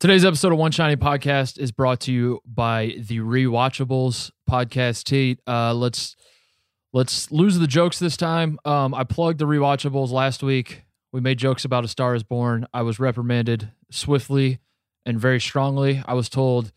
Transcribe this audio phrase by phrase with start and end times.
[0.00, 5.02] Today's episode of One Shining Podcast is brought to you by the Rewatchables podcast.
[5.02, 6.14] Tate, uh, let's
[6.92, 8.60] let's lose the jokes this time.
[8.64, 10.84] Um, I plugged the Rewatchables last week.
[11.10, 12.68] We made jokes about A Star Is Born.
[12.72, 14.60] I was reprimanded swiftly
[15.04, 16.00] and very strongly.
[16.06, 16.70] I was told,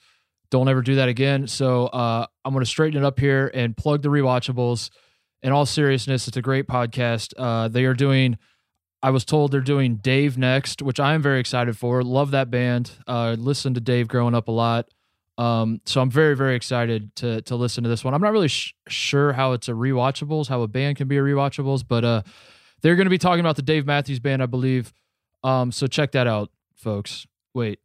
[0.49, 3.77] "Don't ever do that again." So uh, I'm going to straighten it up here and
[3.77, 4.89] plug the Rewatchables.
[5.43, 7.33] In all seriousness, it's a great podcast.
[7.37, 8.39] Uh, they are doing
[9.03, 12.03] I was told they're doing Dave next, which I am very excited for.
[12.03, 12.91] Love that band.
[13.07, 14.89] Uh, listened to Dave growing up a lot.
[15.37, 18.13] Um, so I'm very, very excited to to listen to this one.
[18.13, 21.21] I'm not really sh- sure how it's a rewatchables, how a band can be a
[21.21, 22.21] rewatchables, but uh,
[22.81, 24.93] they're going to be talking about the Dave Matthews Band, I believe.
[25.43, 27.25] Um, so check that out, folks.
[27.55, 27.79] Wait,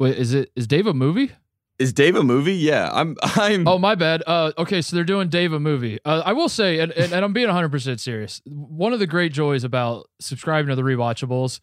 [0.00, 1.32] wait, is it is Dave a movie?
[1.82, 2.54] Is Dave a movie?
[2.54, 3.16] Yeah, I'm.
[3.22, 3.66] I'm.
[3.66, 4.22] Oh my bad.
[4.26, 5.98] Uh, okay, so they're doing Dave a movie.
[6.04, 8.40] Uh, I will say, and, and, and I'm being 100 percent serious.
[8.46, 11.60] One of the great joys about subscribing to the rewatchables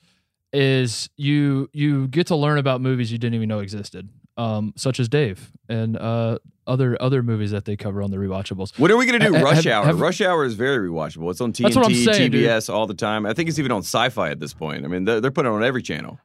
[0.51, 4.99] is you you get to learn about movies you didn't even know existed, um, such
[4.99, 8.77] as Dave and uh, other other movies that they cover on the rewatchables.
[8.79, 9.85] What are we going to do Ha- Rush have- Hour?
[9.85, 11.29] have- Rush Hour is very rewatchable.
[11.31, 12.33] It's on TNT, That's what dude.
[12.33, 13.25] TBS all the time.
[13.25, 14.85] I think it's even on Sci-Fi at this point.
[14.85, 16.19] I mean, they're, they're putting it on every channel.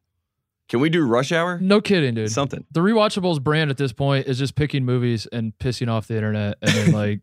[0.69, 1.59] Can we do Rush Hour?
[1.61, 2.31] No kidding, dude.
[2.31, 2.65] Something.
[2.73, 6.57] the rewatchables brand at this point is just picking movies and pissing off the internet
[6.63, 7.21] and then like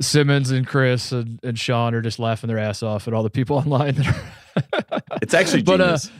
[0.00, 3.30] Simmons and Chris and, and Sean are just laughing their ass off at all the
[3.30, 6.10] people online that are It's actually But, uh, genius.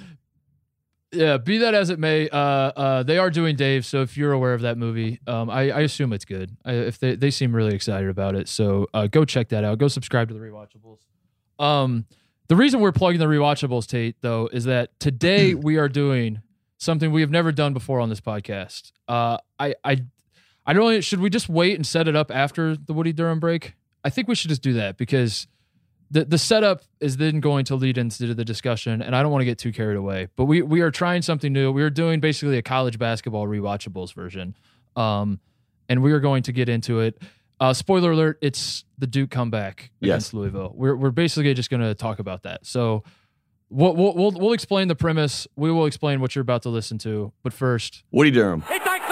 [1.13, 4.33] yeah be that as it may uh uh they are doing dave so if you're
[4.33, 7.55] aware of that movie um i, I assume it's good I, if they, they seem
[7.55, 11.01] really excited about it so uh go check that out go subscribe to the rewatchables
[11.59, 12.07] um
[12.53, 16.42] the reason we're plugging the rewatchables tate though is that today we are doing
[16.77, 19.97] something we have never done before on this podcast uh i i
[20.67, 23.41] i don't know should we just wait and set it up after the woody durham
[23.41, 25.47] break i think we should just do that because
[26.11, 29.41] the the setup is then going to lead into the discussion, and I don't want
[29.41, 30.28] to get too carried away.
[30.36, 31.73] But we we are trying something new.
[31.73, 34.55] We are doing basically a college basketball rewatchables version,
[34.95, 35.41] um,
[35.89, 37.20] and we are going to get into it.
[37.63, 40.35] Uh, spoiler alert: It's the Duke comeback against Yes.
[40.35, 40.73] Louisville.
[40.75, 42.67] We're we're basically just going to talk about that.
[42.67, 43.05] So.
[43.75, 45.48] We'll, we'll, we'll, we'll explain the premise.
[45.57, 47.33] We will explain what you're about to listen to.
[47.42, 48.61] But first, Woody Durham.
[48.69, 49.07] He takes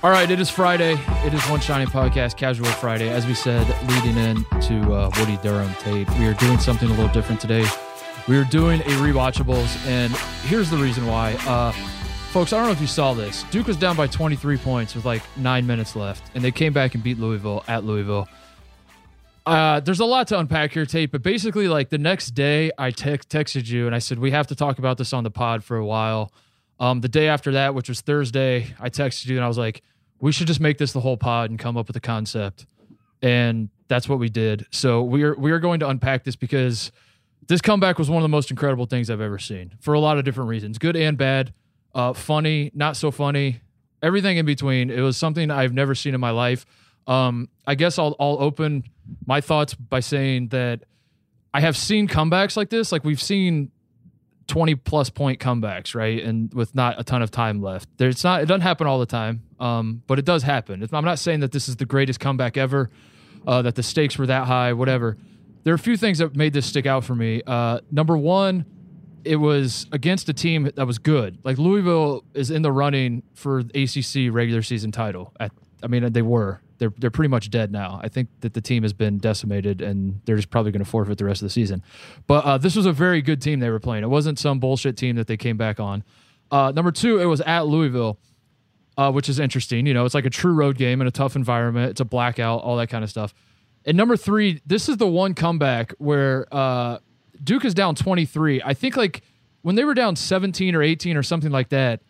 [0.00, 0.96] All right, it is Friday.
[1.26, 3.08] It is One Shining Podcast, Casual Friday.
[3.08, 7.08] As we said, leading into uh, Woody Durham tape, we are doing something a little
[7.08, 7.66] different today.
[8.28, 10.12] We are doing a rewatchables, and
[10.44, 11.32] here's the reason why.
[11.48, 11.72] Uh,
[12.30, 13.42] folks, I don't know if you saw this.
[13.50, 16.94] Duke was down by 23 points with like nine minutes left, and they came back
[16.94, 18.28] and beat Louisville at Louisville.
[19.46, 22.92] Uh, there's a lot to unpack here, Tate, but basically, like the next day, I
[22.92, 25.64] tex- texted you and I said, We have to talk about this on the pod
[25.64, 26.30] for a while.
[26.80, 29.82] Um, the day after that, which was Thursday, I texted you and I was like,
[30.20, 32.66] we should just make this the whole pod and come up with a concept.
[33.22, 34.66] And that's what we did.
[34.70, 36.92] So we are we are going to unpack this because
[37.48, 40.18] this comeback was one of the most incredible things I've ever seen for a lot
[40.18, 41.52] of different reasons, good and bad,
[41.94, 43.60] uh, funny, not so funny,
[44.02, 44.90] everything in between.
[44.90, 46.66] It was something I've never seen in my life.
[47.06, 48.84] Um, I guess I'll I'll open
[49.26, 50.84] my thoughts by saying that
[51.52, 52.92] I have seen comebacks like this.
[52.92, 53.72] Like we've seen
[54.48, 56.22] 20 plus point comebacks, right?
[56.22, 57.88] And with not a ton of time left.
[57.98, 59.42] There's not it doesn't happen all the time.
[59.60, 60.86] Um, but it does happen.
[60.92, 62.90] I'm not saying that this is the greatest comeback ever,
[63.46, 65.16] uh, that the stakes were that high, whatever.
[65.64, 67.42] There are a few things that made this stick out for me.
[67.46, 68.64] Uh, number one,
[69.24, 71.38] it was against a team that was good.
[71.44, 75.32] Like Louisville is in the running for ACC regular season title.
[75.38, 76.60] At, I mean, they were.
[76.78, 78.00] They're they're pretty much dead now.
[78.02, 81.18] I think that the team has been decimated, and they're just probably going to forfeit
[81.18, 81.82] the rest of the season.
[82.26, 84.04] But uh, this was a very good team they were playing.
[84.04, 86.04] It wasn't some bullshit team that they came back on.
[86.50, 88.18] Uh, number two, it was at Louisville,
[88.96, 89.86] uh, which is interesting.
[89.86, 91.90] You know, it's like a true road game in a tough environment.
[91.90, 93.34] It's a blackout, all that kind of stuff.
[93.84, 96.98] And number three, this is the one comeback where uh,
[97.42, 98.62] Duke is down 23.
[98.64, 99.22] I think like
[99.62, 102.00] when they were down 17 or 18 or something like that,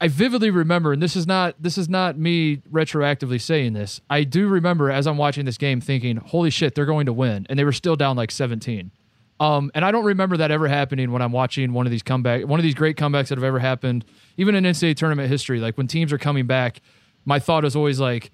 [0.00, 4.00] I vividly remember, and this is not this is not me retroactively saying this.
[4.08, 7.46] I do remember as I'm watching this game thinking, "Holy shit, they're going to win,"
[7.50, 8.92] and they were still down like 17.
[9.40, 12.46] Um, and I don't remember that ever happening when I'm watching one of these comeback,
[12.46, 14.04] one of these great comebacks that have ever happened,
[14.36, 15.60] even in NCAA tournament history.
[15.60, 16.82] Like when teams are coming back,
[17.24, 18.30] my thought is always like,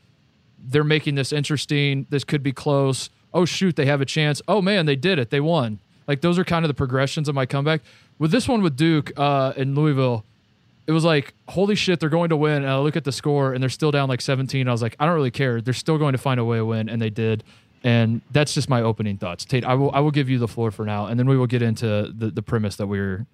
[0.58, 2.06] they're making this interesting.
[2.10, 3.08] This could be close.
[3.32, 4.42] Oh shoot, they have a chance.
[4.48, 5.30] Oh man, they did it.
[5.30, 5.78] They won.
[6.08, 7.82] Like those are kind of the progressions of my comeback.
[8.18, 10.24] With this one with Duke uh, in Louisville,
[10.86, 12.62] it was like, holy shit, they're going to win.
[12.62, 14.68] And I look at the score and they're still down like 17.
[14.68, 15.60] I was like, I don't really care.
[15.60, 17.44] They're still going to find a way to win, and they did.
[17.82, 19.44] And that's just my opening thoughts.
[19.44, 21.46] Tate, I will I will give you the floor for now, and then we will
[21.46, 23.26] get into the, the premise that we're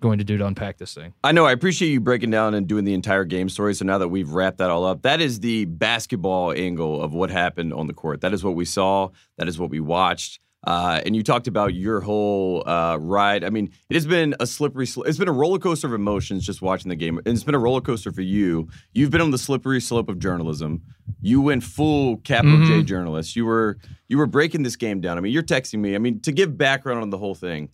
[0.00, 1.12] going to do to unpack this thing.
[1.22, 1.44] I know.
[1.44, 3.74] I appreciate you breaking down and doing the entire game story.
[3.74, 7.30] So now that we've wrapped that all up, that is the basketball angle of what
[7.30, 8.22] happened on the court.
[8.22, 9.10] That is what we saw.
[9.36, 10.40] That is what we watched.
[10.62, 13.44] Uh, and you talked about your whole uh, ride.
[13.44, 14.86] I mean, it has been a slippery.
[14.86, 17.54] Sl- it's been a roller coaster of emotions just watching the game, and it's been
[17.54, 18.68] a roller coaster for you.
[18.92, 20.82] You've been on the slippery slope of journalism.
[21.22, 22.84] You went full capital J Mhm.
[22.86, 23.36] journalist.
[23.36, 23.78] You were
[24.08, 25.16] you were breaking this game down.
[25.16, 25.94] I mean, you're texting me.
[25.94, 27.70] I mean, to give background on the whole thing.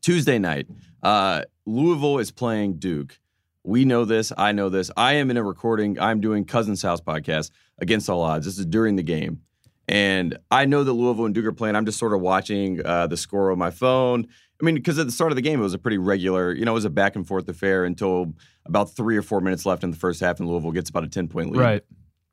[0.00, 0.66] Tuesday night,
[1.02, 3.18] uh, Louisville is playing Duke.
[3.64, 4.32] We know this.
[4.38, 4.90] I know this.
[4.96, 6.00] I am in a recording.
[6.00, 8.46] I'm doing Cousins House podcast against all odds.
[8.46, 9.40] This is during the game.
[9.88, 11.74] And I know that Louisville and Duke are playing.
[11.74, 14.26] I'm just sort of watching uh, the score on my phone.
[14.60, 16.64] I mean, because at the start of the game, it was a pretty regular, you
[16.64, 18.34] know, it was a back and forth affair until
[18.66, 21.08] about three or four minutes left in the first half, and Louisville gets about a
[21.08, 21.60] 10 point lead.
[21.60, 21.84] Right.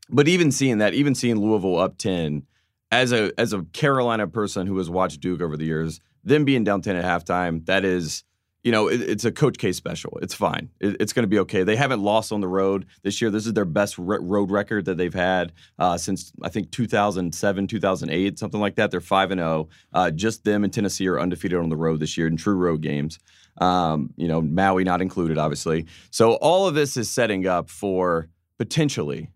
[0.09, 2.43] But even seeing that, even seeing Louisville up 10,
[2.91, 6.63] as a as a Carolina person who has watched Duke over the years, them being
[6.63, 8.23] down 10 at halftime, that is,
[8.65, 10.17] you know, it, it's a Coach K special.
[10.23, 10.71] It's fine.
[10.79, 11.61] It, it's going to be okay.
[11.61, 13.29] They haven't lost on the road this year.
[13.29, 17.67] This is their best re- road record that they've had uh, since I think 2007,
[17.67, 18.89] 2008, something like that.
[18.89, 19.69] They're five and zero.
[19.93, 22.81] Uh, just them and Tennessee are undefeated on the road this year in true road
[22.81, 23.19] games.
[23.59, 25.85] Um, you know, Maui not included, obviously.
[26.09, 29.29] So all of this is setting up for potentially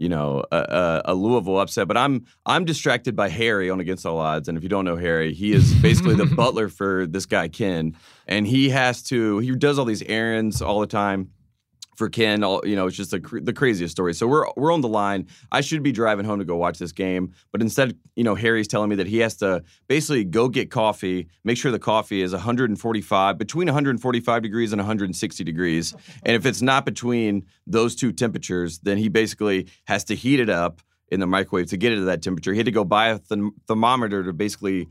[0.00, 1.86] you know, a, a, a Louisville upset.
[1.86, 4.96] But I'm I'm distracted by Harry on Against All Odds, and if you don't know
[4.96, 7.94] Harry, he is basically the butler for this guy Ken,
[8.26, 11.30] and he has to he does all these errands all the time
[11.96, 12.42] for Ken.
[12.42, 14.14] All you know, it's just the craziest story.
[14.14, 15.26] So we're we're on the line.
[15.52, 18.68] I should be driving home to go watch this game, but instead, you know, Harry's
[18.68, 22.32] telling me that he has to basically go get coffee, make sure the coffee is
[22.32, 25.94] 145 between 145 degrees and 160 degrees,
[26.24, 30.50] and if it's not between those two temperatures, then he basically has to heat it
[30.50, 32.52] up in the microwave to get it to that temperature.
[32.52, 34.88] He had to go buy a th- thermometer to basically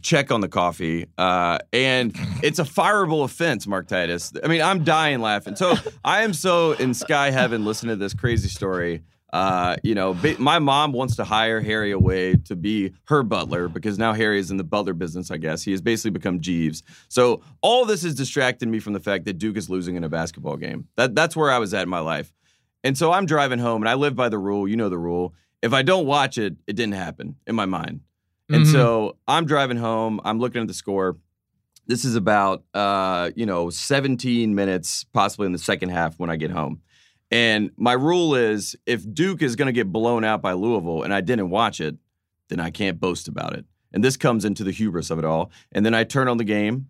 [0.00, 1.06] check on the coffee.
[1.18, 4.32] Uh, and it's a fireable offense, Mark Titus.
[4.42, 5.56] I mean, I'm dying laughing.
[5.56, 5.74] So
[6.04, 9.02] I am so in sky heaven listening to this crazy story.
[9.32, 13.98] Uh, you know, my mom wants to hire Harry away to be her butler because
[13.98, 15.62] now Harry is in the butler business, I guess.
[15.62, 16.82] He has basically become Jeeves.
[17.08, 20.08] So all this is distracting me from the fact that Duke is losing in a
[20.10, 20.86] basketball game.
[20.96, 22.30] That, that's where I was at in my life.
[22.84, 24.68] And so I'm driving home and I live by the rule.
[24.68, 25.34] You know the rule.
[25.62, 28.00] If I don't watch it, it didn't happen in my mind.
[28.52, 28.72] And Mhm.
[28.72, 30.20] so I'm driving home.
[30.24, 31.16] I'm looking at the score.
[31.86, 36.36] This is about uh, you know 17 minutes, possibly in the second half when I
[36.36, 36.80] get home.
[37.30, 41.14] And my rule is, if Duke is going to get blown out by Louisville and
[41.14, 41.96] I didn't watch it,
[42.48, 43.64] then I can't boast about it.
[43.92, 45.50] And this comes into the hubris of it all.
[45.72, 46.88] And then I turn on the game,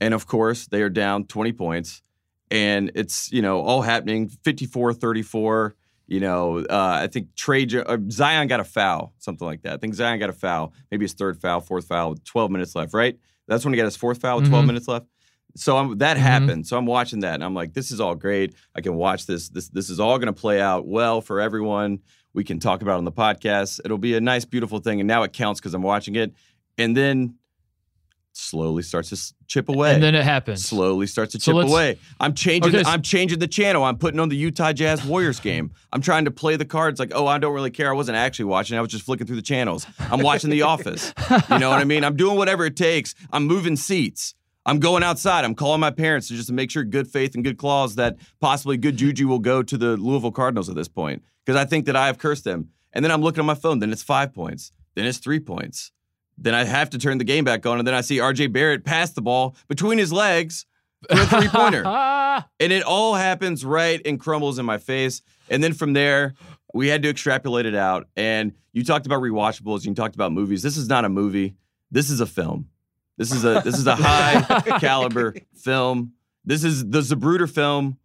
[0.00, 2.02] and of course they are down 20 points,
[2.50, 5.74] and it's you know all happening 54-34.
[6.08, 9.74] You know, uh, I think Trey uh, Zion got a foul, something like that.
[9.74, 12.74] I think Zion got a foul, maybe his third foul, fourth foul, with 12 minutes
[12.74, 13.16] left, right?
[13.46, 14.66] That's when he got his fourth foul with 12 Mhm.
[14.68, 15.06] minutes left.
[15.54, 16.20] So I'm, that Mhm.
[16.20, 16.66] happened.
[16.66, 18.54] So I'm watching that, and I'm like, this is all great.
[18.74, 19.48] I can watch this.
[19.50, 21.98] This this is all going to play out well for everyone.
[22.32, 23.80] We can talk about it on the podcast.
[23.84, 25.00] It'll be a nice, beautiful thing.
[25.00, 26.32] And now it counts because I'm watching it.
[26.76, 27.34] And then
[28.38, 30.64] slowly starts to chip away And then it happens.
[30.64, 31.98] slowly starts to So chip away.
[32.20, 32.74] I'm changing.
[32.74, 33.84] Okay, the, I'm changing the channel.
[33.84, 35.72] I'm putting on the Utah Jazz Warriors game.
[35.92, 37.90] I'm trying to play the cards like, oh, I don't really care.
[37.90, 38.78] I wasn't actually watching.
[38.78, 39.86] I was just flicking through the channels.
[39.98, 41.12] I'm watching The Office.
[41.50, 42.04] You know what I mean?
[42.04, 43.14] I'm doing whatever it takes.
[43.32, 44.34] I'm moving seats.
[44.64, 45.44] I'm going outside.
[45.44, 48.16] I'm calling my parents to just to make sure good faith and good claws that
[48.40, 51.86] possibly good juju will go to the Louisville Cardinals at this point because I think
[51.86, 52.68] that I have cursed them.
[52.92, 53.78] And then I'm looking at my phone.
[53.78, 54.72] Then it's five points.
[54.94, 55.90] Then it's three points.
[56.40, 58.84] Then I have to turn the game back on, and then I see RJ Barrett
[58.84, 60.66] pass the ball between his legs
[61.08, 61.84] for a three pointer.
[62.60, 65.22] and it all happens right and crumbles in my face.
[65.50, 66.34] And then from there,
[66.72, 68.08] we had to extrapolate it out.
[68.16, 69.84] And you talked about rewatchables.
[69.84, 70.62] You talked about movies.
[70.62, 71.56] This is not a movie.
[71.90, 72.68] This is a film.
[73.16, 76.12] This is a this is a high caliber film.
[76.44, 77.98] This is the Zapruder film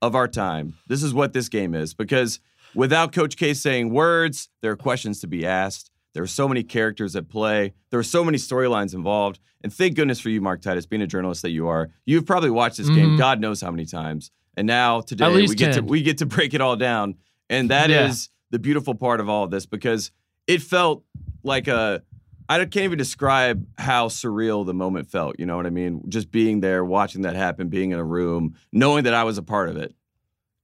[0.00, 0.74] of our time.
[0.86, 2.38] This is what this game is because
[2.74, 5.89] without Coach K saying words, there are questions to be asked.
[6.14, 7.72] There are so many characters at play.
[7.90, 9.38] There are so many storylines involved.
[9.62, 11.90] And thank goodness for you, Mark Titus, being a journalist that you are.
[12.04, 13.18] You've probably watched this game Mhm.
[13.18, 14.30] God knows how many times.
[14.56, 17.14] And now today we get to we get to break it all down.
[17.48, 18.36] And that is Yeah.
[18.52, 20.10] the beautiful part of all of this because
[20.46, 21.04] it felt
[21.42, 22.02] like a
[22.48, 25.36] I can't even describe how surreal the moment felt.
[25.38, 26.02] You know what I mean?
[26.08, 29.42] Just being there, watching that happen, being in a room, knowing that I was a
[29.42, 29.94] part of it.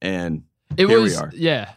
[0.01, 0.43] And
[0.75, 1.31] It Here we are.
[1.33, 1.69] yeah.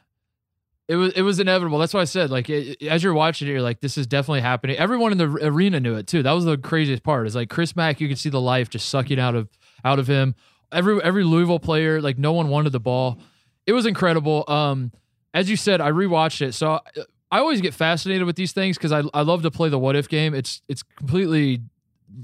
[0.90, 1.78] It was it was inevitable.
[1.78, 4.40] That's why I said like it, as you're watching it, you're like, this is definitely
[4.40, 4.76] happening.
[4.76, 6.24] Everyone in the arena knew it too.
[6.24, 7.28] That was the craziest part.
[7.28, 9.48] Is like Chris Mack, you could see the life just sucking out of
[9.84, 10.34] out of him.
[10.72, 13.18] Every every Louisville player, like no one wanted the ball.
[13.68, 14.44] It was incredible.
[14.48, 14.90] Um,
[15.32, 16.80] as you said, I rewatched it, so
[17.30, 19.94] I always get fascinated with these things because I I love to play the what
[19.94, 20.34] if game.
[20.34, 21.60] It's it's completely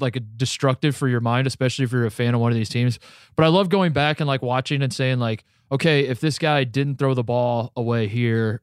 [0.01, 2.69] like a destructive for your mind, especially if you're a fan of one of these
[2.69, 2.99] teams.
[3.37, 6.65] But I love going back and like watching and saying like, okay, if this guy
[6.65, 8.63] didn't throw the ball away here,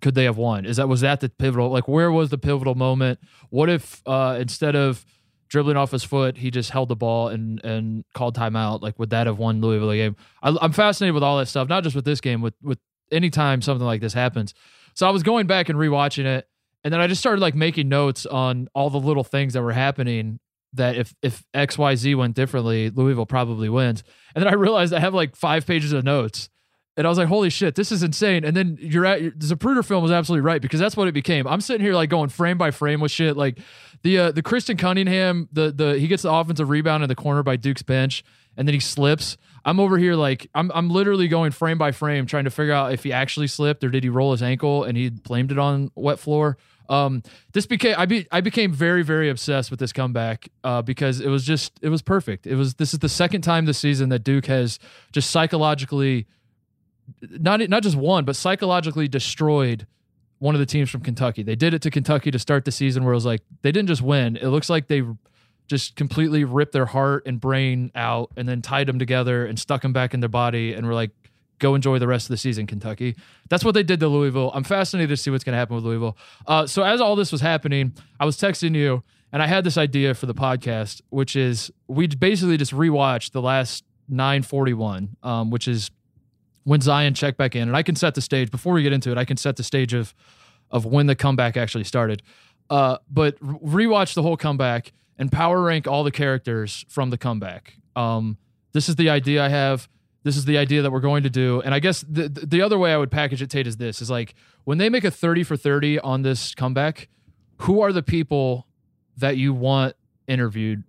[0.00, 0.64] could they have won?
[0.64, 1.70] Is that was that the pivotal?
[1.70, 3.18] Like, where was the pivotal moment?
[3.50, 5.04] What if uh, instead of
[5.48, 8.82] dribbling off his foot, he just held the ball and and called timeout?
[8.82, 10.16] Like, would that have won Louisville game?
[10.42, 12.78] I, I'm fascinated with all that stuff, not just with this game, with with
[13.10, 14.54] anytime something like this happens.
[14.94, 16.48] So I was going back and rewatching it,
[16.84, 19.72] and then I just started like making notes on all the little things that were
[19.72, 20.40] happening.
[20.74, 24.02] That if if X Y Z went differently, Louisville probably wins.
[24.34, 26.48] And then I realized I have like five pages of notes
[26.96, 28.44] and I was like, holy shit, this is insane.
[28.44, 31.46] And then you're at the Zapruder film was absolutely right because that's what it became.
[31.46, 33.36] I'm sitting here like going frame by frame with shit.
[33.36, 33.58] Like
[34.02, 37.42] the uh, the Christian Cunningham, the the he gets the offensive rebound in the corner
[37.42, 38.24] by Duke's bench,
[38.56, 39.38] and then he slips.
[39.64, 42.92] I'm over here like I'm I'm literally going frame by frame trying to figure out
[42.92, 45.90] if he actually slipped or did he roll his ankle and he blamed it on
[45.94, 46.58] wet floor.
[46.88, 47.22] Um,
[47.52, 51.28] this became I be I became very very obsessed with this comeback uh, because it
[51.28, 52.46] was just it was perfect.
[52.46, 54.78] It was this is the second time this season that Duke has
[55.12, 56.26] just psychologically
[57.20, 59.86] not not just one, but psychologically destroyed
[60.38, 61.42] one of the teams from Kentucky.
[61.42, 63.88] They did it to Kentucky to start the season where it was like they didn't
[63.88, 64.36] just win.
[64.36, 65.02] It looks like they
[65.68, 69.82] just completely ripped their heart and brain out and then tied them together and stuck
[69.82, 71.10] them back in their body and were like,
[71.58, 73.16] go enjoy the rest of the season, Kentucky.
[73.48, 74.50] That's what they did to Louisville.
[74.54, 76.16] I'm fascinated to see what's going to happen with Louisville.
[76.46, 79.78] Uh, so as all this was happening, I was texting you and I had this
[79.78, 85.66] idea for the podcast, which is we basically just rewatched the last 941, um, which
[85.66, 85.90] is
[86.64, 89.10] when Zion checked back in, and I can set the stage before we get into
[89.10, 89.18] it.
[89.18, 90.14] I can set the stage of
[90.70, 92.22] of when the comeback actually started.
[92.70, 97.74] Uh, but rewatch the whole comeback and power rank all the characters from the comeback.
[97.94, 98.38] Um,
[98.72, 99.88] this is the idea I have.
[100.24, 101.60] This is the idea that we're going to do.
[101.62, 104.10] And I guess the the other way I would package it, Tate, is this: is
[104.10, 107.08] like when they make a thirty for thirty on this comeback,
[107.58, 108.66] who are the people
[109.16, 109.94] that you want
[110.26, 110.84] interviewed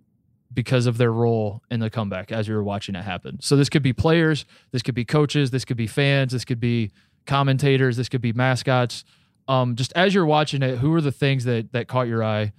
[0.52, 3.38] because of their role in the comeback as you were watching it happen.
[3.40, 6.60] So this could be players, this could be coaches, this could be fans, this could
[6.60, 6.92] be
[7.26, 9.04] commentators, this could be mascots.
[9.48, 12.52] Um, just as you're watching it, who are the things that that caught your eye?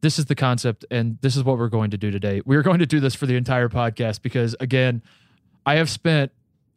[0.00, 2.40] This is the concept, and this is what we're going to do today.
[2.44, 5.02] We're going to do this for the entire podcast because, again,
[5.68, 6.32] I have spent.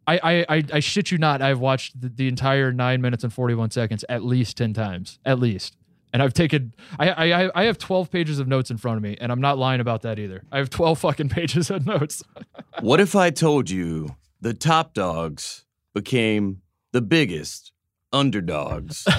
[0.06, 1.40] I, I, I shit you not.
[1.40, 5.38] I've watched the, the entire nine minutes and 41 seconds at least 10 times, at
[5.38, 5.76] least
[6.12, 9.16] and I've taken I, I I have 12 pages of notes in front of me,
[9.20, 10.42] and I'm not lying about that either.
[10.52, 12.22] I have 12 fucking pages of notes.
[12.80, 16.60] what if I told you the top dogs became
[16.92, 17.72] the biggest
[18.12, 19.06] underdogs?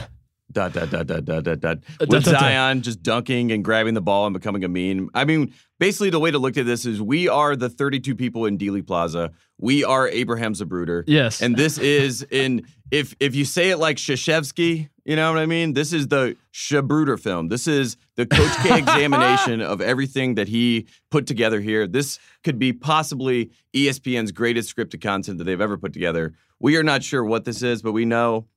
[0.51, 1.77] dot dot dot dot dot dot dot.
[1.99, 5.09] Uh, With Zion just dunking and grabbing the ball and becoming a meme.
[5.13, 8.45] I mean, basically the way to look at this is we are the 32 people
[8.45, 9.31] in Dealey Plaza.
[9.63, 11.05] We are Abraham Zapruder.
[11.07, 11.41] Yes.
[11.41, 15.45] And this is in if if you say it like Krzyzewski, you know what I
[15.45, 15.71] mean?
[15.71, 17.47] This is the Shabruder film.
[17.47, 21.87] This is the Coach K examination of everything that he put together here.
[21.87, 26.33] This could be possibly ESPN's greatest scripted content that they've ever put together.
[26.59, 28.47] We are not sure what this is, but we know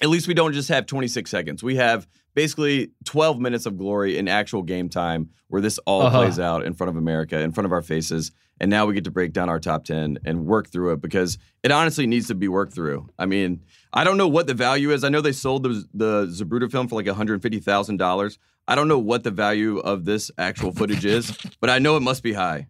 [0.00, 1.62] at least we don't just have 26 seconds.
[1.62, 6.22] We have basically 12 minutes of glory in actual game time where this all uh-huh.
[6.22, 8.32] plays out in front of America, in front of our faces.
[8.60, 11.38] And now we get to break down our top 10 and work through it because
[11.62, 13.08] it honestly needs to be worked through.
[13.18, 15.04] I mean, I don't know what the value is.
[15.04, 18.38] I know they sold the, the Zapruder film for like $150,000.
[18.66, 22.00] I don't know what the value of this actual footage is, but I know it
[22.00, 22.68] must be high.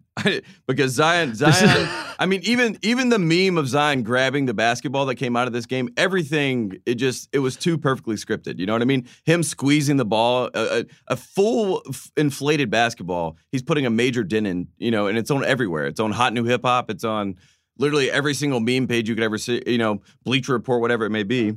[0.66, 1.88] Because Zion, Zion,
[2.19, 5.52] I mean, even even the meme of Zion grabbing the basketball that came out of
[5.52, 8.59] this game, everything it just it was too perfectly scripted.
[8.59, 9.07] You know what I mean?
[9.25, 13.37] Him squeezing the ball, a, a, a full f- inflated basketball.
[13.50, 14.69] He's putting a major dent in.
[14.78, 15.87] You know, and it's on everywhere.
[15.87, 16.90] It's on Hot New Hip Hop.
[16.90, 17.37] It's on
[17.78, 19.62] literally every single meme page you could ever see.
[19.66, 21.54] You know, Bleacher Report, whatever it may be.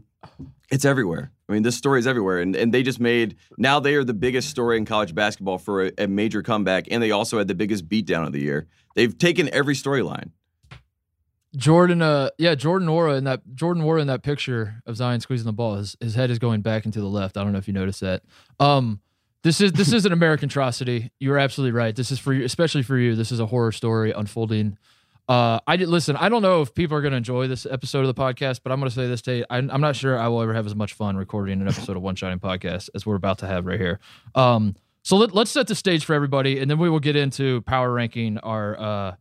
[0.71, 1.31] It's everywhere.
[1.49, 4.13] I mean, this story is everywhere, and and they just made now they are the
[4.13, 7.55] biggest story in college basketball for a, a major comeback, and they also had the
[7.55, 8.67] biggest beatdown of the year.
[8.95, 10.31] They've taken every storyline.
[11.55, 15.45] Jordan, uh, yeah, Jordan Nwora in that Jordan Nwora in that picture of Zion squeezing
[15.45, 17.37] the ball, his his head is going back into the left.
[17.37, 18.23] I don't know if you noticed that.
[18.59, 18.99] Um,
[19.43, 21.11] this is this is an American atrocity.
[21.19, 21.95] You're absolutely right.
[21.95, 23.15] This is for you, especially for you.
[23.15, 24.77] This is a horror story unfolding
[25.27, 26.15] uh, I did listen.
[26.15, 28.71] I don't know if people are going to enjoy this episode of the podcast, but
[28.71, 30.75] I'm going to say this to I, I'm not sure I will ever have as
[30.75, 33.79] much fun recording an episode of One Shining Podcast as we're about to have right
[33.79, 33.99] here.
[34.35, 37.61] Um, so let, us set the stage for everybody, and then we will get into
[37.61, 39.15] power ranking our uh,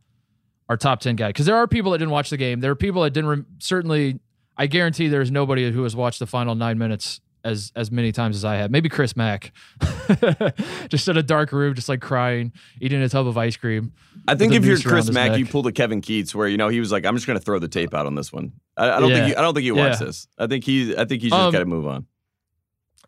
[0.69, 2.61] our top ten guy because there are people that didn't watch the game.
[2.61, 3.29] There are people that didn't.
[3.29, 4.19] Re- certainly,
[4.57, 8.35] I guarantee there's nobody who has watched the final nine minutes as as many times
[8.35, 8.69] as I have.
[8.69, 9.53] Maybe Chris Mack,
[10.89, 12.51] just in a dark room, just like crying,
[12.81, 13.93] eating a tub of ice cream.
[14.27, 15.39] I think if you're Chris Mack, neck.
[15.39, 17.43] you pulled a Kevin Keatts where you know he was like, "I'm just going to
[17.43, 19.15] throw the tape out on this one." I, I don't yeah.
[19.15, 20.07] think you, I don't think watched yeah.
[20.07, 20.27] this.
[20.37, 22.05] I think he I think he's just um, got to move on.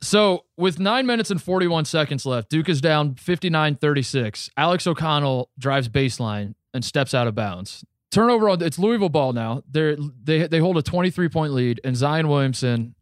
[0.01, 4.49] So, with nine minutes and 41 seconds left, Duke is down 59 36.
[4.55, 7.83] Alex O'Connell drives baseline and steps out of bounds.
[8.09, 9.61] Turnover on it's Louisville ball now.
[9.69, 12.95] They're, they they hold a 23 point lead, and Zion Williamson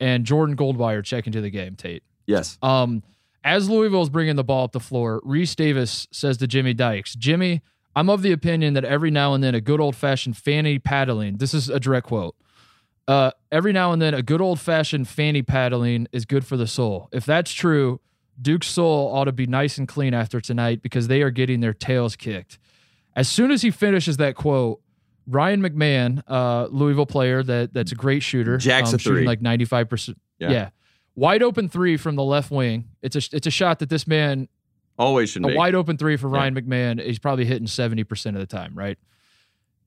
[0.00, 2.02] and Jordan Goldwire check into the game, Tate.
[2.26, 2.58] Yes.
[2.62, 3.02] Um,
[3.42, 7.14] as Louisville is bringing the ball up the floor, Reese Davis says to Jimmy Dykes,
[7.14, 7.62] Jimmy,
[7.94, 11.36] I'm of the opinion that every now and then a good old fashioned fanny paddling,
[11.36, 12.34] this is a direct quote.
[13.06, 16.66] Uh, every now and then a good old fashioned fanny paddling is good for the
[16.66, 17.08] soul.
[17.12, 18.00] If that's true,
[18.40, 21.74] Duke's soul ought to be nice and clean after tonight because they are getting their
[21.74, 22.58] tails kicked.
[23.14, 24.80] As soon as he finishes that quote,
[25.26, 29.24] Ryan McMahon, uh, Louisville player that that's a great shooter, Jacks um, a three.
[29.26, 30.18] like ninety five percent.
[30.38, 30.50] Yeah.
[30.50, 30.68] Yeah,
[31.14, 32.88] wide open three from the left wing.
[33.02, 34.48] It's a it's a shot that this man
[34.98, 35.56] Always should a make.
[35.56, 37.02] wide open three for Ryan McMahon.
[37.02, 38.98] He's probably hitting seventy percent of the time, right?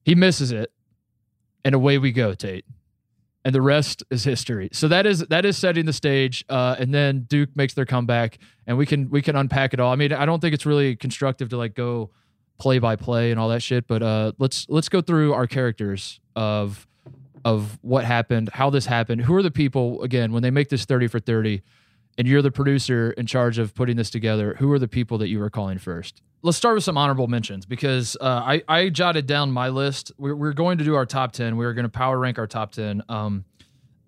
[0.03, 0.71] He misses it,
[1.65, 2.65] and away we go, Tate.
[3.45, 4.69] And the rest is history.
[4.73, 8.39] So that is that is setting the stage, uh, and then Duke makes their comeback,
[8.65, 9.93] and we can we can unpack it all.
[9.93, 12.09] I mean, I don't think it's really constructive to like go
[12.57, 16.19] play by play and all that shit, but uh, let's let's go through our characters
[16.35, 16.87] of
[17.45, 20.85] of what happened, how this happened, who are the people again when they make this
[20.85, 21.61] thirty for thirty
[22.17, 25.27] and you're the producer in charge of putting this together, who are the people that
[25.27, 26.21] you were calling first?
[26.41, 30.11] Let's start with some honorable mentions because uh, I, I jotted down my list.
[30.17, 31.57] We're, we're going to do our top 10.
[31.57, 33.03] We are going to power rank our top 10.
[33.09, 33.45] Um,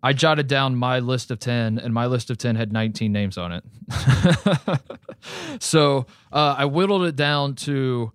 [0.01, 3.37] I jotted down my list of 10, and my list of 10 had 19 names
[3.37, 3.63] on it.
[5.59, 8.11] so uh, I whittled it down to,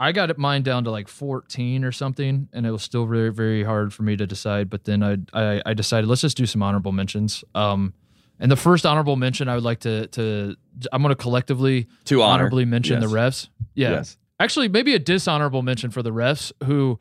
[0.00, 3.30] I got it mine down to like 14 or something, and it was still very,
[3.32, 4.68] very hard for me to decide.
[4.68, 7.44] But then I, I, I decided let's just do some honorable mentions.
[7.54, 7.94] Um,
[8.40, 10.56] and the first honorable mention I would like to to
[10.92, 12.32] I'm going to collectively To honor.
[12.44, 13.10] honorably mention Yes.
[13.10, 13.48] the refs.
[13.74, 13.90] Yeah.
[13.92, 14.16] Yes.
[14.40, 16.98] Actually, maybe a dishonorable mention for the refs who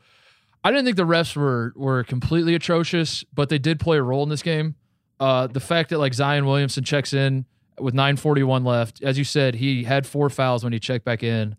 [0.64, 4.22] I didn't think the refs were were completely atrocious, but they did play a role
[4.24, 4.76] in this game.
[5.20, 7.46] Uh, the fact that like Zion Williamson checks in
[7.80, 11.56] with 9:41 left, as you said, he had four fouls when he checked back in.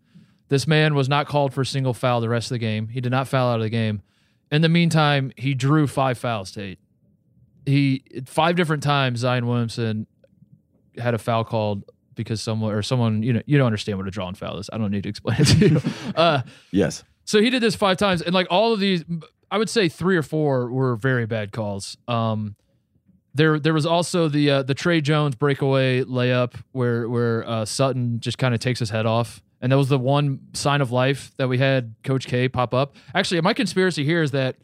[0.49, 2.87] This man was not called for a single foul the rest of the game.
[2.89, 4.01] He did not foul out of the game.
[4.51, 6.51] In the meantime, he drew five fouls.
[6.51, 6.79] Tate.
[7.65, 10.05] He five different times Zion Williamson
[10.97, 14.11] had a foul called because someone or someone you know you don't understand what a
[14.11, 14.69] drawn foul is.
[14.71, 15.81] I don't need to explain it to you.
[16.15, 16.41] uh,
[16.71, 17.03] Yes.
[17.23, 19.03] so he did this five times, and like all of these,
[19.49, 21.97] I would say three or four were very bad calls.
[22.07, 22.55] Um,
[23.33, 28.19] there, there was also the uh, the Trey Jones breakaway layup where where uh, Sutton
[28.19, 31.31] just kind of takes his head off, and that was the one sign of life
[31.37, 32.95] that we had Coach K pop up.
[33.13, 34.57] Actually, my conspiracy here is that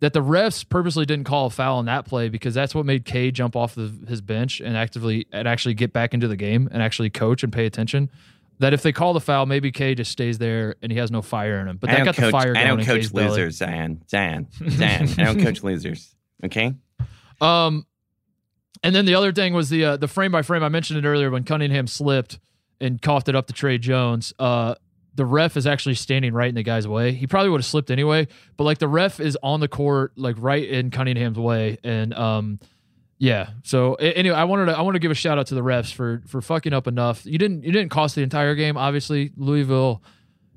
[0.00, 3.04] that the refs purposely didn't call a foul on that play because that's what made
[3.04, 6.68] K jump off the, his bench and actively and actually get back into the game
[6.72, 8.10] and actually coach and pay attention.
[8.58, 11.22] That if they call the foul, maybe K just stays there and he has no
[11.22, 11.76] fire in him.
[11.76, 13.50] But that got the fire going in K's belly.
[13.50, 14.02] Zion.
[14.08, 14.48] Zion.
[14.70, 15.08] Zion.
[15.18, 16.14] I don't coach losers.
[16.44, 16.74] Okay.
[17.40, 17.88] Um,
[18.84, 20.62] and then the other thing was the uh, the frame by frame.
[20.62, 22.38] I mentioned it earlier when Cunningham slipped
[22.82, 24.34] and coughed it up to Trey Jones.
[24.38, 24.74] Uh,
[25.14, 27.12] the ref is actually standing right in the guy's way.
[27.12, 30.36] He probably would have slipped anyway, but like the ref is on the court, like
[30.38, 32.58] right in Cunningham's way, and um,
[33.18, 33.50] yeah.
[33.62, 35.92] So anyway, I wanted to I want to give a shout out to the refs
[35.92, 37.24] for for fucking up enough.
[37.26, 38.76] You didn't you didn't cost the entire game.
[38.76, 40.02] Obviously, Louisville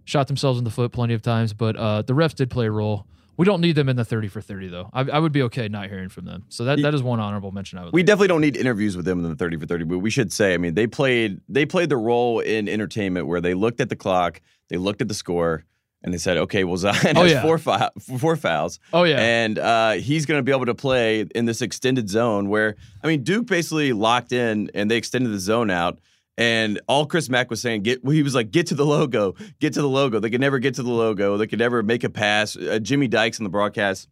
[0.06, 2.72] shot themselves in the foot plenty of times, but uh, the refs did play a
[2.72, 3.08] role.
[3.38, 4.90] We don't need them in the thirty for thirty though.
[4.94, 6.44] I, I would be okay not hearing from them.
[6.50, 7.94] So that, that is one honorable mention I would.
[7.94, 10.32] We definitely don't need interviews with them in the 30 for 30, but we should
[10.32, 13.90] say, I mean, they played they played the role in entertainment where they looked at
[13.90, 15.66] the clock, they looked at the score,
[16.04, 17.42] and they said, okay, well, Zion Oh, has yeah.
[17.42, 18.80] four, fou- four fouls.
[18.94, 19.18] Oh yeah.
[19.20, 23.08] And uh, he's going to be able to play in this extended zone where, I
[23.08, 26.00] mean, Duke basically locked in and they extended the zone out.
[26.38, 29.74] And all Chris Mack was saying, get, he was like, get to the logo, get
[29.74, 30.20] to the logo.
[30.20, 31.38] They could never get to the logo.
[31.38, 32.58] They could never make a pass.
[32.58, 34.10] Uh, Jimmy Dykes in the broadcast,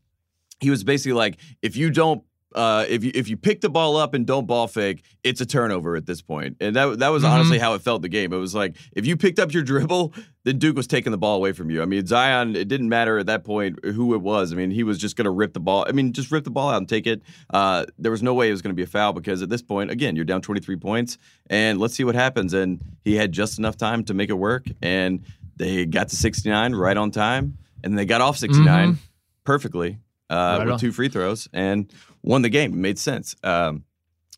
[0.61, 2.23] he was basically like, if you don't,
[2.55, 5.45] uh, if you if you pick the ball up and don't ball fake, it's a
[5.45, 6.57] turnover at this point.
[6.59, 7.29] And that that was Mhm.
[7.29, 8.31] honestly how it felt the game.
[8.33, 10.13] It was like if you picked up your dribble,
[10.43, 11.81] then Duke was taking the ball away from you.
[11.81, 14.51] I mean, Zion, it didn't matter at that point who it was.
[14.51, 15.85] I mean, he was just going to rip the ball.
[15.87, 17.21] I mean, just rip the ball out and take it.
[17.49, 19.61] Uh, there was no way it was going to be a foul because at this
[19.61, 21.17] point, again, you're down 23 points,
[21.49, 22.53] and let's see what happens.
[22.53, 25.21] And he had just enough time to make it work, and
[25.55, 28.97] they got to 69 right on time, and they got off 69
[29.45, 29.97] perfectly
[30.33, 30.57] uh.
[30.57, 30.79] Right with on.
[30.79, 31.91] two free throws and
[32.23, 32.73] won the game.
[32.73, 33.35] It made sense.
[33.43, 33.83] Um,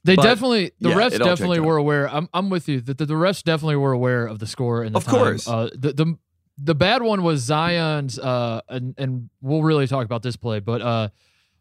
[0.03, 1.65] They But, definitely, the yeah, refs definitely out.
[1.65, 2.07] were aware.
[2.09, 2.81] I'm, I'm with you.
[2.81, 5.15] The, the, the refs definitely were aware of the score and the Of time.
[5.15, 5.47] course.
[5.47, 6.17] Uh, the, the
[6.57, 10.81] the bad one was Zion's, uh, and and we'll really talk about this play, but
[10.81, 11.09] uh,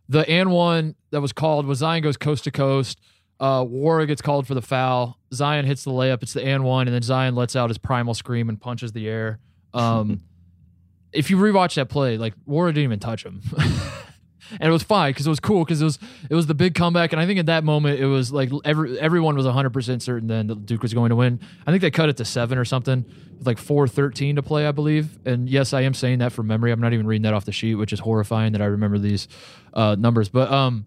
[0.09, 3.01] the and one that was called was Zion goes coast to coast.
[3.41, 5.19] Uh, Nwora gets called for the foul.
[5.33, 6.23] Zion hits the layup.
[6.23, 9.09] It's the and one, and then Zion lets out his primal scream and punches the
[9.09, 9.41] air.
[9.73, 10.21] Um,
[11.13, 13.41] if you rewatch that play, like Nwora didn't even touch him.
[14.53, 16.75] and it was fine because it was cool because it was it was the big
[16.75, 20.03] comeback, and I think at that moment it was like every everyone was 100 percent
[20.03, 21.41] certain then that Duke was going to win.
[21.67, 23.05] I think they cut it to seven or something,
[23.45, 25.19] like 4:13 to play, I believe.
[25.27, 26.73] And yes, I am saying that from memory.
[26.73, 29.29] I'm not even reading that off the sheet, which is horrifying that I remember these
[29.73, 30.29] uh, numbers.
[30.29, 30.87] But um,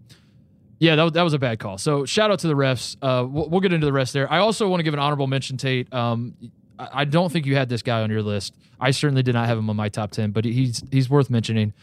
[0.79, 1.77] yeah, that, that was a bad call.
[1.77, 2.95] So shout out to the refs.
[3.01, 4.31] Uh, we'll, we'll get into the rest there.
[4.31, 5.91] I also want to give an honorable mention, Tate.
[5.93, 6.35] Um,
[6.77, 8.53] I, I don't think you had this guy on your list.
[8.79, 11.73] I certainly did not have him on my top ten, but he's he's worth mentioning.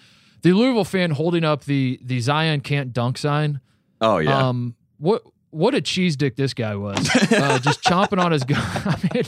[0.45, 3.61] The Louisville fan holding up the the Zion can't dunk sign.
[4.03, 4.47] Oh yeah.
[4.49, 6.99] Um, what what a cheese dick this guy was.
[7.33, 8.61] Uh, just chomping on his gun.
[8.63, 9.25] I mean,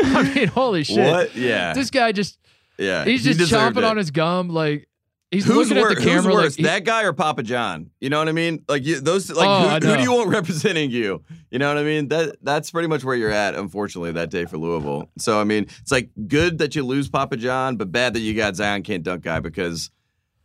[0.00, 0.98] I mean, holy shit.
[1.10, 1.34] What?
[1.34, 1.72] Yeah.
[1.72, 2.38] This guy just
[2.78, 3.04] yeah.
[3.04, 3.84] he's just deserved chomping it.
[3.84, 4.88] on his gum like
[5.32, 7.90] he's Who's, looking wor- at the camera who's worse, like that guy or Papa John?
[7.98, 8.64] You know what I mean?
[8.68, 11.24] Like you, those, like Oh, who, who do you want representing you?
[11.50, 12.06] You know what I mean?
[12.08, 15.10] That that's pretty much where you're at, unfortunately, that day for Louisville.
[15.18, 18.34] So I mean, it's like good that you lose Papa John, but bad that you
[18.34, 19.90] got Zion can't dunk guy because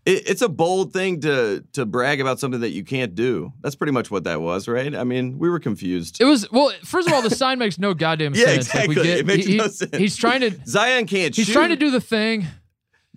[0.06, 3.54] it, it's a bold thing to to brag about something that you can't do.
[3.62, 4.96] That's pretty much what that was, right?
[4.96, 6.20] I mean, we were confused.
[6.20, 6.72] It was well.
[6.84, 8.74] First of all, the sign makes no goddamn Yeah, sense.
[8.74, 9.04] Like, we exactly.
[9.04, 9.98] get- It makes he- no he- sense.
[9.98, 10.52] He's trying to.
[10.68, 11.54] Zion can't He's shoot.
[11.54, 12.48] trying to do the thing.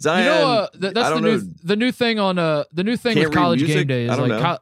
[0.00, 0.24] Zion.
[0.24, 1.44] You know, uh, th- that's the new know.
[1.62, 4.42] the new thing on uh the new thing Can't with college game day is like
[4.42, 4.58] co-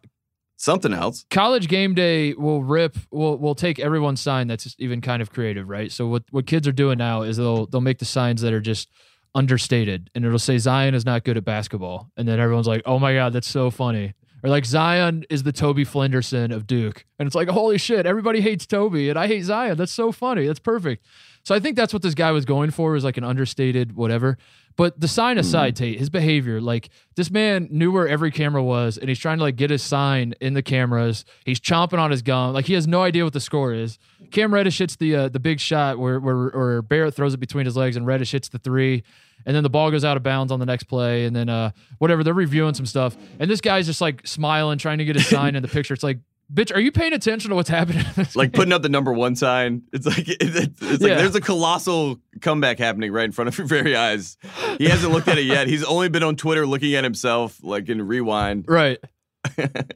[0.56, 1.24] something else.
[1.30, 5.68] college game day will rip will will take everyone's sign that's even kind of creative,
[5.68, 5.90] right?
[5.90, 8.60] So what what kids are doing now is they'll they'll make the signs that are
[8.60, 8.90] just
[9.34, 12.98] understated and it'll say Zion is not good at basketball and then everyone's like, "Oh
[12.98, 14.14] my god, that's so funny."
[14.44, 17.06] Or like Zion is the Toby Flenderson of Duke.
[17.18, 19.76] And it's like, "Holy shit, everybody hates Toby and I hate Zion.
[19.76, 20.46] That's so funny.
[20.46, 21.06] That's perfect."
[21.44, 24.38] So I think that's what this guy was going for was like an understated whatever.
[24.76, 28.96] But the sign aside, Tate, his behavior, like this man knew where every camera was,
[28.98, 31.24] and he's trying to like get his sign in the cameras.
[31.44, 33.98] He's chomping on his gum, like he has no idea what the score is.
[34.30, 37.66] Cam Reddish hits the uh, the big shot where where or Barrett throws it between
[37.66, 39.02] his legs, and Reddish hits the three,
[39.44, 41.72] and then the ball goes out of bounds on the next play, and then uh
[41.98, 45.26] whatever they're reviewing some stuff, and this guy's just like smiling, trying to get his
[45.26, 45.92] sign in the picture.
[45.92, 46.18] It's like,
[46.52, 48.04] bitch, are you paying attention to what's happening?
[48.34, 49.82] like putting up the number one sign.
[49.92, 51.16] It's like it's, it's like Yeah.
[51.18, 54.36] there's a colossal comeback happening right in front of your very eyes.
[54.78, 55.66] He hasn't looked at it yet.
[55.68, 58.66] He's only been on Twitter looking at himself, like in rewind.
[58.68, 58.98] Right.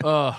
[0.04, 0.34] uh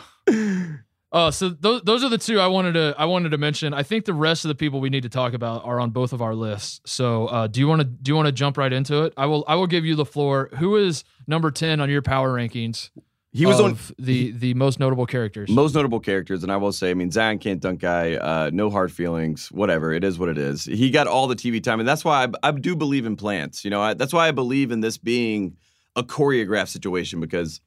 [1.10, 3.74] Oh, so those those are the two I wanted to I wanted to mention.
[3.74, 6.12] I think the rest of the people we need to talk about are on both
[6.12, 6.82] of our lists.
[6.86, 9.14] So, uh, do you want to do you want to jump right into it?
[9.16, 10.50] I will I will give you the floor.
[10.60, 12.90] Who is number ten on your power rankings?
[13.38, 15.50] He was on of the the most notable characters.
[15.50, 18.70] most notable characters, and I will say, I mean, Zion can't dunk guy, uh, no
[18.70, 19.94] hard feelings, whatever.
[19.94, 20.66] It is what it is.
[20.66, 23.64] He got all the TV time, and that's why I, I do believe in plants.
[23.64, 25.56] You know, I, that's why I believe in this being
[25.96, 27.62] a choreographed situation because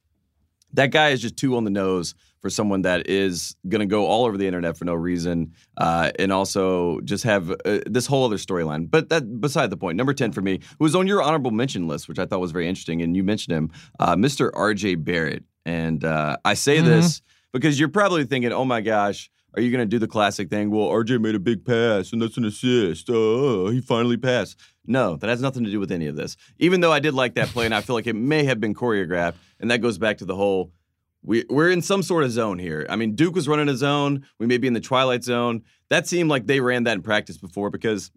[0.72, 4.06] that guy is just too on the nose for someone that is going to go
[4.06, 8.24] all over the internet for no reason, uh, and also just have uh, this whole
[8.24, 8.90] other storyline.
[8.90, 9.96] But that beside the point.
[9.96, 12.50] Number ten for me, who was on your honorable mention list, which I thought was
[12.50, 14.50] very interesting, and you mentioned him, uh, Mr.
[14.54, 14.96] R.J.
[14.96, 15.44] Barrett.
[15.70, 16.84] And uh, I say Mhm.
[16.86, 20.48] this because you're probably thinking, "Oh my gosh." Are you going to do the classic
[20.48, 20.70] thing?
[20.70, 23.10] Well, RJ made a big pass, and that's an assist.
[23.10, 24.56] Oh, he finally passed.
[24.86, 26.36] No, that has nothing to do with any of this.
[26.60, 28.74] Even though I did like that play, and I feel like it may have been
[28.74, 30.70] choreographed, and that goes back to the whole
[31.24, 32.86] we, we're in some sort of zone here.
[32.88, 34.24] I mean, Duke was running a zone.
[34.38, 35.62] We may be in the twilight zone.
[35.88, 38.12] That seemed like they ran that in practice before because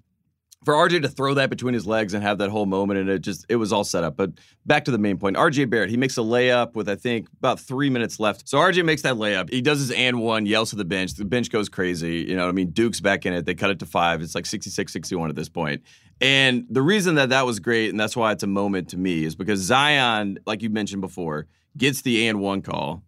[0.66, 3.20] for RJ to throw that between his legs and have that whole moment and it
[3.20, 4.16] just it was all set up.
[4.16, 4.32] But
[4.66, 5.36] back to the main point.
[5.38, 8.48] RJ Barrett, he makes a layup with I think about three minutes left.
[8.48, 9.50] So RJ makes that layup.
[9.52, 11.16] He does his and one, yells to the bench.
[11.16, 12.26] The bench goes crazy.
[12.28, 12.70] You know what I mean?
[12.72, 13.46] Duke's back in it.
[13.46, 14.22] They cut it to five.
[14.22, 15.82] It's like 66-61 at this point.
[16.22, 19.26] And the reason that that was great and that's why it's a moment to me
[19.26, 21.48] is because Zion, like you mentioned before,
[21.78, 23.04] gets the and one call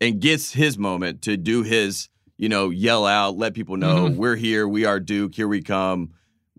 [0.00, 4.16] and gets his moment to do his, you know, yell out, let people know Mhm.
[4.16, 6.10] we're here, we are Duke, here we come,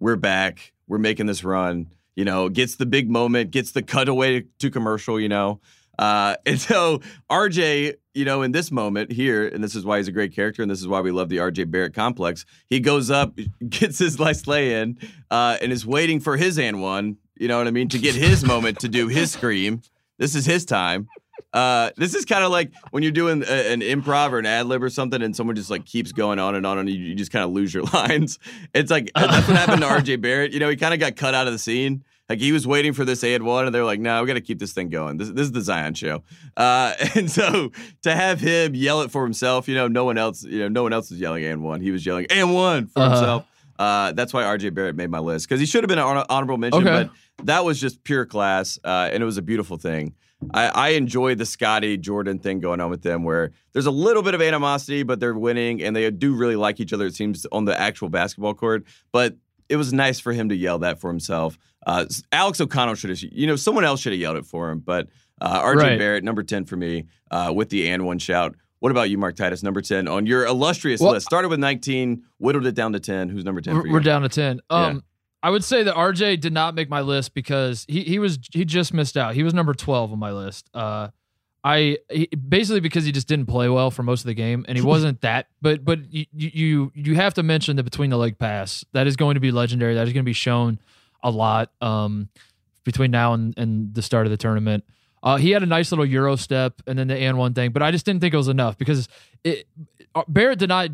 [0.04, 1.88] we're back, we're making this run.
[2.16, 5.18] You know, gets the big moment, gets the cutaway to commercial.
[5.18, 5.62] You know,
[5.98, 10.10] uh, and so RJ, you know, in this moment here, and this is why he's
[10.10, 12.46] a great character, and this is why we love the RJ Barrett complex.
[12.68, 13.39] He goes up,
[13.70, 15.00] gets his nice lay in,
[15.32, 17.18] uh, and is waiting for his and one.
[17.39, 17.88] You know what I mean?
[17.89, 19.82] To get his moment to do his scream.
[20.20, 21.08] This is his time.
[21.54, 24.66] Uh, this is kind of like when you're doing a, an improv or an ad
[24.66, 27.16] lib or something, and someone just like keeps going on and on, and you, you
[27.16, 28.39] just kind of lose your lines.
[28.74, 30.52] It's like that's what happened to RJ Barrett.
[30.52, 32.04] You know, he kind of got cut out of the scene.
[32.30, 34.42] Like he was waiting for this and one, and they're like, "No, we got to
[34.42, 35.18] keep this thing going.
[35.18, 36.24] This, this is the Zion show."
[36.58, 37.70] Uh, and so
[38.04, 40.84] to have him yell it for himself, you know, no one else, you know, no
[40.84, 41.82] one else was yelling and one.
[41.82, 43.16] He was yelling and one for Uh-huh.
[43.16, 43.46] himself.
[43.78, 46.26] Uh, that's why RJ Barrett made my list because he should have been an honor-
[46.30, 47.10] honorable mention, Okay.
[47.38, 50.13] but that was just pure class, uh, and it was a beautiful thing.
[50.53, 54.23] I, I enjoy the Scotty Jordan thing going on with them, where there's a little
[54.23, 57.06] bit of animosity, but they're winning and they do really like each other.
[57.06, 59.36] It seems on the actual basketball court, but
[59.69, 61.58] it was nice for him to yell that for himself.
[61.86, 64.79] Uh, Alex O'Connell should have, you know, someone else should have yelled it for him.
[64.79, 65.08] But
[65.41, 65.99] uh, RJ Right.
[65.99, 68.56] Barrett, number 10 for me, uh, with the and one shout.
[68.79, 71.25] What about you, Mark Titus, number 10 on your illustrious Well- list?
[71.25, 73.29] Started with 19, whittled it down to 10.
[73.29, 73.93] Who's number 10 for We're, you?
[73.93, 74.60] we're down to ten.
[74.69, 74.95] Yeah.
[75.43, 78.63] I would say that RJ did not make my list because he he was he
[78.63, 79.36] just missed out.
[79.36, 80.69] He was number twelve on my list.
[80.73, 81.10] Uh,
[81.65, 84.77] I he, basically because he just didn't play well for most of the game, and
[84.77, 85.47] he wasn't that.
[85.62, 89.17] But but you you you have to mention the between the leg pass that is
[89.17, 89.95] going to be legendary.
[89.95, 90.79] That is going to be shown
[91.21, 92.29] a lot um,
[92.86, 94.86] between now and, and the start of the tournament.
[95.21, 97.82] Uh, he had a nice little Euro step and then the and one thing, but
[97.82, 99.08] I just didn't think it was enough because
[99.43, 99.67] it,
[100.15, 100.89] uh, Barrett did not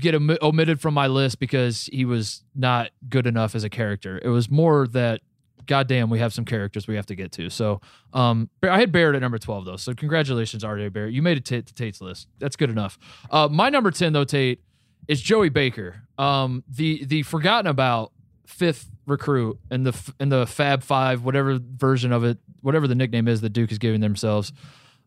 [0.00, 4.20] get omi- omitted from my list because he was not good enough as a character.
[4.22, 5.20] It was more that,
[5.66, 7.50] goddamn, we have some characters we have to get to.
[7.50, 7.80] So
[8.12, 9.76] um, I had Barrett at number 12, though.
[9.76, 11.12] So congratulations, RJ Barrett.
[11.12, 12.28] You made it to, Tate's list.
[12.38, 12.98] That's good enough.
[13.30, 14.60] Uh, my number 10, though, Tate,
[15.08, 18.12] is Joey Baker, um, the the forgotten about
[18.46, 23.26] fifth recruit in the in the Fab Five, whatever version of it, whatever the nickname
[23.26, 24.52] is that Duke is giving themselves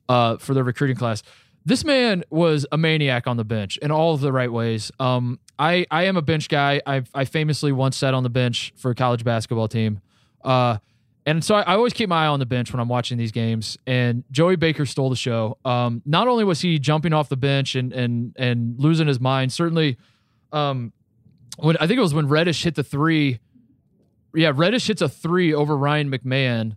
[0.10, 1.24] uh, for their recruiting class.
[1.66, 4.92] This man was a maniac on the bench in all of the right ways.
[5.00, 6.82] Um, I I am a bench guy.
[6.86, 10.02] I I famously once sat on the bench for a college basketball team.
[10.44, 10.78] Uh,
[11.26, 13.32] and so I, I always keep my eye on the bench when I'm watching these
[13.32, 13.78] games.
[13.88, 15.58] And Joey Baker stole the show.
[15.64, 19.54] Um, not only was he jumping off the bench and and and losing his mind,
[19.54, 19.98] certainly.
[20.52, 20.92] Um,
[21.58, 23.40] when I think it was when Reddish hit the three.
[24.36, 26.76] Yeah, Reddish hits a three over Ryan McMahon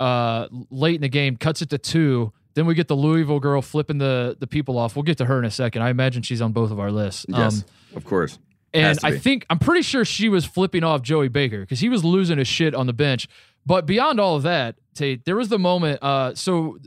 [0.00, 2.32] uh, late in the game, cuts it to two.
[2.56, 4.96] Then we get the Louisville girl flipping the the people off.
[4.96, 5.82] We'll get to her in a second.
[5.82, 7.24] I imagine she's on both of our lists.
[7.28, 7.64] yes, Um,
[7.96, 8.38] of course.
[8.74, 12.02] and I think I'm pretty sure she was flipping off Joey Baker because he was
[12.02, 13.28] losing his shit on the bench.
[13.64, 16.02] But beyond all of that, Tate, there was the moment.
[16.02, 16.78] Uh, so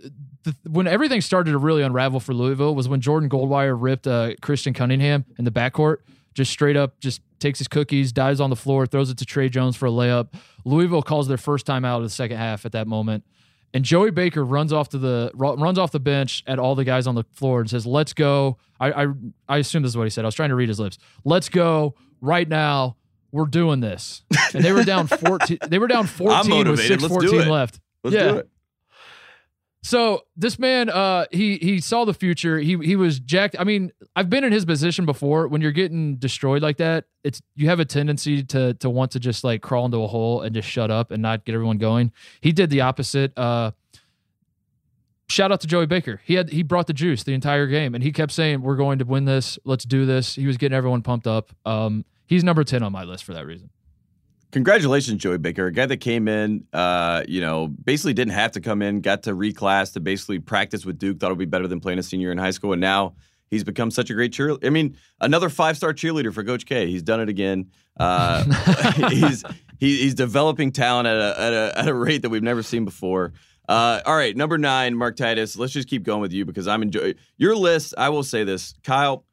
[0.44, 4.32] the, when everything started to really unravel for Louisville was when Jordan Goldwire ripped uh,
[4.42, 5.98] Christian Cunningham in the backcourt,
[6.34, 9.50] just straight up, just takes his cookies, dives on the floor, throws it to Trey
[9.50, 10.30] Jones for a layup.
[10.66, 13.24] Louisville calls their first time out of the second half at that moment.
[13.74, 17.06] And Joey Baker runs off to the runs off the bench at all the guys
[17.06, 19.08] on the floor and says, "Let's go." I, I
[19.48, 20.26] I assume this is what he said.
[20.26, 20.98] I was trying to read his lips.
[21.24, 22.96] Let's go right now.
[23.32, 24.24] We're doing this.
[24.56, 25.60] And they were down fourteen.
[25.68, 27.48] They were down fourteen with six Let's do fourteen it.
[27.48, 27.80] left.
[28.04, 28.42] Let's Yeah.
[29.82, 32.60] So this man, uh, he he saw the future.
[32.60, 33.56] He he was jacked.
[33.58, 35.48] I mean, I've been in his position before.
[35.48, 39.20] When you're getting destroyed like that, it's you have a tendency to to want to
[39.20, 42.12] just like crawl into a hole and just shut up and not get everyone going.
[42.42, 43.32] He did the opposite.
[43.38, 43.72] Uh,
[45.30, 46.20] shout out to Joey Baker.
[46.26, 49.00] He had he brought the juice the entire game, and he kept saying, "We're going
[49.00, 49.58] to win this.
[49.64, 51.52] Let's do this." He was getting everyone pumped up.
[51.66, 53.70] Um, he's number ten on my list for that reason.
[54.52, 58.62] Congratulations, Joey Baker, a guy that came in, uh, you know, basically didn't have to
[58.62, 61.68] come in, got to reclass to basically practice with Duke, thought it would be better
[61.68, 63.14] than playing a senior in high school, and now
[63.52, 64.66] he's become such a great cheerleader.
[64.66, 66.88] I mean, another five-star cheerleader for Coach K.
[66.88, 67.70] He's done it again.
[68.00, 68.44] Uh,
[69.10, 69.44] he's
[69.80, 72.86] he, he's developing talent at a, at a at a rate that we've never seen
[72.86, 73.34] before.
[73.68, 75.56] Uh, all right, number nine, Mark Titus.
[75.58, 77.94] Let's just keep going with you because I'm enjoying your list.
[78.00, 79.26] I will say this, Kyle.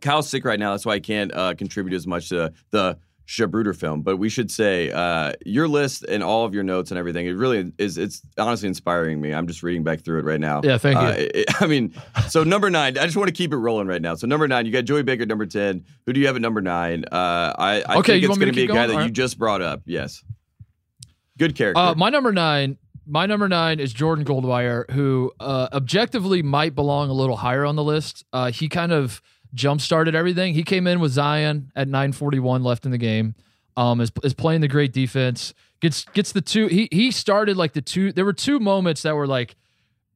[0.00, 0.72] Kyle's sick right now.
[0.72, 4.02] That's why I can't uh, contribute as much to the Shabruder film.
[4.02, 7.26] But we should say uh, your list and all of your notes and everything.
[7.26, 7.98] It really is.
[7.98, 9.34] It's honestly inspiring me.
[9.34, 10.60] I'm just reading back through it right now.
[10.62, 11.06] Yeah, thank you.
[11.06, 11.92] Uh, it- I mean,
[12.28, 12.96] so number nine.
[12.98, 14.14] I just want to keep it rolling right now.
[14.14, 15.84] So number nine, you got Joey Baker, number ten.
[16.06, 17.04] Who do you have at number nine?
[17.10, 18.98] Uh, I, I Okay, think you it's going to be a guy going?
[18.98, 19.82] that you just brought up.
[19.86, 20.22] Yes,
[21.38, 21.80] good character.
[21.80, 27.10] Uh, my number nine, my number nine is Jordan Goldwire, who uh, objectively might belong
[27.10, 28.24] a little higher on the list.
[28.32, 29.20] Uh, he kind of
[29.54, 30.54] jump started everything.
[30.54, 33.34] He came in with Zion at 9:41 left in the game.
[33.76, 35.52] Um, is, is playing the great defense.
[35.80, 36.66] Gets gets the two.
[36.68, 38.12] He he started like the two.
[38.12, 39.56] There were two moments that were like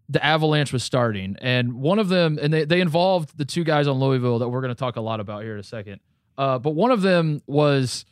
[0.08, 3.86] the avalanche was starting, and one of them, and they they involved the two guys
[3.86, 6.00] on Louisville that we're going to talk a lot about here in a second.
[6.38, 8.06] Uh, but one of them was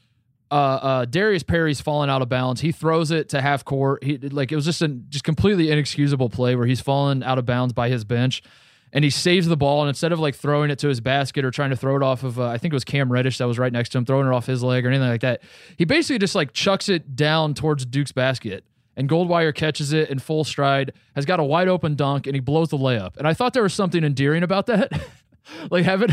[0.51, 2.61] uh, uh, Darius Perry's falling out of bounds.
[2.61, 4.03] He throws it to half court.
[4.05, 7.47] He like it was just a just completely inexcusable play where he's fallen out of
[7.47, 8.43] bounds by his bench,
[8.93, 9.83] and he saves the ball.
[9.83, 12.23] And instead of like throwing it to his basket or trying to throw it off
[12.23, 14.27] of, uh, I think it was Cam Reddish that was right next to him, throwing
[14.27, 15.43] it off his leg or anything like that.
[15.77, 18.65] He basically just like chucks it down towards Duke's basket.
[18.97, 22.41] And Goldwire catches it in full stride, has got a wide open dunk, and he
[22.41, 23.17] blows the layup.
[23.17, 24.91] And I thought there was something endearing about that.
[25.71, 26.13] like having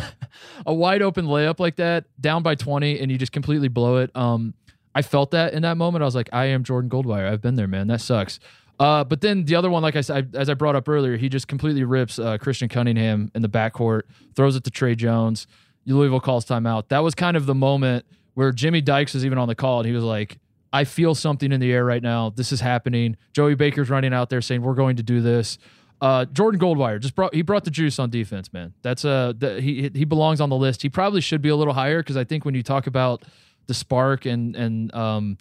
[0.67, 4.11] a wide open layup like that, down by 20, and you just completely blow it.
[4.15, 4.53] Um,
[4.93, 6.03] I felt that in that moment.
[6.03, 7.27] I was like, I am Jordan Goldwire.
[7.29, 7.88] I've been there, man.
[7.88, 8.39] That sucks.
[8.79, 11.29] Uh, but then the other one, like I said, as I brought up earlier, he
[11.29, 14.01] just completely rips uh, Christian Cunningham in the backcourt,
[14.35, 15.47] throws it to Trey Jones.
[15.85, 16.89] Louisville calls timeout.
[16.89, 19.88] That was kind of the moment where Jimmy Dykes was even on the call, and
[19.88, 20.39] he was like,
[20.73, 22.31] I feel something in the air right now.
[22.31, 23.15] This is happening.
[23.33, 25.57] Joey Baker's running out there saying, We're going to do this.
[26.01, 28.73] Uh, Jordan Goldwire just brought he brought the juice on defense, man.
[28.81, 30.81] That's uh the, he he belongs on the list.
[30.81, 33.23] He probably should be a little higher because I think when you talk about
[33.67, 35.38] the spark and and um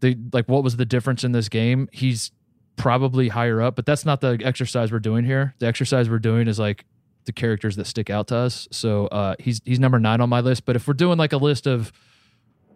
[0.00, 2.32] the like what was the difference in this game, he's
[2.76, 3.76] probably higher up.
[3.76, 5.54] But that's not the exercise we're doing here.
[5.58, 6.84] The exercise we're doing is like
[7.24, 8.68] the characters that stick out to us.
[8.70, 10.64] So uh, he's he's number nine on my list.
[10.64, 11.92] But if we're doing like a list of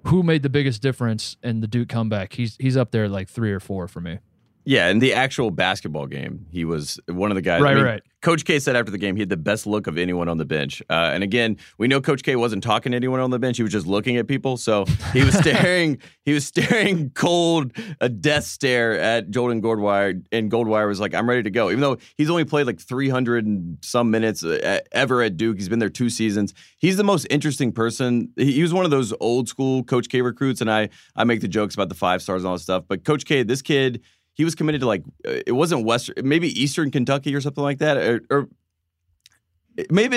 [0.06, 3.52] who made the biggest difference in the Duke comeback, he's he's up there like three
[3.52, 4.18] or four for me.
[4.64, 7.62] Yeah, in the actual basketball game, he was one of the guys.
[7.62, 8.02] Right, right.
[8.22, 10.44] Coach K said after the game he had the best look of anyone on the
[10.44, 10.82] bench.
[10.90, 13.62] Uh, and again, we know Coach K wasn't talking to anyone on the bench; he
[13.62, 14.58] was just looking at people.
[14.58, 20.22] So he was staring, he was staring cold, a death stare at Jordan Goldwire.
[20.32, 23.46] And Goldwire was like, "I'm ready to go," even though he's only played like 300
[23.46, 25.56] and some minutes uh, ever at Duke.
[25.56, 26.52] He's been there two seasons.
[26.76, 28.30] He's the most interesting person.
[28.36, 31.48] He was one of those old school Coach K recruits, and I I make the
[31.48, 32.84] jokes about the five stars and all that stuff.
[32.86, 34.02] But Coach K, this kid
[34.40, 37.76] he was committed to like uh, it wasn't Western, maybe Eastern Kentucky or something like
[37.80, 38.48] that, or, or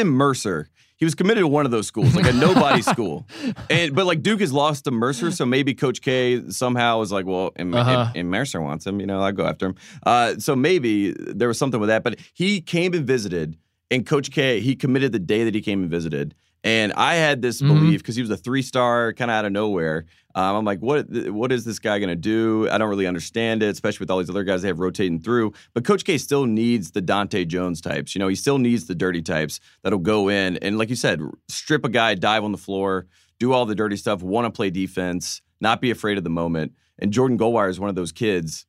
[0.06, 0.70] Mercer.
[0.96, 3.28] He was committed to one of those schools, like a nobody school.
[3.70, 7.26] And but like Duke has lost to Mercer, so maybe Coach K somehow was like,
[7.26, 8.06] well, and, Uh-huh.
[8.08, 9.76] and, and Mercer wants him, you know, I'll go after him.
[10.06, 12.02] Uh, so maybe there was something with that.
[12.04, 13.58] But he came and visited,
[13.92, 16.36] and Coach K he committed the day that he came and visited.
[16.64, 17.68] And I had this Mhm.
[17.68, 20.06] belief because he was a three star, kind of out of nowhere.
[20.36, 21.08] Um, I'm like, what?
[21.32, 22.68] What is this guy going to do?
[22.72, 25.54] I don't really understand it, especially with all these other guys they have rotating through.
[25.74, 28.16] But Coach K still needs the Dahntay Jones types.
[28.16, 31.22] You know, he still needs the dirty types that'll go in and, like you said,
[31.50, 33.06] strip a guy, dive on the floor,
[33.40, 36.72] do all the dirty stuff, want to play defense, not be afraid of the moment.
[36.98, 38.66] And Jordan Goldwire is one of those kids.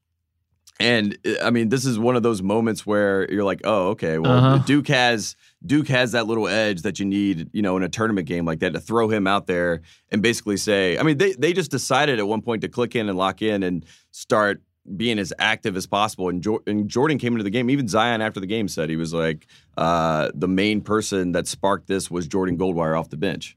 [0.81, 4.19] And uh, I mean, this is one of those moments where you're like, oh, okay,
[4.19, 4.59] well, Uh-huh.
[4.67, 8.27] Duke has Duke has that little edge that you need, you know, in a tournament
[8.27, 11.53] game like that to throw him out there and basically say, I mean, they they
[11.53, 14.63] just decided at one point to click in and lock in and start
[14.97, 16.29] being as active as possible.
[16.29, 17.71] And, jo- and Jordan came into the game.
[17.71, 19.47] Even Zion after the game said he was like,
[19.79, 23.57] uh, the main person that sparked this was Jordan Goldwire off the bench.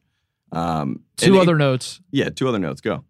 [0.54, 2.00] Um, Two other notes.
[2.12, 2.80] yeah, two other notes.
[2.80, 3.04] Go.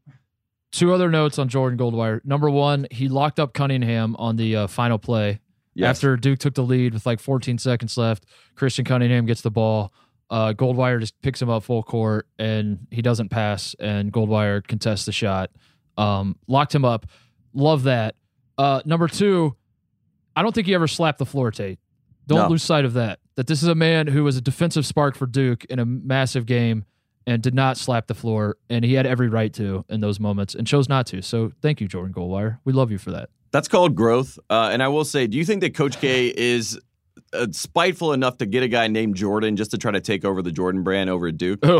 [0.72, 2.20] Two other notes on Jordan Goldwire.
[2.26, 5.40] Number one, he locked up Cunningham on the uh, final play
[5.74, 5.98] Yes.
[5.98, 8.26] after Duke took the lead with like 14 seconds left.
[8.56, 9.94] Christian Cunningham gets the ball.
[10.30, 15.06] Uh, Goldwire just picks him up full court and he doesn't pass, and Goldwire contests
[15.06, 15.52] the shot.
[15.98, 17.06] Um, locked him up.
[17.54, 18.16] Love that.
[18.58, 19.56] Uh, number two,
[20.36, 21.80] I don't think he ever slapped the floor, Tate.
[22.28, 22.50] Don't No.
[22.50, 23.20] lose sight of that.
[23.36, 26.46] That this is a man who was a defensive spark for Duke in a massive
[26.46, 26.86] game
[27.28, 30.56] and did not slap the floor, and he had every right to in those moments
[30.56, 31.22] and chose not to.
[31.22, 32.58] So thank you, Jordan Goldwire.
[32.66, 33.30] We love you for that.
[33.52, 34.40] That's called growth.
[34.50, 36.80] Uh, and I will say, do you think that Coach K is
[37.34, 40.42] uh, spiteful enough to get a guy named Jordan just to try to take over
[40.42, 41.60] the Jordan brand over at Duke?
[41.64, 41.80] Oh,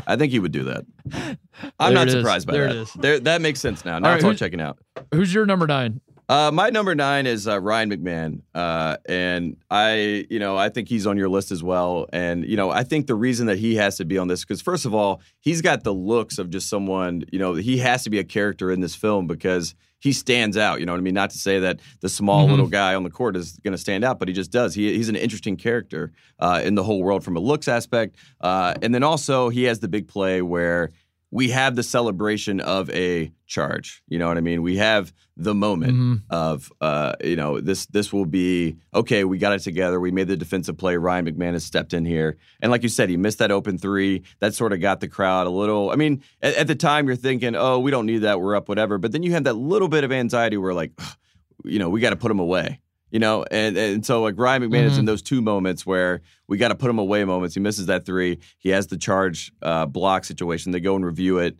[0.06, 0.84] I think he would do that.
[1.80, 2.58] I'm There not surprised by that.
[2.58, 2.76] There that.
[2.76, 2.92] it is.
[2.92, 3.98] There, that makes sense now.
[3.98, 4.78] Now All it's all checking out.
[5.12, 6.00] who's your number nine?
[6.28, 10.88] Uh, my number nine is uh, Ryan McMahon, uh, and I, you know, I think
[10.88, 12.06] he's on your list as well.
[12.14, 14.62] And you know, I think the reason that he has to be on this because
[14.62, 17.24] first of all, he's got the looks of just someone.
[17.30, 20.80] You know, he has to be a character in this film because he stands out.
[20.80, 21.14] You know what I mean?
[21.14, 22.50] Not to say that the small Mhm.
[22.50, 24.74] little guy on the court is going to stand out, but he just does.
[24.74, 28.74] He, he's an interesting character uh, in the whole world from a looks aspect, uh,
[28.82, 30.90] and then also he has the big play where
[31.34, 34.04] we have the celebration of a charge.
[34.06, 34.62] You know what I mean?
[34.62, 36.22] We have the moment Mhm.
[36.30, 39.24] of uh, you know this this will be okay.
[39.24, 39.98] We got it together.
[39.98, 40.96] We made the defensive play.
[40.96, 44.22] Ryan McMahon has stepped in here, and like you said, he missed that open three.
[44.38, 45.90] That sort of got the crowd a little.
[45.90, 48.40] I mean, at, at the time you're thinking, oh, we don't need that.
[48.40, 48.96] We're up, whatever.
[48.98, 50.92] But then you have that little bit of anxiety where like,
[51.64, 52.78] you know, we got to put him away.
[53.14, 54.98] You know, and and so like Ryan McMahon is Mhm.
[55.00, 57.54] in those two moments where we got to put him away moments.
[57.54, 58.40] He misses that three.
[58.58, 60.72] He has the charge uh, block situation.
[60.72, 61.56] They go and review it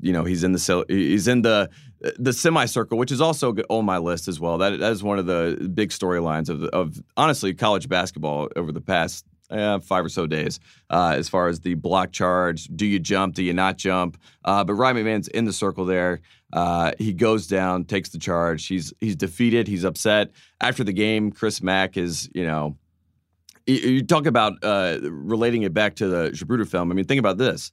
[0.00, 1.68] you know he's in the he's in the
[2.18, 4.56] the semicircle, which is also good on my list as well.
[4.58, 8.80] That that is one of the big storylines of of honestly college basketball over the
[8.80, 10.60] past uh, five or so days.
[10.88, 13.34] Uh, as far as the block charge, do you jump?
[13.34, 14.16] Do you not jump?
[14.44, 16.20] Uh, but Ryan McMahon's in the circle there.
[16.52, 18.66] Uh, he goes down, takes the charge.
[18.66, 19.68] He's he's defeated.
[19.68, 20.30] He's upset
[20.60, 21.30] after the game.
[21.30, 22.76] Chris Mack is you know.
[23.66, 26.90] You you talk about uh, relating it back to the Zapruder film.
[26.90, 27.70] I mean, think about this.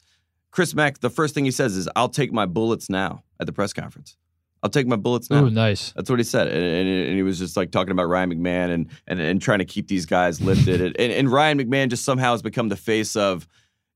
[0.51, 3.53] Chris Mack, the first thing he says is, "I'll take my bullets now." At the
[3.53, 4.17] press conference,
[4.61, 5.45] I'll take my bullets now.
[5.45, 5.93] Ooh, nice.
[5.93, 8.73] That's what he said, and, and, and he was just like talking about Ryan McMahon
[8.73, 10.81] and and, and trying to keep these guys lifted.
[10.81, 13.47] and, and Ryan McMahon just somehow has become the face of.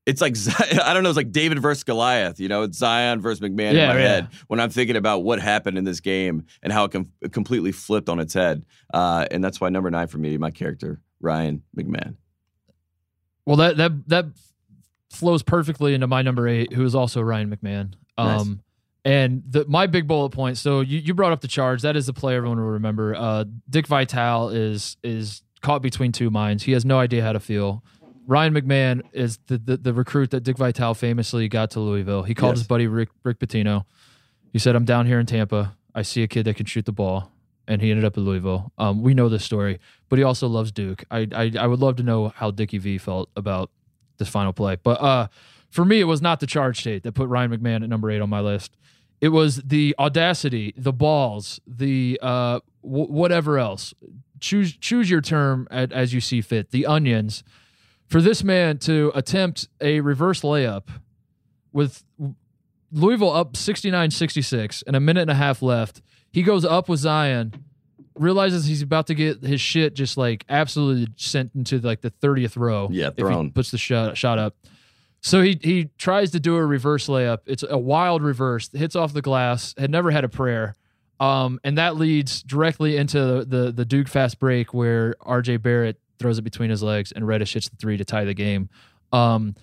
[0.06, 0.34] It's like
[0.82, 1.10] I don't know.
[1.10, 2.40] It's like David versus Goliath.
[2.40, 4.08] You know, it's Zion versus McMahon Yeah, in my yeah.
[4.08, 7.72] head when I'm thinking about what happened in this game and how it com- completely
[7.72, 8.64] flipped on its head.
[8.92, 12.16] Uh, and that's why number nine for me, my character Ryan McMahon.
[13.46, 14.26] Well, that that that
[15.10, 17.94] flows perfectly into my number eight, who is also Ryan McMahon.
[18.16, 18.40] Nice.
[18.40, 18.62] Um,
[19.04, 20.58] and the my big bullet point.
[20.58, 21.82] So you, you brought up the charge.
[21.82, 23.14] That is the play everyone will remember.
[23.14, 26.62] Uh, Dick Vitale is is caught between two minds.
[26.64, 27.82] He has no idea how to feel.
[28.30, 32.22] Ryan McMahon is the, the, the recruit that Dick Vitale famously got to Louisville.
[32.22, 32.58] He called Yes.
[32.60, 33.86] his buddy Rick Rick Pitino.
[34.52, 35.76] He said, "I'm down here in Tampa.
[35.96, 37.32] I see a kid that can shoot the ball."
[37.66, 38.72] And he ended up at Louisville.
[38.78, 41.04] Um, we know this story, but he also loves Duke.
[41.10, 43.70] I, I I would love to know how Dickie V felt about
[44.18, 44.76] this final play.
[44.80, 45.26] But uh,
[45.68, 48.20] for me, it was not the charge state that put Ryan McMahon at number eight
[48.20, 48.76] on my list.
[49.20, 53.92] It was the audacity, the balls, the uh, w- whatever else.
[54.38, 56.70] Choose choose your term at, as you see fit.
[56.70, 57.42] The onions
[58.10, 60.88] for this man to attempt a reverse layup
[61.72, 62.02] with
[62.92, 66.02] Louisville up 69-66 and a minute and a half left.
[66.32, 67.54] He goes up with Zion,
[68.16, 72.56] realizes he's about to get his shit just like absolutely sent into like the 30th
[72.56, 72.88] row.
[72.90, 73.52] Yeah, if he thrown.
[73.52, 74.56] puts the shot shot up.
[75.20, 77.38] So he he tries to do a reverse layup.
[77.46, 80.76] It's a wild reverse, hits off the glass, had never had a prayer.
[81.20, 85.99] Um, and that leads directly into the, the the Duke fast break where RJ Barrett
[86.20, 88.68] throws it between his legs and Reddish hits the three to tie the game.
[89.12, 89.56] Um,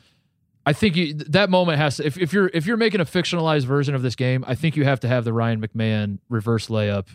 [0.66, 3.64] I think you, that moment has to if, if you're if you're making a fictionalized
[3.64, 7.08] version of this game, I think you have to have the Ryan McMahon reverse layup.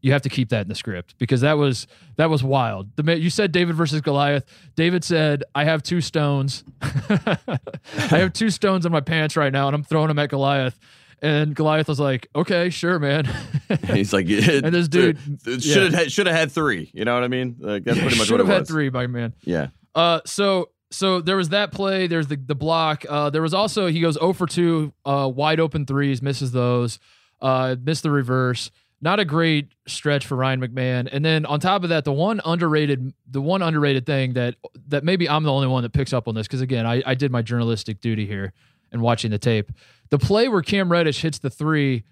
[0.00, 2.94] You have to keep that in the script because that was that was wild.
[2.94, 4.44] The you said David versus Goliath.
[4.76, 6.62] David said, "I have two stones.
[6.80, 7.58] I
[7.94, 10.78] have two stones in my pants right now, and I'm throwing them at Goliath."
[11.20, 13.28] And Goliath was like, "Okay, sure, man."
[13.70, 15.18] And he's like, And this dude-
[15.62, 16.90] should have should have had three.
[16.94, 17.56] You know what I mean?
[17.58, 19.34] Like, that's pretty much should what it have had three, my man.
[19.42, 22.06] Yeah, Uh, so so there was that play.
[22.06, 23.04] There's the the block.
[23.08, 26.98] Uh, there was also he goes 0 for two, uh, wide open threes, misses those,
[27.42, 28.70] uh, missed the reverse.
[29.00, 31.08] Not a great stretch for Ryan McMahon.
[31.12, 34.54] And then on top of that, the one underrated the one underrated thing that
[34.88, 37.14] that maybe I'm the only one that picks up on this because again I, I
[37.14, 38.52] did my journalistic duty here
[38.90, 39.70] and watching the tape.
[40.10, 42.04] The play where Cam Reddish hits the three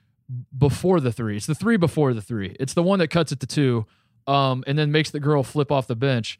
[0.56, 1.36] before the three.
[1.36, 2.56] It's the three before the three.
[2.58, 3.86] It's the one that cuts it to two,
[4.26, 6.38] um, and then makes the girl flip off the bench.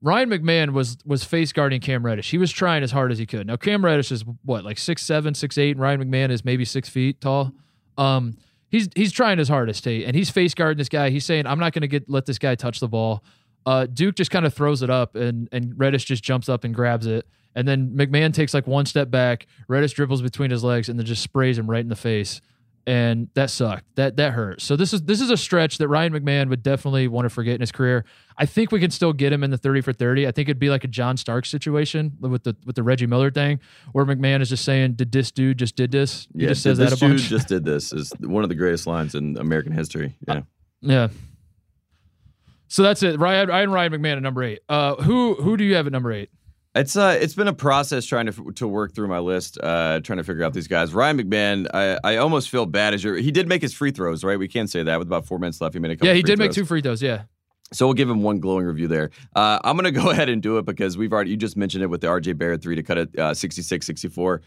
[0.00, 2.30] Ryan McMahon was was face guarding Cam Reddish.
[2.30, 3.46] He was trying as hard as he could.
[3.46, 6.64] Now Cam Reddish is what like six seven, six eight, and Ryan McMahon is maybe
[6.64, 7.52] six feet tall.
[7.96, 8.36] Um,
[8.68, 11.10] he's he's trying his hardest, and he's face guarding this guy.
[11.10, 13.24] He's saying, "I'm not going to get let this guy touch the ball."
[13.66, 16.72] Uh, Duke just kind of throws it up, and and Reddish just jumps up and
[16.72, 17.26] grabs it,
[17.58, 19.46] and then McMahon takes like one step back.
[19.66, 22.40] Reddish dribbles between his legs, and then just sprays him right in the face
[22.88, 23.84] and that sucked.
[23.96, 24.62] That that hurt.
[24.62, 27.54] So this is this is a stretch that Ryan McMahon would definitely want to forget
[27.54, 28.06] in his career.
[28.38, 30.26] I think we can still get him in the thirty for thirty.
[30.26, 33.30] I think it'd be like a John Stark situation with the with the Reggie Miller
[33.30, 33.60] thing,
[33.92, 36.48] where McMahon is just saying, "Did this dude just did this?" He yeah.
[36.48, 37.28] just says this that a dude bunch.
[37.28, 40.16] just did this is one of the greatest lines in American history.
[40.26, 40.40] Yeah.
[40.80, 41.08] yeah.
[42.68, 43.20] So that's it.
[43.20, 44.60] Ryan, Ryan Ryan McMahon at number eight.
[44.66, 46.30] Uh, who who do you have at number eight?
[46.74, 50.18] It's uh, it's been a process trying to to work through my list, uh, trying
[50.18, 50.92] to figure out these guys.
[50.94, 53.16] Ryan McMahon, I, I almost feel bad as your.
[53.16, 54.38] He did make his free throws, right?
[54.38, 55.74] We can't say that with about four minutes left.
[55.74, 56.08] He made a couple.
[56.08, 57.02] Yeah, he did make two free throws.
[57.02, 57.22] Yeah.
[57.72, 59.10] So we'll give him one glowing review there.
[59.34, 61.82] Uh, I'm going to go ahead and do it because we've already, you just mentioned
[61.82, 64.42] it with the RJ Barrett three to cut it uh, 66 64.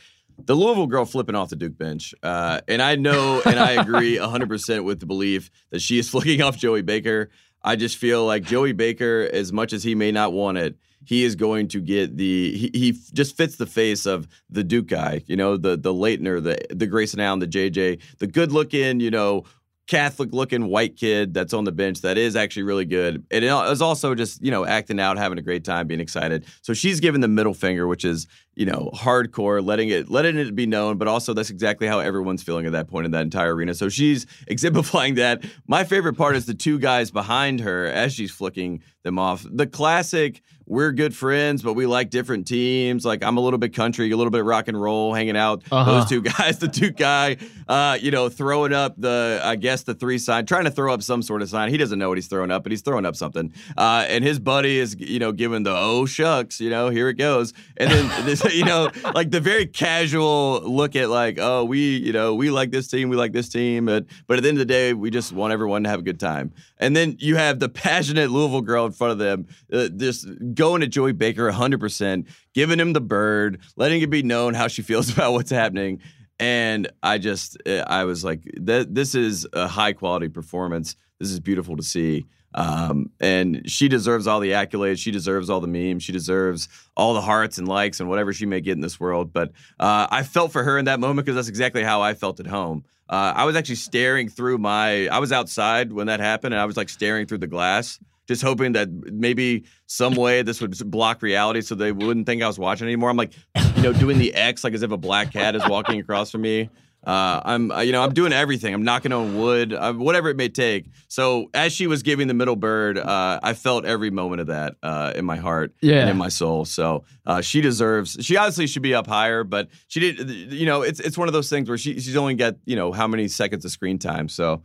[0.45, 2.15] The Louisville girl flipping off the Duke bench.
[2.23, 6.41] Uh, and I know and I agree 100% with the belief that she is flicking
[6.41, 7.29] off Joey Baker.
[7.63, 11.23] I just feel like Joey Baker, as much as he may not want it, he
[11.23, 15.23] is going to get the he, he just fits the face of the Duke guy,
[15.27, 19.11] you know, the the Laettner, the the Grayson Allen, the JJ, the good looking, you
[19.11, 19.45] know,
[19.91, 23.25] Catholic looking white kid that's on the bench that is actually really good.
[23.29, 26.45] And it is also just, you know, acting out, having a great time, being excited.
[26.61, 28.25] So she's giving the middle finger, which is,
[28.55, 32.41] you know, hardcore, letting it letting it be known, but also that's exactly how everyone's
[32.41, 33.73] feeling at that point in that entire arena.
[33.73, 35.43] So she's exemplifying that.
[35.67, 39.45] My favorite part is the two guys behind her as she's flicking them off.
[39.49, 43.05] The classic we're good friends, but we like different teams.
[43.05, 45.63] Like I'm a little bit country, a little bit rock and roll, hanging out.
[45.71, 45.91] Uh-huh.
[45.91, 47.37] Those two guys, the Duke guy,
[47.67, 51.03] uh, you know, throwing up the, I guess the three sign, trying to throw up
[51.03, 51.69] some sort of sign.
[51.69, 53.53] He doesn't know what he's throwing up, but he's throwing up something.
[53.77, 57.15] Uh, and his buddy is, you know, giving the oh shucks, you know, here it
[57.15, 57.53] goes.
[57.77, 62.13] And then this, you know, like the very casual look at like, oh, we, you
[62.13, 64.67] know, we like this team, we like this team, but but at the end of
[64.67, 66.53] the day, we just want everyone to have a good time.
[66.77, 70.81] And then you have the passionate Louisville girl in front of them, uh, just going
[70.81, 75.09] to Joey Baker 100%, giving him the bird, letting it be known how she feels
[75.13, 76.01] about what's happening.
[76.39, 80.95] And I just, uh, I was like, this is a high quality performance.
[81.19, 82.25] This is beautiful to see.
[82.53, 84.97] Um, and she deserves all the accolades.
[84.97, 86.03] She deserves all the memes.
[86.03, 89.31] She deserves all the hearts and likes and whatever she may get in this world.
[89.31, 92.39] But uh, I felt for her in that moment because that's exactly how I felt
[92.39, 92.83] at home.
[93.07, 95.07] Uh, I was actually staring through my.
[95.07, 98.41] I was outside when that happened, and I was like staring through the glass, just
[98.41, 102.59] hoping that maybe some way this would block reality, so they wouldn't think I was
[102.59, 103.09] watching anymore.
[103.09, 103.33] I'm like,
[103.75, 106.41] you know, doing the X like as if a black cat is walking across from
[106.41, 106.69] me.
[107.03, 108.75] Uh, I'm, uh, you know, I'm doing everything.
[108.75, 110.85] I'm knocking on wood, uh, whatever it may take.
[111.07, 114.75] So as she was giving the middle bird, uh, I felt every moment of that
[114.83, 116.01] uh, in my heart Yeah.
[116.01, 116.63] and in my soul.
[116.63, 118.17] So uh, she deserves.
[118.21, 120.29] She obviously should be up higher, but she did.
[120.53, 122.91] You know, it's it's one of those things where she she's only got you know
[122.91, 124.29] how many seconds of screen time.
[124.29, 124.61] So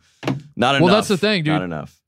[0.57, 0.82] not enough.
[0.84, 1.54] Well, that's the thing, dude.
[1.54, 1.98] Not enough.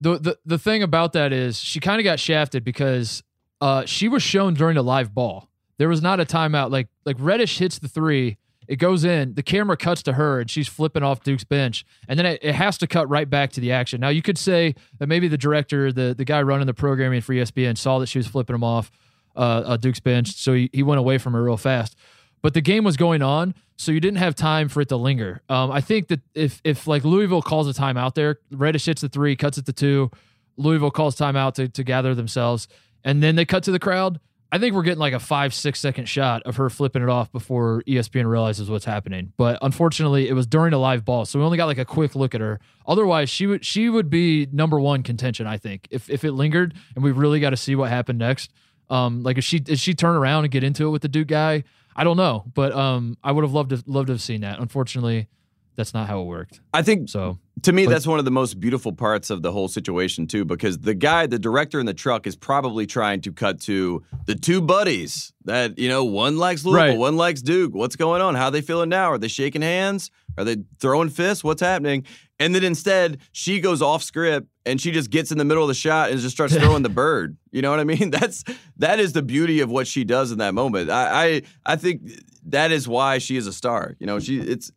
[0.00, 3.22] The the the thing about that is she kind of got shafted because
[3.60, 5.48] uh she was shown during the live ball.
[5.78, 6.70] There was not a timeout.
[6.70, 8.36] Like like Reddish hits the three,
[8.68, 12.18] it goes in, the camera cuts to her and she's flipping off Duke's bench, and
[12.18, 14.00] then it, it has to cut right back to the action.
[14.00, 17.32] Now you could say that maybe the director, the the guy running the programming for
[17.32, 18.90] ESPN, saw that she was flipping him off
[19.36, 21.96] uh, uh Duke's bench, so he, he went away from her real fast.
[22.42, 25.42] But the game was going on, so you didn't have time for it to linger.
[25.48, 29.08] Um, I think that if if like Louisville calls a timeout there, Reddish hits the
[29.08, 30.10] three, cuts it to two,
[30.56, 32.68] Louisville calls timeout to to gather themselves,
[33.04, 34.20] and then they cut to the crowd.
[34.50, 37.30] I think we're getting like a five six second shot of her flipping it off
[37.30, 39.32] before ESPN realizes what's happening.
[39.36, 42.14] But unfortunately, it was during a live ball, so we only got like a quick
[42.14, 42.58] look at her.
[42.86, 45.46] Otherwise, she would she would be number one contention.
[45.46, 48.52] I think if if it lingered and we really got to see what happened next.
[48.90, 51.28] Um, like if she if she turn around and get into it with the Duke
[51.28, 51.64] guy,
[51.96, 54.60] I don't know, but um, I would have loved to loved to have seen that.
[54.60, 55.28] Unfortunately,
[55.76, 56.60] that's not how it worked.
[56.72, 59.50] I think So To me, But- that's one of the most beautiful parts of the
[59.52, 63.32] whole situation, too, because the guy, the director in the truck, is probably trying to
[63.32, 66.98] cut to the two buddies that, you know, one likes Louisville, Right.
[66.98, 67.74] one likes Duke.
[67.74, 68.36] What's going on?
[68.36, 69.10] How they feeling now?
[69.10, 70.10] Are they shaking hands?
[70.36, 71.42] Are they throwing fists?
[71.42, 72.04] What's happening?
[72.40, 75.68] And then instead, she goes off script and she just gets in the middle of
[75.68, 77.36] the shot and just starts throwing the bird.
[77.50, 78.10] You know what I mean?
[78.12, 78.44] That's
[78.76, 80.88] that is the beauty of what she does in that moment.
[80.90, 82.02] I I, I think
[82.46, 83.96] that is why she is a star.
[83.98, 84.70] You know, she it's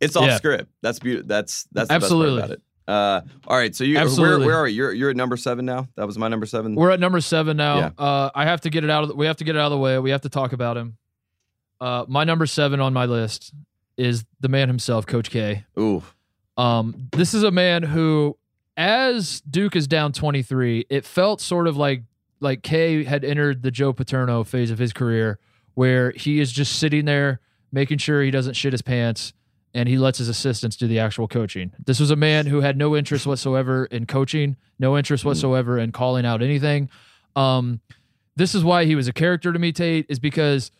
[0.00, 0.36] it's off Yeah.
[0.38, 0.70] script.
[0.82, 1.28] That's beautiful.
[1.28, 2.38] That's that's the Absolutely.
[2.38, 2.62] about it.
[2.88, 4.46] Uh, all right, so you where, Absolutely.
[4.46, 4.76] where are you?
[4.76, 5.88] You're you're at number seven now.
[5.96, 6.76] That was my number seven.
[6.76, 7.78] We're at number seven now.
[7.78, 7.90] Yeah.
[7.98, 9.08] Uh, I have to get it out of.
[9.08, 9.98] The, we have to get it out of the way.
[9.98, 10.96] We have to talk about him.
[11.80, 13.52] Uh, my number seven on my list
[13.96, 15.64] is the man himself, Coach K.
[15.78, 16.02] Ooh,
[16.56, 18.36] Um, this is a man who,
[18.76, 22.02] as Duke is down twenty three, it felt sort of like
[22.40, 25.38] like K had entered the Joe Paterno phase of his career,
[25.74, 27.40] where he is just sitting there
[27.72, 29.32] making sure he doesn't shit his pants.
[29.74, 31.70] And he lets his assistants do the actual coaching.
[31.84, 35.92] This was a man who had no interest whatsoever in coaching, no interest whatsoever in
[35.92, 36.88] calling out anything.
[37.34, 37.82] Um,
[38.36, 40.70] this is why he was a character to me, Tate, is because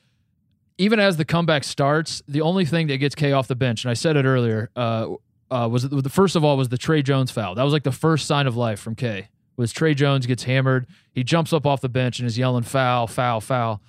[0.79, 3.91] even as the comeback starts, the only thing that gets K off the bench, and
[3.91, 5.09] I said it earlier, uh,
[5.51, 7.55] uh, was the first of all was the Tre Jones foul.
[7.55, 9.29] That was like the first sign of life from K.
[9.57, 13.07] Was Tre Jones gets hammered, he jumps up off the bench and is yelling foul,
[13.07, 13.81] foul, foul.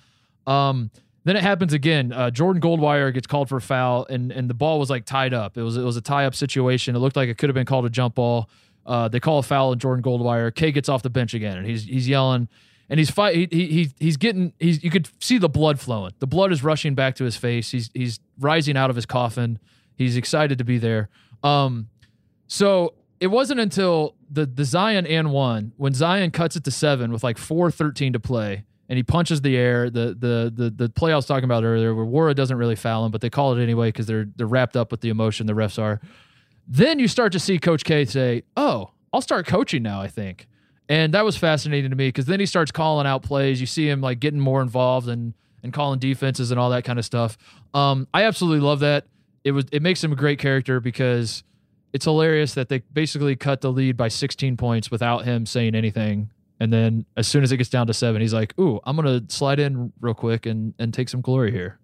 [0.46, 0.90] Um,
[1.24, 2.10] then it happens again.
[2.10, 5.34] Uh, Jordan Goldwire gets called for a foul, and and the ball was like tied
[5.34, 5.58] up.
[5.58, 6.96] It was it was a tie up situation.
[6.96, 8.48] It looked like it could have been called a jump ball.
[8.86, 10.54] Uh, they call a foul on Jordan Goldwire.
[10.54, 12.48] K gets off the bench again, and he's he's yelling,
[12.88, 13.34] and he's fight.
[13.36, 14.54] He, he he he's getting.
[14.58, 16.14] He's you could see the blood flowing.
[16.18, 17.70] The blood is rushing back to his face.
[17.72, 19.58] He's he's rising out of his coffin.
[19.94, 21.10] He's excited to be there.
[21.42, 21.88] Um,
[22.46, 27.12] so it wasn't until the the Zion and one when Zion cuts it to seven
[27.12, 29.90] with like four thirteen to play, and he punches the air.
[29.90, 33.04] The the the the play I was talking about earlier, where Nwora doesn't really foul
[33.06, 35.46] him, but they call it anyway because they're they're wrapped up with the emotion.
[35.46, 36.00] The refs are.
[36.66, 40.46] Then you start to see Coach K say, "Oh, I'll start coaching now." I think,
[40.88, 43.60] and that was fascinating to me because then he starts calling out plays.
[43.60, 46.98] You see him like getting more involved and and calling defenses and all that kind
[46.98, 47.36] of stuff.
[47.74, 49.06] Um, I absolutely love that.
[49.44, 51.44] It was it makes him a great character because
[51.92, 56.30] it's hilarious that they basically cut the lead by 16 points without him saying anything.
[56.60, 59.22] And then as soon as it gets down to seven, he's like, "Ooh, I'm gonna
[59.28, 61.78] slide in real quick and and take some glory here.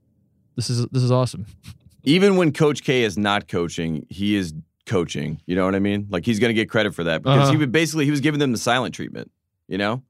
[0.56, 1.46] This is this is awesome."
[2.02, 4.52] even when Coach K is not coaching, he is
[4.84, 5.40] coaching.
[5.46, 6.08] You know what I mean?
[6.10, 7.52] Like he's going to get credit for that because Uh-huh.
[7.52, 9.30] he would basically he was giving them the silent treatment.
[9.68, 10.02] You know,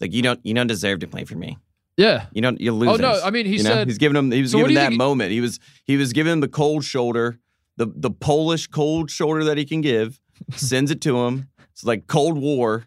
[0.00, 1.56] like you don't you don't deserve to play for me.
[1.96, 2.88] Yeah, You know you oh, lose.
[2.90, 3.70] Oh, no, I mean, he you know?
[3.70, 5.32] said- he's giving him he was So giving that think- moment.
[5.32, 7.38] He was he was giving him the cold shoulder,
[7.76, 10.20] the the Polish cold shoulder that he can give.
[10.54, 11.48] sends it to him.
[11.72, 12.86] It's like Cold War.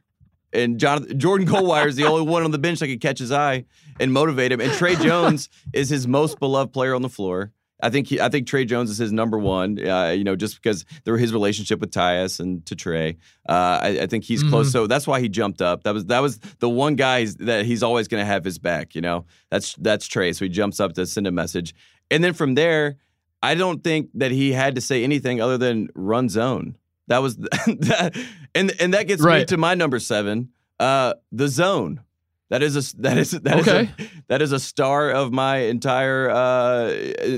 [0.53, 3.31] And Jonathan, Jordan Goldwire is the only one on the bench that could catch his
[3.31, 3.65] eye
[3.99, 4.59] and motivate him.
[4.61, 7.51] And Tre Jones is his most beloved player on the floor.
[7.81, 9.77] I think he, I think Tre Jones is his number one.
[9.85, 13.17] Uh, you know, just because there his relationship with Tyus and to Tre,
[13.47, 14.71] uh, I, I think he's close.
[14.71, 15.83] So that's why he jumped up.
[15.83, 18.95] That was that was the one guy that he's always going to have his back.
[18.95, 20.33] You know, that's that's Tre.
[20.33, 21.73] So he jumps up to send a message,
[22.11, 22.97] and then from there,
[23.41, 26.77] I don't think that he had to say anything other than run zone.
[27.07, 28.17] That was that,
[28.53, 30.49] and and that gets me to my number seven,
[30.79, 32.01] uh, the zone.
[32.49, 33.89] That is a that is that is Okay.
[33.99, 36.87] a, that is a star of my entire uh,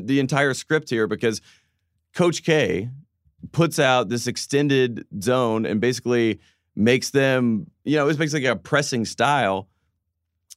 [0.02, 1.42] the entire script here because
[2.16, 2.90] Coach K
[3.52, 6.40] puts out this extended zone and basically
[6.76, 9.68] makes them you know it's basically a pressing style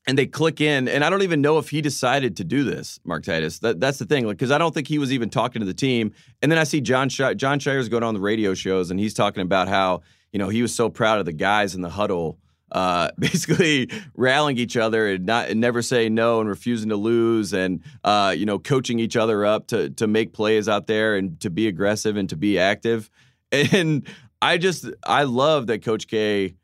[0.06, 0.86] and they click in.
[0.86, 3.60] And I don't even know if he decided to do this, Mark Titus.
[3.60, 6.12] That, that's the thing, because I don't think he was even talking to the team.
[6.42, 9.14] And then I see John Sh- Jon Scheyer's going on the radio shows, and he's
[9.14, 12.38] talking about how you know he was so proud of the guys in the huddle.
[12.72, 17.52] Uh, basically rallying each other and not and never saying no and refusing to lose
[17.52, 21.38] and uh, you know coaching each other up to to make plays out there and
[21.40, 23.10] to be aggressive and to be active
[23.52, 24.08] and
[24.42, 26.54] I just I love that Coach K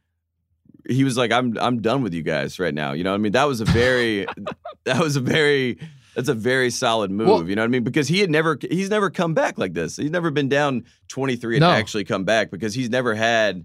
[0.88, 2.92] he was like, I'm I'm done with you guys right now.
[2.92, 4.26] You know, what I mean, that was a very
[4.84, 5.78] that was a very
[6.16, 7.28] that's a very solid move.
[7.28, 7.84] Well- you know what I mean?
[7.84, 9.96] Because he had never he's never come back like this.
[9.96, 11.70] He's never been down 23 and No.
[11.70, 13.64] actually come back because he's never had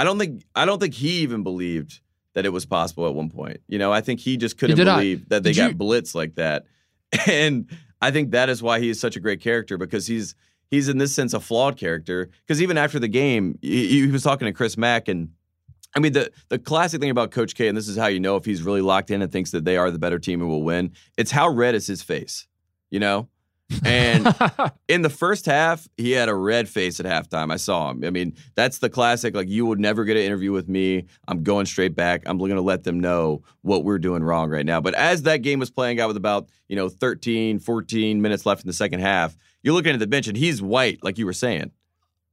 [0.00, 2.00] I don't think I don't think he even believed
[2.32, 3.58] that it was possible at one point.
[3.68, 6.36] You know, I think he just couldn't believe that they Did got you- blitzed like
[6.36, 6.64] that.
[7.26, 7.68] And
[8.00, 10.34] I think that is why he is such a great character because he's
[10.70, 12.30] he's in this sense a flawed character.
[12.46, 15.28] Because even after the game, he, he was talking to Chris Mack and
[15.94, 18.36] I mean, the the classic thing about Coach K, and this is how you know
[18.36, 20.62] if he's really locked in and thinks that they are the better team and will
[20.62, 20.92] win.
[21.18, 22.46] It's how red is his face,
[22.90, 23.28] you know.
[23.84, 24.34] And
[24.88, 27.52] in the first half, he had a red face at halftime.
[27.52, 28.04] I saw him.
[28.04, 29.34] I mean, that's the classic.
[29.34, 31.06] Like, you would never get an interview with me.
[31.28, 32.22] I'm going straight back.
[32.26, 34.80] I'm going to let them know what we're doing wrong right now.
[34.80, 38.62] But as that game was playing out with about you know 13, 14 minutes left
[38.62, 41.32] in the second half, you're looking at the bench and he's white, like you were
[41.32, 41.70] saying.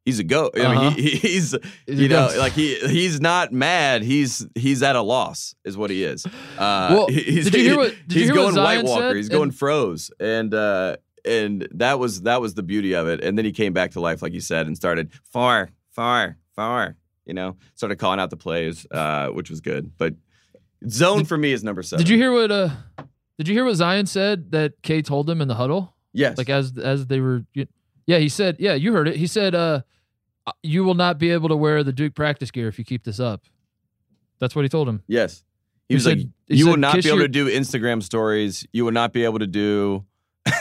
[0.05, 0.49] He's a go.
[0.55, 0.89] I mean, Uh-huh.
[0.91, 1.53] he, he's
[1.85, 4.03] you know, like he he's not mad.
[4.03, 6.25] He's he's at a loss, is what he is.
[6.25, 8.75] Uh, Well, he- he's, did you hear what- did you he's hear going what White
[8.75, 9.09] Zion Walker.
[9.09, 9.15] said?
[9.17, 10.95] He's going And- froze, and uh,
[11.25, 13.23] and that was that was the beauty of it.
[13.23, 16.95] And then he came back to life, like you said, and started far, far, far.
[17.25, 19.91] You know, started calling out the plays, uh, which was good.
[19.97, 20.15] But
[20.87, 22.05] zone for me is number seven.
[22.05, 22.69] Did you hear what uh
[23.37, 25.93] did you hear what Zion said that K told him in the huddle?
[26.13, 26.37] Yes.
[26.37, 27.43] Like as as they were
[28.05, 29.15] Yeah, he said, yeah, you heard it.
[29.17, 29.81] He said uh
[30.63, 33.19] you will not be able to wear the Duke practice gear if you keep this
[33.19, 33.43] up.
[34.39, 35.03] That's what he told him.
[35.07, 35.43] yes.
[35.89, 38.65] He He was said- like, you will not be able your- to do Instagram stories.
[38.71, 40.05] You will not be able to do.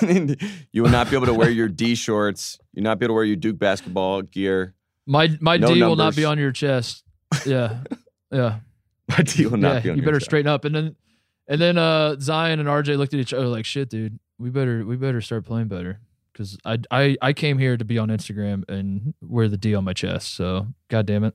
[0.72, 2.58] you will not be able to wear your D shorts.
[2.72, 4.74] You'll not be able to wear your Duke basketball gear.
[5.06, 7.04] My my No D will not be on your chest.
[7.44, 7.78] Yeah.
[8.32, 8.58] Yeah.
[9.08, 10.26] My D will not yeah, be on you better chest.
[10.26, 10.64] straighten up.
[10.64, 10.96] And then
[11.46, 14.84] and then uh Zion and RJ looked at each other like, shit, dude, we better
[14.84, 16.00] we better start playing better.
[16.34, 19.84] Cause I I I came here to be on Instagram and wear the D on
[19.84, 20.34] my chest.
[20.34, 21.34] So god damn it.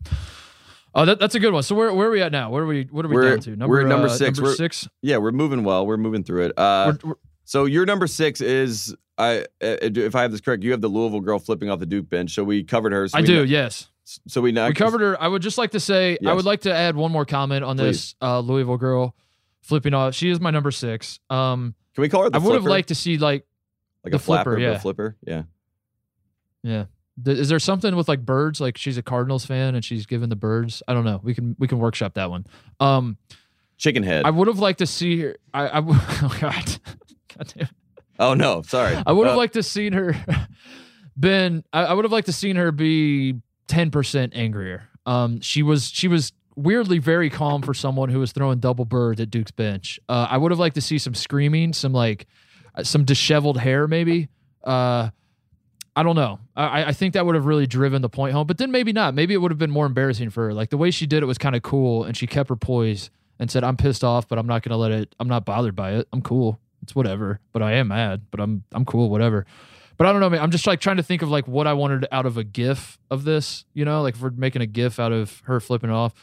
[0.94, 1.64] Oh, that, that's a good one.
[1.64, 2.50] So where where are we at now?
[2.52, 3.68] What are we what are we We're- down to?
[3.68, 4.38] we're number uh, six.
[4.38, 4.90] Number We're- six.
[5.02, 5.88] Yeah, we're moving well.
[5.88, 6.58] We're moving through it.
[6.58, 7.16] Uh, we're-
[7.52, 9.42] so your number six is I.
[9.62, 12.10] uh, If I have this correct, you have the Louisville girl flipping off the Duke
[12.10, 12.34] bench.
[12.34, 13.10] So we covered her.
[13.10, 13.90] So I do, kn- yes.
[14.06, 15.22] So we, We covered her.
[15.22, 17.76] I would just like to say I would like to add one more comment on
[17.76, 19.16] this uh, Louisville girl
[19.62, 20.16] flipping off.
[20.16, 21.20] She is my number six.
[21.30, 23.46] Um, Can we call her the I would have liked to see like
[24.06, 24.78] like the a flapper, flipper, a yeah.
[24.80, 25.18] flipper.
[25.28, 25.44] Yeah.
[26.64, 26.86] Yeah.
[27.26, 28.62] Is there something with like birds?
[28.62, 30.82] Like she's a Cardinals fan and she's given the birds.
[30.88, 31.20] I don't know.
[31.22, 32.46] We can we can workshop that one.
[32.80, 33.18] Um,
[33.78, 34.26] Chicken head.
[34.26, 35.38] I would have liked to see her.
[35.54, 36.80] I, I oh god,
[37.38, 37.70] god
[38.20, 38.98] oh no, sorry.
[39.06, 40.16] I would have Uh, liked to seen her.
[41.20, 43.36] been I, I would have liked to seen her be
[43.68, 44.88] ten percent angrier.
[45.06, 49.20] Um, she was she was weirdly very calm for someone who was throwing double birds
[49.22, 50.00] at Duke's bench.
[50.08, 52.28] Uh, I would have liked to see some screaming, some like
[52.76, 54.30] uh, some disheveled hair, maybe.
[54.64, 55.10] Uh,
[55.96, 56.40] I don't know.
[56.56, 59.14] I, I think that would have really driven the point home, but then maybe not.
[59.14, 60.54] Maybe it would have been more embarrassing for her.
[60.54, 63.10] Like the way she did it was kind of cool, and she kept her poise
[63.40, 65.14] and said, "I'm pissed off, but I'm not gonna let it.
[65.20, 66.08] I'm not bothered by it.
[66.14, 66.61] I'm cool.
[66.84, 67.40] It's whatever.
[67.54, 68.24] But I am mad.
[68.32, 69.10] But I'm I'm cool.
[69.10, 69.46] Whatever."
[69.98, 70.30] But I don't know.
[70.32, 70.42] man.
[70.42, 72.98] I'm just like trying to think of like what I wanted out of a GIF
[73.12, 73.66] of this.
[73.74, 76.14] You know, like if we're making a GIF out of her flipping it off,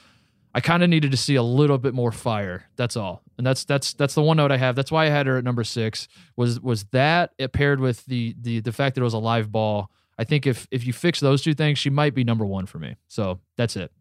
[0.54, 2.64] I kind of needed to see a little bit more fire.
[2.76, 3.22] That's all.
[3.36, 4.74] And that's that's that's the one note I have.
[4.74, 6.08] That's why I had her at number six.
[6.36, 9.52] Was was that it paired with the the the fact that it was a live
[9.52, 9.90] ball.
[10.18, 12.80] I think if if you fix those two things, she might be number one for
[12.80, 12.96] me.
[13.06, 13.92] So that's it.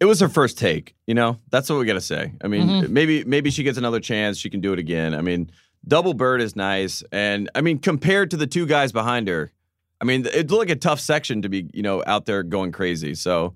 [0.00, 1.38] It was her first take, you know.
[1.50, 2.32] That's what we got to say.
[2.42, 2.88] I mean, Mhm.
[2.90, 4.36] maybe maybe she gets another chance.
[4.36, 5.14] She can do it again.
[5.14, 5.50] I mean,
[5.86, 9.52] double bird is nice, and I mean, compared to the two guys behind her,
[10.00, 12.72] I mean, it looked like a tough section to be, you know, out there going
[12.72, 13.14] crazy.
[13.14, 13.54] So,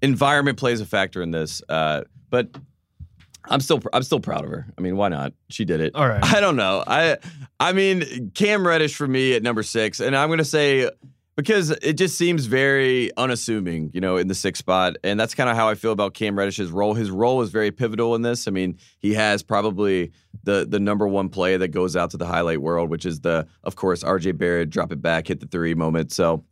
[0.00, 1.62] environment plays a factor in this.
[1.68, 2.48] Uh, but
[3.44, 4.66] I'm still I'm still proud of her.
[4.76, 5.32] I mean, why not?
[5.48, 5.94] She did it.
[5.94, 6.24] All right.
[6.24, 6.82] I don't know.
[6.86, 7.18] I
[7.58, 10.90] I mean, Cam Reddish for me at number six, and I'm gonna say
[11.36, 15.48] because it just seems very unassuming, you know, in the sixth spot, and that's kind
[15.48, 16.94] of how I feel about Cam Reddish's role.
[16.94, 18.46] His role is very pivotal in this.
[18.46, 20.12] I mean, he has probably
[20.44, 23.46] the the number one play that goes out to the highlight world, which is the,
[23.64, 24.32] of course, R.J.
[24.32, 26.12] Barrett drop it back, hit the three moment.
[26.12, 26.44] So.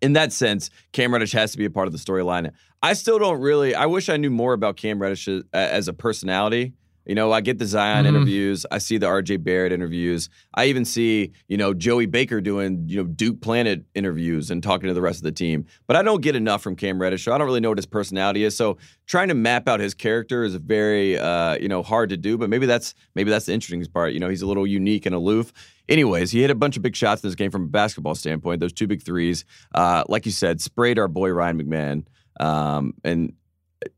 [0.00, 2.52] In that sense, Cam Reddish has to be a part of the storyline.
[2.80, 3.74] I still don't really.
[3.74, 6.74] I wish I knew more about Cam Reddish as- as a personality
[7.08, 8.08] You know, I get the Zion Mhm.
[8.08, 8.66] interviews.
[8.70, 10.28] I see the RJ Barrett interviews.
[10.54, 14.88] I even see, you know, Joey Baker doing, you know, Duke Planet interviews and talking
[14.88, 15.64] to the rest of the team.
[15.86, 17.24] But I don't get enough from Cam Reddish.
[17.24, 18.54] So I don't really know what his personality is.
[18.54, 22.36] So trying to map out his character is very, uh, you know, hard to do.
[22.36, 24.12] But maybe that's maybe that's the interesting part.
[24.12, 25.52] You know, he's a little unique and aloof.
[25.88, 28.60] Anyways, he hit a bunch of big shots in this game from a basketball standpoint.
[28.60, 32.04] Those two big threes, uh, like you said, sprayed our boy Ryan McMahon,
[32.44, 33.32] um, and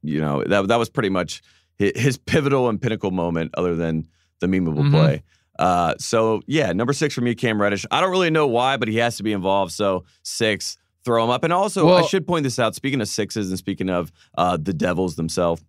[0.02, 1.42] you know that that was pretty much
[1.80, 4.06] his pivotal and pinnacle moment, other than
[4.40, 4.90] the memeable Mhm.
[4.90, 5.22] play.
[5.58, 7.84] Uh, so yeah, number six for me, Cam Reddish.
[7.90, 9.72] I don't really know why, but he has to be involved.
[9.72, 11.44] So six, throw him up.
[11.44, 12.74] And also, I should point this out.
[12.74, 15.62] Speaking of sixes and speaking of uh, the Devils themselves,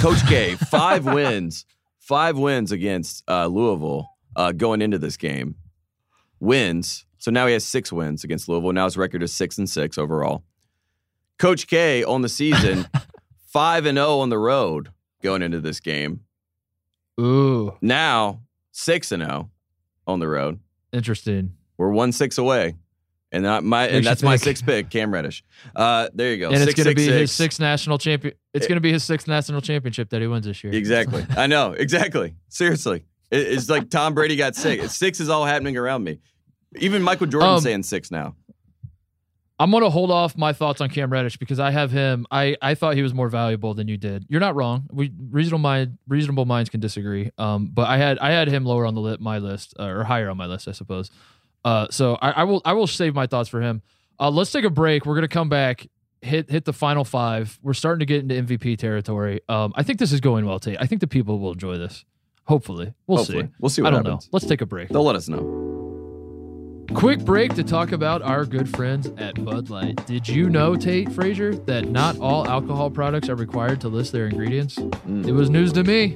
[0.00, 1.64] Coach K, five wins,
[1.98, 5.56] five wins against uh, Louisville uh, going into this game.
[6.40, 7.04] Wins.
[7.18, 8.72] So now he has six wins against Louisville.
[8.72, 10.42] Now his record is six and six overall.
[11.38, 12.86] Coach K on the season,
[13.52, 14.90] five and zero on the road
[15.22, 16.20] going into this game.
[17.20, 18.40] Ooh, Now
[18.72, 19.50] six and zero
[20.06, 20.58] on the road.
[20.92, 21.52] interesting.
[21.78, 22.76] We're one six away,
[23.32, 25.42] and that my and that's my sixth pick, Cam Reddish.
[25.74, 26.50] Uh, there you go.
[26.50, 28.34] and it's going to six, be his sixth national champion.
[28.54, 30.72] It's going to be his sixth national championship that he wins this year.
[30.74, 31.24] Exactly.
[31.36, 31.72] I know.
[31.72, 32.34] Exactly.
[32.48, 34.92] Seriously, It- it's like Tom Brady got six.
[34.96, 36.20] Six is all happening around me.
[36.78, 38.34] Even Michael Jordan's Um, saying six now.
[39.58, 42.26] I'm going to hold off my thoughts on Cam Reddish because I have him.
[42.30, 44.26] I, I thought he was more valuable than you did.
[44.28, 44.88] You're not wrong.
[44.90, 47.30] We reasonable mind reasonable minds can disagree.
[47.38, 50.04] Um, but I had I had him lower on the li- my list uh, or
[50.04, 51.10] higher on my list, I suppose.
[51.64, 53.82] Uh, so I, I will I will save my thoughts for him.
[54.18, 55.06] Uh, let's take a break.
[55.06, 55.86] We're gonna come back.
[56.22, 57.58] Hit hit the final five.
[57.62, 59.40] We're starting to get into MVP territory.
[59.48, 60.76] Um, I think this is going well, Tate.
[60.80, 62.04] I think the people will enjoy this.
[62.44, 63.42] Hopefully, we'll Hopefully.
[63.44, 63.48] see.
[63.60, 64.24] We'll see I don't happens.
[64.26, 64.28] know.
[64.32, 64.88] Let's take a break.
[64.88, 65.81] They'll let us know.
[66.94, 70.04] Quick break to talk about our good friends at Bud Light.
[70.06, 74.26] Did you know, Tate Frazier, that not all alcohol products are required to list their
[74.26, 74.76] ingredients?
[74.76, 75.26] Mm.
[75.26, 76.14] It was news to me.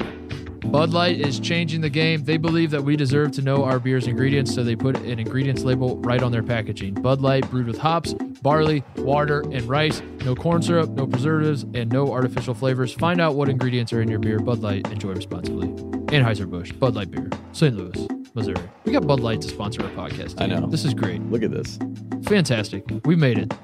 [0.71, 2.25] Bud Light is changing the game.
[2.25, 5.63] They believe that we deserve to know our beer's ingredients, so they put an ingredients
[5.63, 6.95] label right on their packaging.
[6.95, 10.03] Bud Light brewed with hops, barley, water, and rice.
[10.25, 12.93] No corn syrup, no preservatives, and no artificial flavors.
[12.93, 14.39] Find out what ingredients are in your beer.
[14.39, 14.87] Bud Light.
[14.93, 15.69] Enjoy responsibly.
[15.69, 17.75] Anheuser-Busch, Bud Light Beer, St.
[17.75, 18.69] Louis, Missouri.
[18.85, 20.41] We got Bud Light to sponsor our podcast.
[20.41, 20.67] I know.
[20.67, 21.23] This is great.
[21.31, 21.79] Look at this.
[22.25, 22.85] Fantastic.
[23.05, 23.55] We made it.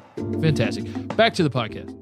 [0.40, 0.84] Fantastic.
[1.16, 1.98] Back to the podcast.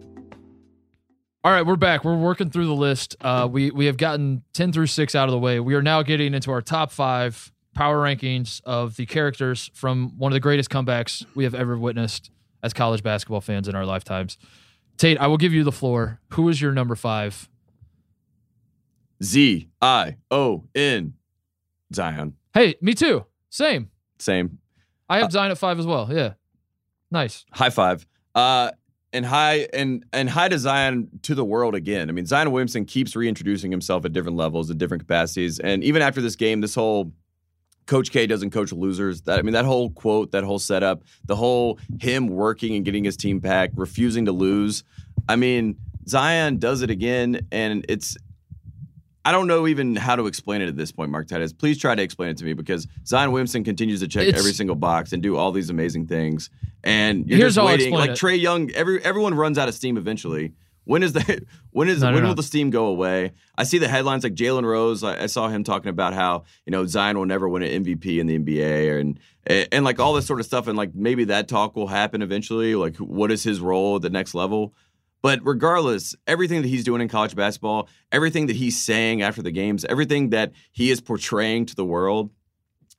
[1.42, 2.04] All right, we're back.
[2.04, 3.16] We're working through the list.
[3.22, 5.58] Uh, we we have gotten ten through six out of the way.
[5.58, 10.32] We are now getting into our top five power rankings of the characters from one
[10.32, 12.30] of the greatest comebacks we have ever witnessed
[12.62, 14.36] as college basketball fans in our lifetimes.
[14.98, 16.20] Tate, I will give you the floor.
[16.32, 17.48] Who is your number five?
[19.22, 21.14] Z I O N
[21.94, 22.34] Zion.
[22.52, 23.24] Hey, me too.
[23.48, 23.88] Same.
[24.18, 24.58] Same.
[25.08, 26.06] I have Zion at five as well.
[26.12, 26.34] Yeah,
[27.10, 27.46] nice.
[27.50, 28.06] High five.
[28.34, 28.72] Uh,
[29.12, 32.08] and hi and and hi to Zion to the world again.
[32.08, 36.02] I mean, Zion Williamson keeps reintroducing himself at different levels, at different capacities, and even
[36.02, 37.12] after this game, this whole
[37.86, 39.22] Coach K doesn't coach losers.
[39.22, 43.02] That I mean, that whole quote, that whole setup, the whole him working and getting
[43.04, 44.84] his team back, refusing to lose.
[45.28, 48.16] I mean, Zion does it again, and it's.
[49.24, 51.52] I don't know even how to explain it at this point, Mark Titus.
[51.52, 54.52] Please try to explain it to me because Zion Williamson continues to check It's- every
[54.52, 56.48] single box and do all these amazing things.
[56.82, 57.92] And you're Here's just waiting.
[57.92, 58.16] Like it.
[58.18, 60.54] Trae Young, every everyone runs out of steam eventually.
[60.84, 62.28] When is the when is No, no, when no.
[62.30, 63.32] will the steam go away?
[63.58, 65.04] I see the headlines like Jalen Rose.
[65.04, 68.18] I, I saw him talking about how you know Zion will never win an MVP
[68.18, 70.66] in the NBA and, and and like all this sort of stuff.
[70.66, 72.74] And like maybe that talk will happen eventually.
[72.74, 74.72] Like what is his role at the next level?
[75.22, 79.50] But regardless, everything that he's doing in college basketball, everything that he's saying after the
[79.50, 82.30] games, everything that he is portraying to the world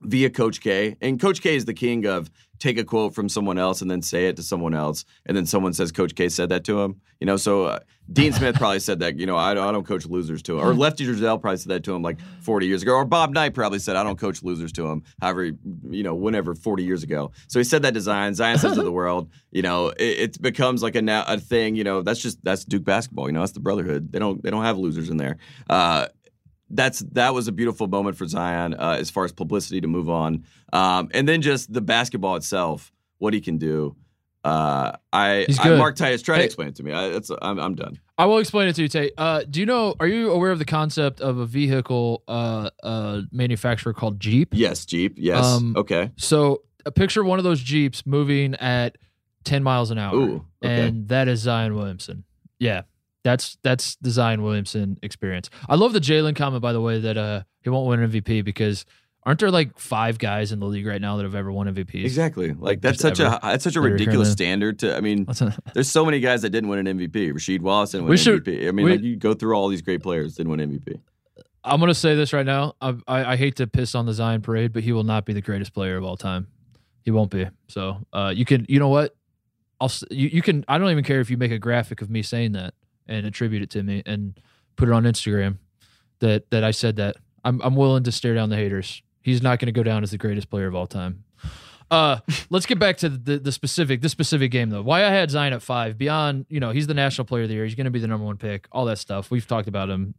[0.01, 0.97] via Coach K.
[1.01, 2.29] And Coach K is the king of
[2.61, 5.45] take a quote from someone else and then say it to someone else, and then
[5.47, 7.01] someone says Coach K said that to him.
[7.19, 7.79] You know, so uh,
[8.11, 9.19] Dean Smith probably said that.
[9.19, 10.65] You know, I don't, I don't coach losers to him.
[10.65, 12.93] Or Lefty Driesell probably said that to him like 40 years ago.
[12.93, 15.03] Or Bob Knight probably said I don't coach losers to him.
[15.21, 15.51] However,
[15.89, 17.31] you know, whenever 40 years ago.
[17.47, 18.33] So he said that to Zion.
[18.33, 21.75] Zion says to the world, you know, it, it becomes like a now a thing.
[21.75, 23.27] You know, that's just that's Duke basketball.
[23.27, 24.11] You know, that's the brotherhood.
[24.11, 25.37] They don't they don't have losers in there.
[25.69, 26.07] Uh,
[26.73, 30.09] that's that was a beautiful moment for Zion uh, as far as publicity to move
[30.09, 33.95] on, um, and then just the basketball itself, what he can do.
[34.43, 35.69] Uh, I, I.
[35.75, 36.91] Mark Titus, try to explain it to me.
[36.91, 37.99] I, it's, I'm, I'm done.
[38.17, 39.13] I will explain it to you, Tate.
[39.15, 39.93] Uh, do you know?
[39.99, 44.49] Are you aware of the concept of a vehicle uh, uh, manufacturer called Jeep?
[44.53, 45.15] Yes, Jeep.
[45.17, 45.45] Yes.
[45.45, 46.11] Um, okay.
[46.17, 48.97] So, uh, picture one of those Jeeps moving at
[49.43, 50.87] ten miles an hour, Ooh, okay.
[50.87, 52.23] and that is Zion Williamson.
[52.57, 52.81] Yeah,
[53.23, 55.49] that's that's the Zion Williamson experience.
[55.69, 58.43] I love the Jalen comment, by the way, that uh, he won't win an MVP
[58.43, 58.85] because
[59.23, 62.03] aren't there like five guys in the league right now that have ever won MVP?
[62.03, 62.53] Exactly.
[62.53, 63.37] Like that's Just such ever.
[63.43, 64.95] a that's such a ridiculous standard to.
[64.95, 65.27] I mean,
[65.73, 67.31] there's so many guys that didn't win an MVP.
[67.31, 68.67] Rasheed Wallace didn't win We should- MVP.
[68.67, 70.99] I mean, we- like you go through all these great players didn't win MVP.
[71.63, 72.73] I'm gonna say this right now.
[72.81, 75.33] I, I, I hate to piss on the Zion parade, but he will not be
[75.33, 76.47] the greatest player of all time.
[77.03, 77.47] He won't be.
[77.67, 79.15] So uh, you can, you know what?
[79.79, 80.65] I'll you, you can.
[80.67, 82.73] I don't even care if you make a graphic of me saying that
[83.11, 84.39] and attribute it to me and
[84.75, 85.57] put it on Instagram
[86.19, 87.17] that that I said that.
[87.43, 89.01] I'm I'm willing to stare down the haters.
[89.21, 91.23] He's not going to go down as the greatest player of all time.
[91.89, 94.81] Uh, let's get back to the, the specific this specific game though.
[94.81, 97.55] Why I had Zion at five beyond you know he's the national player of the
[97.55, 97.65] year.
[97.65, 98.67] He's going to be the number one pick.
[98.71, 100.13] All that stuff we've talked about him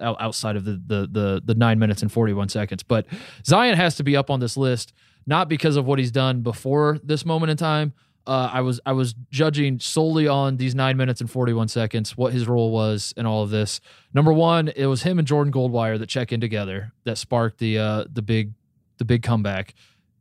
[0.00, 2.82] out, outside of the, the the the nine minutes and forty one seconds.
[2.82, 3.06] But
[3.44, 4.92] Zion has to be up on this list
[5.26, 7.92] not because of what he's done before this moment in time.
[8.26, 12.16] Uh, I was I was judging solely on these nine minutes and forty one seconds,
[12.16, 13.80] what his role was in all of this.
[14.12, 17.78] Number one, it was him and Jordan Goldwire that check in together that sparked the
[17.78, 18.52] uh, the big
[18.98, 19.74] the big comeback.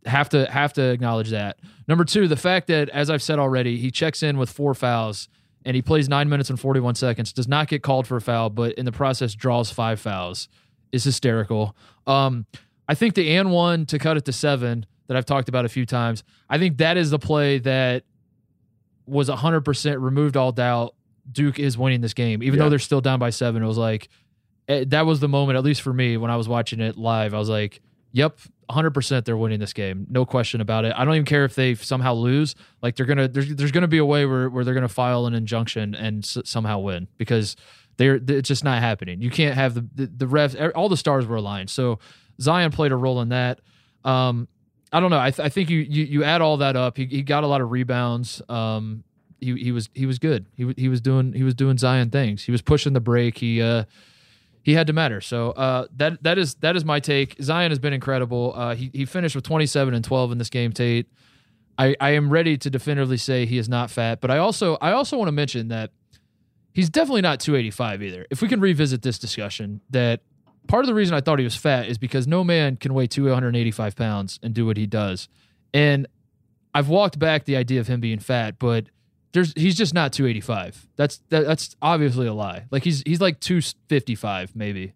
[0.06, 1.58] Have to have to acknowledge that.
[1.88, 5.28] Number two, the fact that as I've said already, he checks in with four fouls
[5.66, 8.22] and he plays nine minutes and forty one seconds, does not get called for a
[8.22, 10.48] foul, but in the process draws five fouls
[10.92, 11.76] is hysterical.
[12.06, 12.46] Um,
[12.88, 15.70] I think the and one to cut it to seven that I've talked about a
[15.70, 16.24] few times.
[16.50, 18.04] I think that is the play that
[19.06, 20.96] was 100% removed all doubt.
[21.32, 22.66] Duke is winning this game, even Yeah.
[22.66, 23.64] though they're still down by seven.
[23.64, 24.10] It was like,
[24.68, 27.34] eh, that was the moment, at least for me, when I was watching it live.
[27.34, 27.82] I was like,
[28.12, 28.40] yep,
[28.70, 30.08] 100% they're winning this game.
[30.10, 30.94] No question about it.
[30.96, 32.56] I don't even care if they somehow lose.
[32.82, 34.88] Like, they're going to, there's, there's going to be a way where, where they're going
[34.88, 37.56] to file an injunction and s- somehow win because
[37.98, 39.22] they're, it's just not happening.
[39.22, 41.70] You can't have the, the, the refs, all the stars were aligned.
[41.70, 42.00] So
[42.42, 43.62] Zion played a role in that.
[44.04, 44.48] Um,
[44.96, 45.20] I don't know.
[45.20, 46.96] I, th- I think you, you you add all that up.
[46.96, 48.42] He, he got a lot of rebounds.
[48.48, 49.04] Um,
[49.42, 50.46] he he was he was good.
[50.56, 52.46] He he was doing he was doing Zion things.
[52.46, 53.38] He was pushing the break.
[53.38, 53.84] He uh
[54.64, 55.20] he had to matter.
[55.20, 57.36] So uh that that is that is my take.
[57.42, 58.54] Zion has been incredible.
[58.56, 60.72] Uh, he he finished with 27 and 12 in this game.
[60.72, 61.08] Tate.
[61.78, 64.94] I I am ready to definitively say he is not fat, but I also I
[64.94, 65.92] also want to mention that
[66.72, 68.26] he's definitely not 285 either.
[68.30, 70.22] If we can revisit this discussion, that
[70.68, 73.08] part of the reason I thought he was fat is because no man can weigh
[73.08, 75.28] 285 pounds and do what he does.
[75.74, 76.08] And
[76.74, 78.86] I've walked back the idea of him being fat, but
[79.32, 80.88] there's he's just not 285.
[80.96, 82.66] That's that, that's obviously a lie.
[82.72, 84.94] Like he's he's like 255 maybe.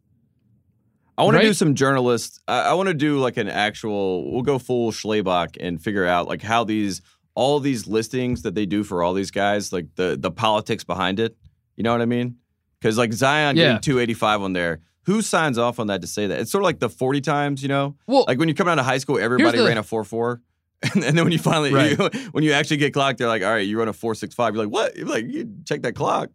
[1.18, 2.40] I want to do some journalists.
[2.48, 4.32] I, I want to do like an actual.
[4.32, 7.02] We'll go full Schlabach and figure out like how these
[7.36, 11.20] all these listings that they do for all these guys, like the the politics behind
[11.20, 11.36] it.
[11.76, 12.38] You know what I mean?
[12.80, 13.64] Because like Zion Yeah.
[13.66, 14.80] getting 285 on there,
[15.10, 16.40] who signs off on that to say that?
[16.40, 17.96] It's sort of like the 40 times, you know?
[18.08, 20.40] Well, Like when you come out of high school, everybody the- ran a 4-4.
[20.94, 21.98] And then when you finally Right.
[21.98, 24.34] you, when you actually get clocked, they're like, "All right, you run a four six
[24.34, 24.56] five.
[24.56, 26.30] You're like, "What?" You're like, "You check that clock."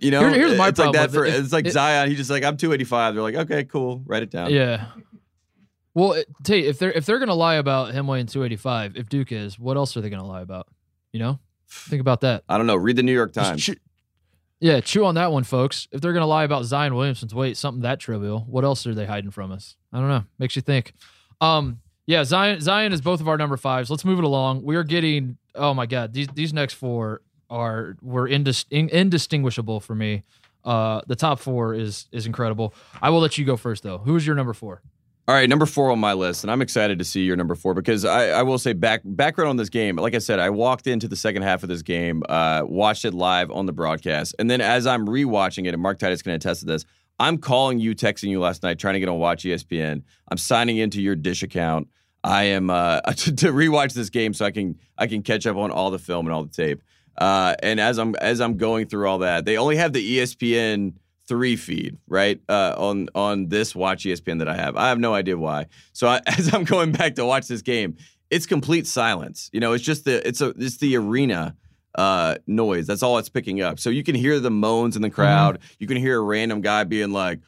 [0.00, 1.34] You know, Here- here's my it's like problem that for it.
[1.34, 2.08] It's like it- Zion.
[2.10, 4.86] He's just like, "I'm 285." They're like, "Okay, cool, write it down." yeah.
[5.94, 9.32] Well, it- Tate, if they're if they're gonna lie about him weighing 285, if Duke
[9.32, 10.66] is, what else are they gonna lie about?
[11.12, 11.38] You know,
[11.68, 12.44] think about that.
[12.50, 12.76] I don't know.
[12.76, 13.62] Read the New York Times.
[13.62, 13.76] chew-
[14.62, 15.88] yeah, chew on that one, folks.
[15.90, 19.06] If they're gonna lie about Zion Williamson's weight, something that trivial, what else are they
[19.06, 19.76] hiding from us?
[19.92, 20.22] I don't know.
[20.38, 20.92] Makes you think.
[21.40, 23.90] Um, yeah, Zion Zion is both of our number fives.
[23.90, 24.62] Let's move it along.
[24.62, 25.36] We are getting.
[25.56, 30.22] Oh my God, these these next four are were indis- in, indistinguishable for me.
[30.64, 32.72] Uh, the top four is is incredible.
[33.02, 33.98] I will let you go first though.
[33.98, 34.80] Who is your number four?
[35.32, 37.72] All right, number four on my list, and I'm excited to see your number four
[37.72, 39.96] because I, I will say back background on this game.
[39.96, 43.14] Like I said, I walked into the second half of this game, uh, watched it
[43.14, 46.60] live on the broadcast, and then as I'm rewatching it, and Mark Titus can attest
[46.60, 46.84] to this,
[47.18, 50.02] I'm calling you, texting you last night, trying to get on Watch ESPN.
[50.28, 51.88] I'm signing into your Dish account.
[52.22, 55.56] I am uh, to, to rewatch this game so I can I can catch up
[55.56, 56.82] on all the film and all the tape.
[57.16, 60.92] Uh, and as I'm as I'm going through all that, they only have the ESPN
[61.28, 64.76] three feed right uh, on on this Watch ESPN that I have.
[64.76, 65.66] I have no idea why.
[65.92, 67.96] So I, as I'm going back to watch this game,
[68.30, 69.50] it's complete silence.
[69.52, 71.56] You know, it's just the it's a it's the arena
[71.94, 72.86] uh noise.
[72.86, 73.78] That's all it's picking up.
[73.78, 75.58] So you can hear the moans in the crowd.
[75.78, 77.40] You can hear a random guy being like.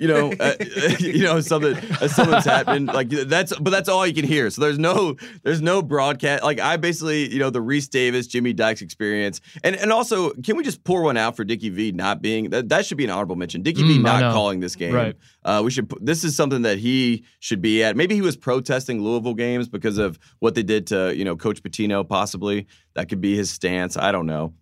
[0.00, 0.54] You know, uh,
[0.98, 1.76] you know something.
[1.76, 2.86] Uh, something's happening.
[2.86, 4.48] Like that's, but that's all you can hear.
[4.48, 6.42] So there's no, there's no broadcast.
[6.42, 10.56] Like I basically, you know, the Rece Davis, Jimmy Dykes experience, and and also, can
[10.56, 12.70] we just pour one out for Dickie V not being that?
[12.70, 13.62] That should be an honorable mention.
[13.62, 14.94] Dickie V Mm, I not calling this game.
[14.94, 15.16] Right.
[15.44, 15.92] Uh, we should.
[16.00, 17.96] This is something that he should be at.
[17.96, 21.62] Maybe he was protesting Louisville games because of what they did to you know Coach
[21.62, 22.08] Pitino.
[22.08, 23.96] Possibly that could be his stance.
[23.96, 24.54] I don't know.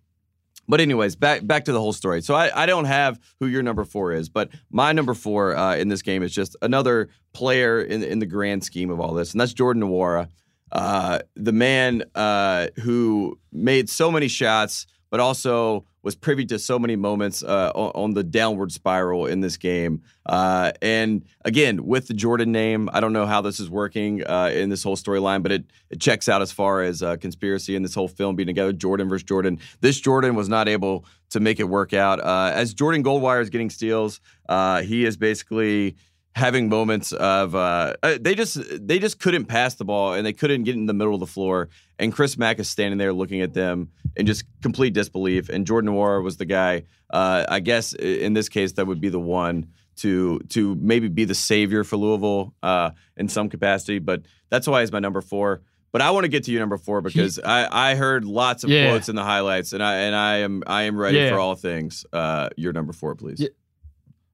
[0.69, 2.21] But anyways, back back to the whole story.
[2.21, 5.75] So I, I don't have who your number four is, but my number four uh,
[5.75, 9.31] in this game is just another player in in the grand scheme of all this,
[9.31, 10.29] and that's Jordan Nwora,
[10.71, 16.79] uh, the man uh, who made so many shots, but also was privy to so
[16.79, 20.01] many moments uh, on, on, the downward spiral in this game.
[20.25, 24.49] Uh, and again, with the Jordan name, I don't know how this is working uh,
[24.51, 27.85] in this whole storyline, but it, it checks out as far as uh, conspiracy and
[27.85, 29.59] this whole film being together, Jordan versus Jordan.
[29.81, 32.19] This Jordan was not able to make it work out.
[32.19, 35.95] Uh, as Jordan Goldwire is getting steals, uh, he is basically
[36.35, 38.57] having moments of uh, uh, they just
[38.87, 41.27] they just couldn't pass the ball and they couldn't get in the middle of the
[41.27, 41.69] floor.
[41.97, 45.49] And Chris Mack is standing there looking at them in just complete disbelief.
[45.49, 46.83] And Jordan Nwora was the guy.
[47.09, 49.67] Uh, I guess in this case, that would be the one
[49.97, 53.99] to to maybe be the savior for Louisville uh, in some capacity.
[53.99, 55.61] But that's why he's my number four.
[55.91, 58.63] But I want to get to you number four because he, I, I heard lots
[58.63, 58.89] of yeah.
[58.89, 61.31] quotes in the highlights, and I and I am I am ready yeah.
[61.31, 62.05] for all things.
[62.13, 63.39] Uh, your number four, please.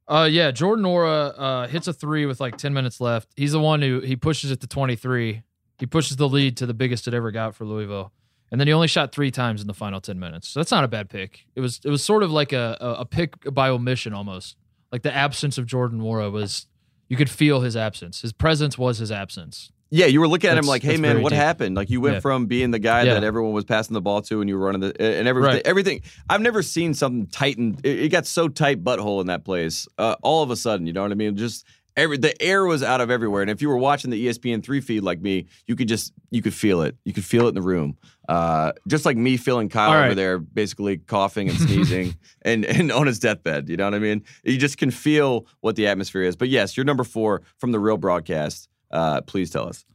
[0.07, 3.29] Uh, yeah, Jordan Nwora uh, hits a three with like 10 minutes left.
[3.35, 5.41] He's the one who he pushes it to 23.
[5.79, 8.11] He pushes the lead to the biggest it ever got for Louisville.
[8.51, 10.47] And then he only shot three times in the final 10 minutes.
[10.47, 11.45] So that's not a bad pick.
[11.55, 14.55] It was it was sort of like a, a, a pick by omission almost.
[14.91, 16.67] Like the absence of Jordan Nwora was
[17.09, 18.21] you could feel his absence.
[18.21, 19.71] His presence was his absence.
[19.91, 21.37] Yeah, you were looking at that's, him like, "Hey, man, what deep.
[21.37, 22.19] happened?" Like you went yeah.
[22.19, 23.13] from being the guy yeah.
[23.13, 25.51] that everyone was passing the ball to, and you were running the and everything.
[25.51, 25.61] Right.
[25.65, 26.01] Everything.
[26.29, 27.77] I've never seen something tighten.
[27.83, 29.87] It, it, got so tight butthole in that place.
[29.97, 31.37] Uh, all of a sudden, you know what I mean?
[31.37, 31.65] Just
[31.95, 33.41] every the air was out of everywhere.
[33.41, 36.41] And if you were watching the ESPN three feed like me, you could just you
[36.41, 36.95] could feel it.
[37.05, 37.97] You could feel it in the room.
[38.27, 40.05] Uh, just like me feeling Kyle right.
[40.05, 43.69] over there, basically coughing and sneezing, and and on his deathbed.
[43.69, 44.23] You know what I mean?
[44.43, 46.35] You just can feel what the atmosphere is.
[46.35, 48.67] But yes, you're number four from the real broadcast.
[48.95, 49.85] Uh, please tell us.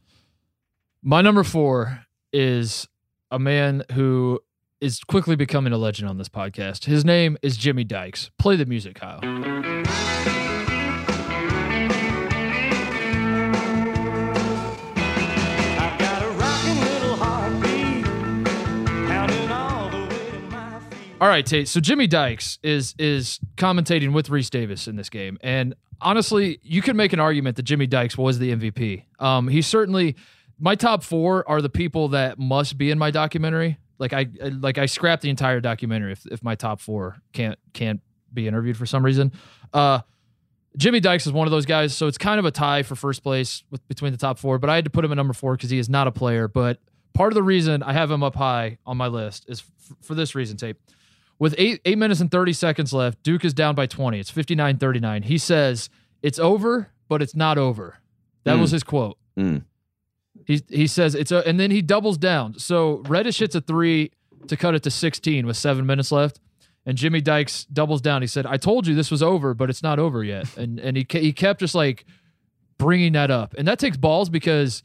[1.01, 2.87] My number four is
[3.31, 4.39] a man who
[4.79, 6.85] is quickly becoming a legend on this podcast.
[6.85, 8.29] His name is Jimmy Dykes.
[8.37, 9.19] Play the music, Kyle.
[21.19, 21.67] All right, Tate.
[21.67, 26.81] So Jimmy Dykes is is commentating with Rece Davis in this game, and honestly, you
[26.81, 29.03] could make an argument that Jimmy Dykes was the MVP.
[29.19, 30.15] Um, he certainly
[30.59, 33.77] my top four are the people that must be in my documentary.
[33.97, 34.27] Like I
[34.59, 38.01] like I scrapped the entire documentary if, if my top four can't can't
[38.33, 39.31] be interviewed for some reason.
[39.73, 39.99] Uh,
[40.77, 43.23] Jimmy Dykes is one of those guys, so it's kind of a tie for first
[43.23, 44.57] place with between the top four.
[44.57, 46.47] But I had to put him at number four because he is not a player.
[46.47, 46.79] But
[47.13, 50.15] part of the reason I have him up high on my list is f- for
[50.15, 50.77] this reason, tape.
[51.41, 54.19] With eight eight minutes and thirty seconds left, Duke is down by twenty.
[54.19, 55.23] It's 59-39.
[55.23, 55.89] He says
[56.21, 57.97] it's over, but it's not over.
[58.43, 58.61] That mm.
[58.61, 59.17] was his quote.
[59.35, 59.63] Mm.
[60.45, 62.59] He he says it's a, and then he doubles down.
[62.59, 64.11] So Reddish hits a three
[64.49, 66.39] to cut it to 16 with seven minutes left,
[66.85, 68.21] and Jimmy Dykes doubles down.
[68.21, 70.95] He said, "I told you this was over, but it's not over yet." And and
[70.95, 72.05] he he kept just like
[72.77, 74.83] bringing that up, and that takes balls because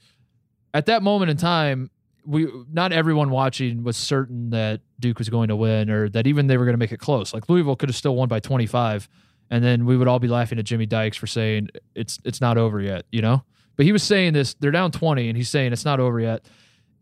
[0.73, 1.91] at that moment in time,
[2.27, 6.47] we not everyone watching was certain that Duke was going to win or that even
[6.47, 7.33] they were going to make it close.
[7.33, 9.09] Like Louisville could have still won by 25,
[9.51, 12.59] and then we would all be laughing at Jimmy Dykes for saying it's it's not
[12.59, 13.05] over yet.
[13.11, 13.43] You know.
[13.77, 16.47] But he was saying this, they're down 20, and he's saying it's not over yet.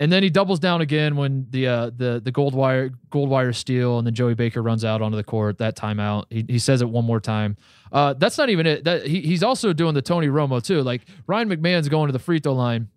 [0.01, 3.97] And then he doubles down again when the uh, the the Goldwire gold wire steal,
[3.99, 5.59] and then Joey Baker runs out onto the court.
[5.59, 7.57] That timeout, he, he says it one more time.
[7.93, 8.83] Uh, that's not even it.
[8.83, 10.83] That he, he's also doing the Tony Romo too.
[10.83, 12.89] Like Ryan McMahon's going to the free throw line.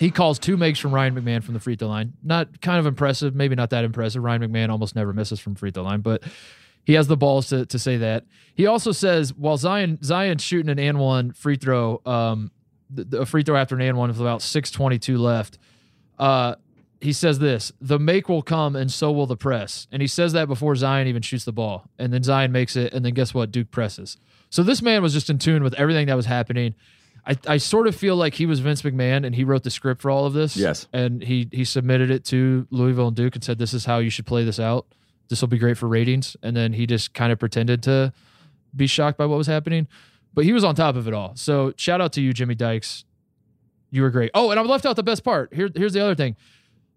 [0.00, 2.14] He calls two makes from Ryan McMahon from the free throw line.
[2.22, 4.22] Not kind of impressive, maybe not that impressive.
[4.22, 6.22] Ryan McMahon almost never misses from free throw line, but
[6.84, 8.24] he has the balls to, to say that.
[8.54, 12.50] He also says while Zion Zion's shooting an and one free throw, um,
[13.12, 15.58] a free throw after an and one with about 622 left.
[16.18, 16.54] Uh,
[17.02, 19.86] he says this the make will come and so will the press.
[19.92, 21.90] And he says that before Zion even shoots the ball.
[21.98, 22.94] And then Zion makes it.
[22.94, 23.52] And then guess what?
[23.52, 24.16] Duke presses.
[24.48, 26.74] So this man was just in tune with everything that was happening.
[27.30, 30.02] I, I sort of feel like he was Vince McMahon and he wrote the script
[30.02, 30.56] for all of this.
[30.56, 30.88] Yes.
[30.92, 34.10] And he he submitted it to Louisville and Duke and said, This is how you
[34.10, 34.86] should play this out.
[35.28, 36.36] This will be great for ratings.
[36.42, 38.12] And then he just kind of pretended to
[38.74, 39.86] be shocked by what was happening
[40.34, 41.32] but he was on top of it all.
[41.36, 43.04] So shout out to you, Jimmy Dykes.
[43.90, 44.30] You were great.
[44.34, 45.52] Oh, and I left out the best part.
[45.52, 46.36] Here, here's the other thing.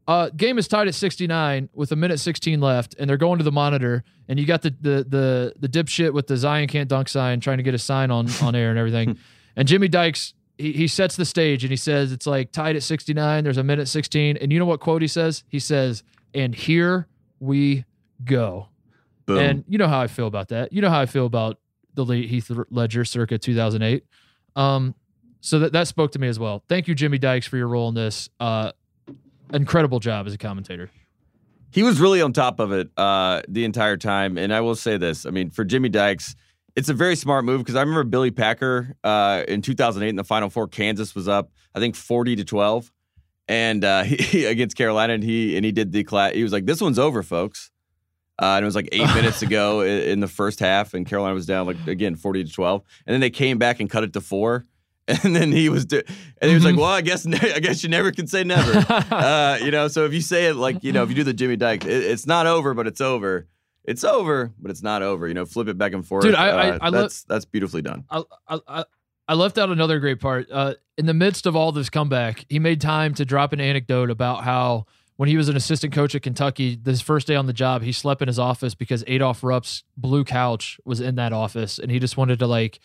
[0.07, 3.43] Uh, game is tied at 69 with a minute 16 left, and they're going to
[3.43, 7.07] the monitor, and you got the the the the dipshit with the Zion can't dunk
[7.07, 9.17] sign trying to get a sign on on air and everything.
[9.55, 12.83] and Jimmy Dykes he, he sets the stage and he says it's like tied at
[12.83, 13.43] 69.
[13.43, 15.43] There's a minute 16, and you know what quote he says?
[15.47, 17.07] He says, "And here
[17.39, 17.85] we
[18.23, 18.69] go."
[19.25, 19.39] Boom.
[19.39, 20.73] And you know how I feel about that.
[20.73, 21.59] You know how I feel about
[21.93, 24.03] the late Heath Ledger circa 2008.
[24.55, 24.95] Um,
[25.39, 26.63] so that, that spoke to me as well.
[26.67, 28.29] Thank you, Jimmy Dykes, for your role in this.
[28.39, 28.71] Uh,
[29.53, 30.89] incredible job as a commentator.
[31.71, 34.37] He was really on top of it uh, the entire time.
[34.37, 36.35] And I will say this I mean, for Jimmy Dykes,
[36.75, 40.23] it's a very smart move because I remember Billy Packer uh, in 2008 in the
[40.23, 40.67] Final Four.
[40.67, 42.91] Kansas was up, I think, 40 to 12,
[43.47, 46.33] and uh, he, against Carolina, and he and he did the class.
[46.33, 47.69] He was like, "This one's over, folks."
[48.41, 51.35] Uh, and it was like eight minutes ago in, in the first half, and Carolina
[51.35, 52.81] was down like again forty to twelve.
[53.05, 54.65] And then they came back and cut it to four.
[55.25, 56.01] And then he was, do-
[56.41, 56.77] and he was like, Mhm.
[56.77, 58.71] "Well, I guess, ne- I guess you never can say never."
[59.13, 61.33] uh, you know, so if you say it like, you know, if you do the
[61.33, 63.45] Jimmy Dykes, it, it's not over, but it's over.
[63.85, 65.27] It's over, but it's not over.
[65.27, 66.23] You know, flip it back and forth.
[66.23, 68.05] Dude, I- I- Uh, I lo- that's that's beautifully done.
[68.09, 68.85] I, I, I-
[69.25, 70.47] I left out another great part.
[70.51, 74.09] Uh, in the midst of all this comeback, he made time to drop an anecdote
[74.09, 77.53] about how when he was an assistant coach at Kentucky, this first day on the
[77.53, 81.79] job, he slept in his office because Adolph Rupp's blue couch was in that office,
[81.79, 82.79] and he just wanted to like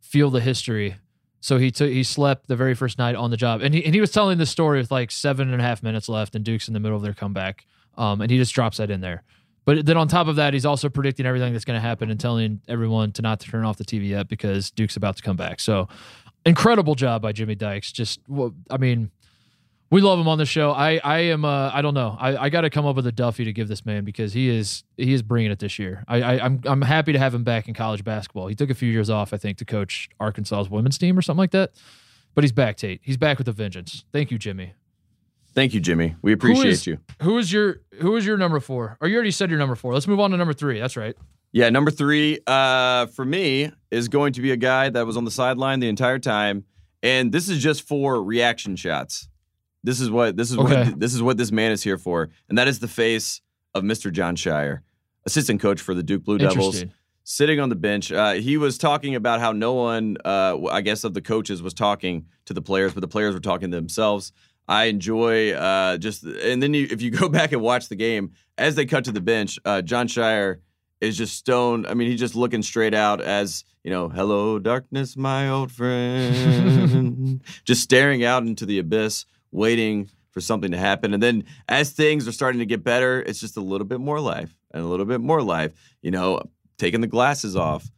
[0.00, 0.96] feel the history.
[1.40, 3.94] So he took he slept the very first night on the job, and he and
[3.94, 6.66] he was telling this story with like seven and a half minutes left, and Duke's
[6.66, 7.64] in the middle of their comeback,
[7.96, 9.22] um, and he just drops that in there.
[9.66, 12.18] But then on top of that, he's also predicting everything that's going to happen and
[12.18, 15.36] telling everyone to not to turn off the TV yet because Duke's about to come
[15.36, 15.58] back.
[15.58, 15.88] So
[16.46, 17.90] incredible job by Jimmy Dykes.
[17.90, 18.20] Just,
[18.70, 19.10] I mean,
[19.90, 20.70] we love him on the show.
[20.70, 22.16] I, I am, uh, I don't know.
[22.18, 24.48] I, I got to come up with a Duffy to give this man because he
[24.48, 26.04] is, he is bringing it this year.
[26.06, 28.46] I, I, I'm, I'm happy to have him back in college basketball.
[28.46, 31.40] He took a few years off, I think, to coach Arkansas's women's team or something
[31.40, 31.72] like that.
[32.36, 33.00] But he's back, Tate.
[33.02, 34.04] He's back with a vengeance.
[34.12, 34.74] Thank you, Jimmy.
[35.56, 36.14] Thank you, Jimmy.
[36.20, 36.98] We appreciate is- you.
[37.22, 38.98] Who is your, who is your number four?
[39.00, 39.94] Or you already said your number four.
[39.94, 40.78] Let's move on to number three.
[40.78, 41.16] That's right.
[41.50, 45.24] Yeah, number three uh, for me is going to be a guy that was on
[45.24, 46.64] the sideline the entire time,
[47.02, 49.30] and this is just for reaction shots.
[49.82, 50.90] This is what this is Okay.
[50.90, 53.40] what this is what this man is here for, and that is the face
[53.74, 54.12] of Mr.
[54.12, 54.80] Jon Scheyer,
[55.24, 56.84] assistant coach for the Duke Blue Devils,
[57.24, 58.12] sitting on the bench.
[58.12, 61.72] Uh, he was talking about how no one, uh, I guess, of the coaches was
[61.72, 64.32] talking to the players, but the players were talking to themselves.
[64.68, 68.32] I enjoy uh, just, and then you, if you go back and watch the game
[68.58, 70.60] as they cut to the bench, uh, Jon Scheyer
[71.00, 71.86] is just stoned.
[71.86, 77.42] I mean, he's just looking straight out as you know, "Hello, darkness, my old friend,"
[77.64, 81.14] just staring out into the abyss, waiting for something to happen.
[81.14, 84.20] And then as things are starting to get better, it's just a little bit more
[84.20, 85.72] life and a little bit more life.
[86.02, 86.42] You know,
[86.78, 87.90] taking the glasses off,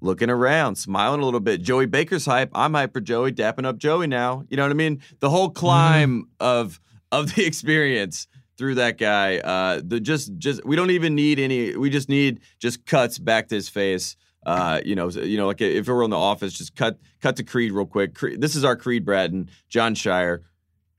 [0.00, 1.62] looking around, smiling a little bit.
[1.62, 2.50] Joey Baker's hype.
[2.54, 4.44] I'm hype for Joey, dapping up Joey now.
[4.48, 5.00] You know what I mean?
[5.20, 6.80] The whole climb of
[7.12, 8.26] of the experience
[8.56, 9.38] through that guy.
[9.38, 11.76] Uh, the just just we don't even need any.
[11.76, 14.16] We just need just cuts back to his face.
[14.44, 17.36] Uh, you know, you know, like if it were in the office, just cut cut
[17.36, 18.14] to Creed real quick.
[18.14, 20.40] Creed, this is our Creed Bratton, Jon Scheyer,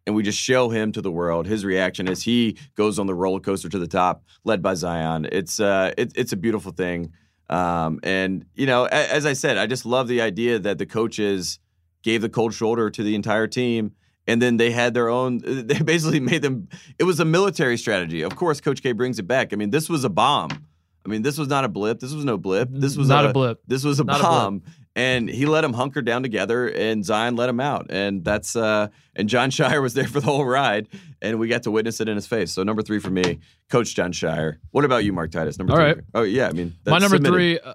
[0.06, 1.48] and we just show him to the world.
[1.48, 5.28] His reaction as he goes on the roller coaster to the top, led by Zion.
[5.32, 7.14] It's uh, it, it's a beautiful thing.
[7.52, 10.86] Um, and you know, a- as I said, I just love the idea that the
[10.86, 11.60] coaches
[12.02, 13.92] gave the cold shoulder to the entire team,
[14.26, 15.42] and then they had their own.
[15.68, 16.70] They basically made them.
[16.98, 18.22] It was a military strategy.
[18.22, 19.52] Of course, Coach K brings it back.
[19.54, 20.50] I mean, this was a bomb.
[21.06, 22.00] I mean, this was not a blip.
[22.00, 22.70] This was no blip.
[22.72, 23.60] This was not a, blip.
[23.68, 24.64] This was a Not a bomb.
[24.94, 28.90] And he let him hunker down together, and Zion let him out, and that's uh,
[29.16, 30.90] and Jon Scheyer was there for the whole ride,
[31.22, 32.52] and we got to witness it in his face.
[32.52, 33.40] So number three for me,
[33.70, 34.58] Coach Jon Scheyer.
[34.72, 35.58] What about you, Mark Titus?
[35.58, 35.86] Number All three.
[35.86, 35.98] right.
[36.14, 37.34] Oh yeah, I mean my number submitted.
[37.34, 37.60] three.
[37.60, 37.74] Uh,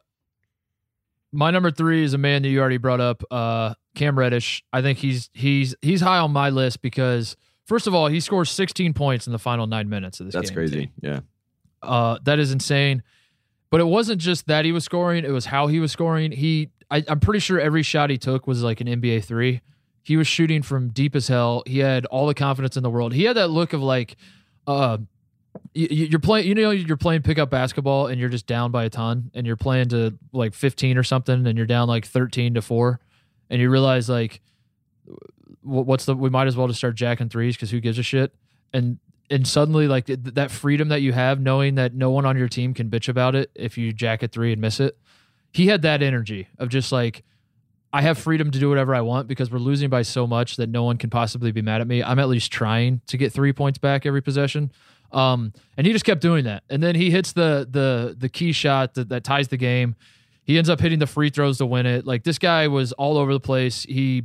[1.32, 4.62] my number three is a man that you already brought up, uh, Cam Reddish.
[4.72, 8.50] I think he's he's he's high on my list because first of all, he scores
[8.50, 10.56] 16 points in the final nine minutes of this That's game.
[10.56, 10.90] crazy.
[11.00, 11.20] Yeah.
[11.82, 13.02] Uh, that is insane.
[13.70, 16.30] But it wasn't just that he was scoring; it was how he was scoring.
[16.30, 19.60] He, I, I'm pretty sure every shot he took was like an NBA three.
[20.02, 21.62] He was shooting from deep as hell.
[21.66, 23.12] He had all the confidence in the world.
[23.12, 24.16] He had that look of like,
[24.66, 24.98] uh,
[25.74, 29.30] you're playing, you know, you're playing pickup basketball and you're just down by a ton,
[29.34, 33.00] and you're playing to like 15 or something, and you're down like 13 to four,
[33.50, 34.40] and you realize like,
[35.62, 36.14] what's the?
[36.14, 38.34] We might as well just start jacking threes because who gives a shit?
[38.72, 38.98] And
[39.30, 42.48] and suddenly like th- that freedom that you have knowing that no one on your
[42.48, 44.96] team can bitch about it if you jack a three and miss it
[45.56, 47.24] he had that energy of just like
[47.92, 50.68] i have freedom to do whatever i want because we're losing by so much that
[50.68, 52.02] no one can possibly be mad at me.
[52.02, 54.70] I'm at least trying to get three points back every possession.
[55.12, 56.64] Um, and he just kept doing that.
[56.68, 59.96] And then he hits the the the key shot that, that ties the game.
[60.44, 62.06] He ends up hitting the free throws to win it.
[62.06, 63.84] Like this guy was all over the place.
[63.84, 64.24] He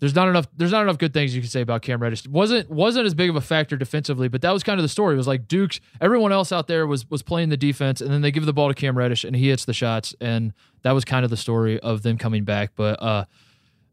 [0.00, 2.26] there's not enough there's not enough good things you can say about Cam Reddish.
[2.26, 5.14] Wasn't wasn't as big of a factor defensively, but that was kind of the story.
[5.14, 8.22] It was like Duke's everyone else out there was was playing the defense and then
[8.22, 11.04] they give the ball to Cam Reddish and he hits the shots and that was
[11.04, 12.72] kind of the story of them coming back.
[12.74, 13.26] But uh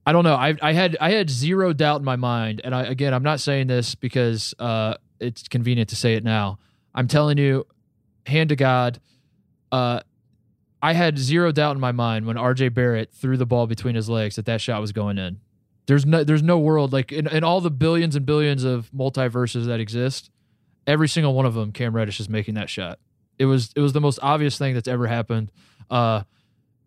[0.06, 0.36] I don't know.
[0.36, 3.42] I I had I had zero doubt in my mind and I again I'm not
[3.42, 6.58] saying this because uh it's convenient to say it now.
[6.96, 7.68] I'm telling you
[8.26, 9.02] hand to God
[9.74, 10.00] uh
[10.82, 14.08] I had zero doubt in my mind when RJ Barrett threw the ball between his
[14.08, 15.42] legs that that shot was going in.
[15.88, 19.66] There's no there's no world like in, in all the billions and billions of multiverses
[19.66, 20.30] that exist,
[20.86, 23.00] every single one of them, Cam Reddish is making that shot.
[23.40, 25.52] It was it was the most obvious thing that's ever happened.
[25.90, 26.24] Uh,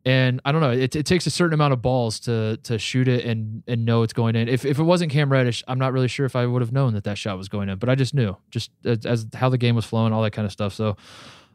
[0.05, 0.71] and I don't know.
[0.71, 4.03] It, it takes a certain amount of balls to to shoot it and and know
[4.03, 4.49] it's going in.
[4.49, 6.95] If if it wasn't Cam Reddish, I'm not really sure if I would have known
[6.95, 7.79] that that shot was going in.
[7.79, 10.47] But I just knew, just as, as how the game was flowing, all that kind
[10.47, 10.73] of stuff.
[10.73, 10.97] So,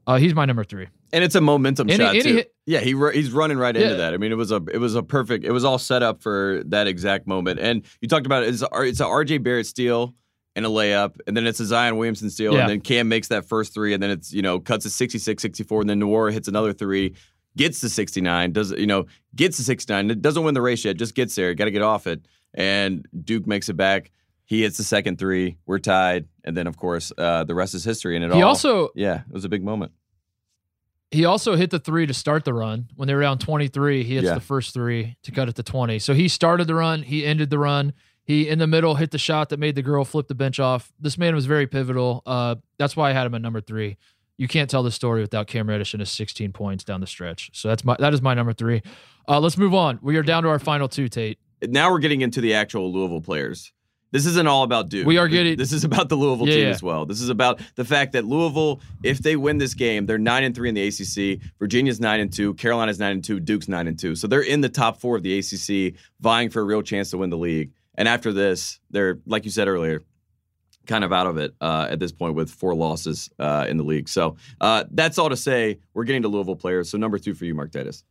[0.07, 0.88] Uh, he's my number three.
[1.14, 2.34] And it's a momentum And shot he too.
[2.36, 4.14] hit- yeah, he he's running right into that.
[4.14, 5.45] I mean, it was a it was a perfect.
[5.45, 7.60] It was all set up for that exact moment.
[7.60, 8.49] And you talked about it.
[8.49, 10.14] It's a, it's a RJ Barrett steal
[10.56, 12.61] and a layup, and then it's a Zion Williamson steal, Yeah.
[12.61, 15.41] and then Cam makes that first three, and then it's you know cuts to 66,
[15.41, 17.14] 64, and then Nwora hits another three,
[17.57, 19.06] gets to 69, does you know
[19.36, 21.82] gets to 69, it doesn't win the race yet, just gets there, got to get
[21.82, 24.11] off it, and Duke makes it back.
[24.45, 27.84] He hits the second three, we're tied, and then of course uh, the rest is
[27.84, 28.15] history.
[28.15, 29.91] And it He all also yeah, it was a big moment.
[31.11, 32.89] he also hit the three to start the run.
[32.95, 34.34] When they were down 23 he hits Yeah.
[34.35, 37.49] the first three to cut it to 20 so he started the run he ended
[37.49, 37.93] the run.
[38.23, 40.91] He in the middle hit the shot that made the girl flip the bench off.
[40.99, 42.23] This man was very pivotal.
[42.26, 43.97] Uh, that's why i had him at number three.
[44.38, 47.51] You can't tell the story without Cam Reddish and his 16 points down the stretch.
[47.53, 48.81] So that's my that is my number three.
[49.30, 49.99] Uh, let's move on.
[50.01, 51.38] We are down to our final two tate.
[51.63, 53.72] Now we're getting into the actual Louisville players.
[54.11, 55.06] This isn't all about Duke.
[55.06, 56.69] We are getting- This is about the Louisville Yeah, team yeah.
[56.69, 57.06] as well.
[57.06, 60.56] This is about the fact that Louisville, if they win this game, they're nine and
[60.56, 61.41] three in the ACC.
[61.60, 62.53] Virginia's nine and two.
[62.53, 63.40] Carolina's nine and two.
[63.40, 64.15] Duke's nine and two.
[64.15, 67.18] So they're in the top four of the ACC, vying for a real chance to
[67.18, 67.72] win the league.
[67.95, 70.02] And after this, they're like you said earlier,
[70.86, 73.84] kind of out of it uh, at this point with four losses uh, in the
[73.84, 74.07] league.
[74.07, 75.80] So uh, that's all to say.
[75.94, 76.90] We're getting to Louisville players.
[76.90, 78.03] So number two for you, Mark Titus.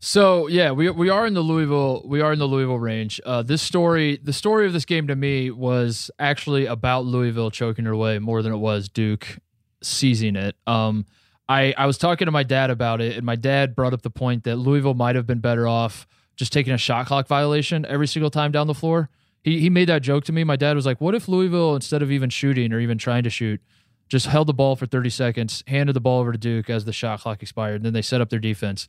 [0.00, 3.20] So yeah, we we are in the Louisville we are in the Louisville range.
[3.26, 7.86] Uh, this story, the story of this game to me was actually about Louisville choking
[7.86, 9.38] it away more than it was Duke
[9.82, 10.56] seizing it.
[10.66, 11.06] Um,
[11.48, 14.10] I I was talking to my dad about it, and my dad brought up the
[14.10, 16.06] point that Louisville might have been better off
[16.36, 19.10] just taking a shot clock violation every single time down the floor.
[19.42, 20.44] He he made that joke to me.
[20.44, 23.30] My dad was like, "What if Louisville instead of even shooting or even trying to
[23.30, 23.60] shoot?"
[24.08, 26.94] Just held the ball for 30 seconds, handed the ball over to Duke as the
[26.94, 28.88] shot clock expired, and then they set up their defense.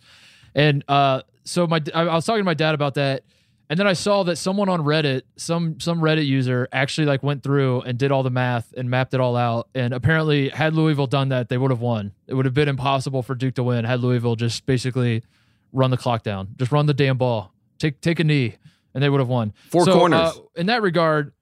[0.56, 3.24] And uh, so my I I was talking to my dad about that,
[3.70, 7.44] and then I saw that someone on Reddit, some some Reddit user, actually like went
[7.44, 9.70] through and did all the math and mapped it all out.
[9.76, 12.14] And apparently, had Louisville done that, they would have won.
[12.28, 15.24] It would have been impossible for Duke to win had Louisville just basically
[15.72, 18.56] run the clock down, just run the damn ball, take take a knee,
[18.94, 19.54] and they would have won.
[19.70, 20.20] Four So, corners.
[20.20, 21.34] uh, in that regard,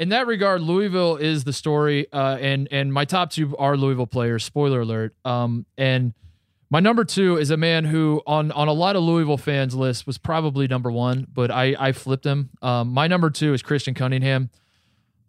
[0.00, 4.06] in that regard, Louisville is the story, uh, and and my top two are Louisville
[4.06, 4.44] players.
[4.44, 5.14] Spoiler alert.
[5.24, 6.12] Um, and
[6.70, 10.06] my number two is a man who on on a lot of Louisville fans' list,
[10.06, 12.50] was probably number one, but I I flipped him.
[12.60, 14.50] Um, my number two is Christian Cunningham.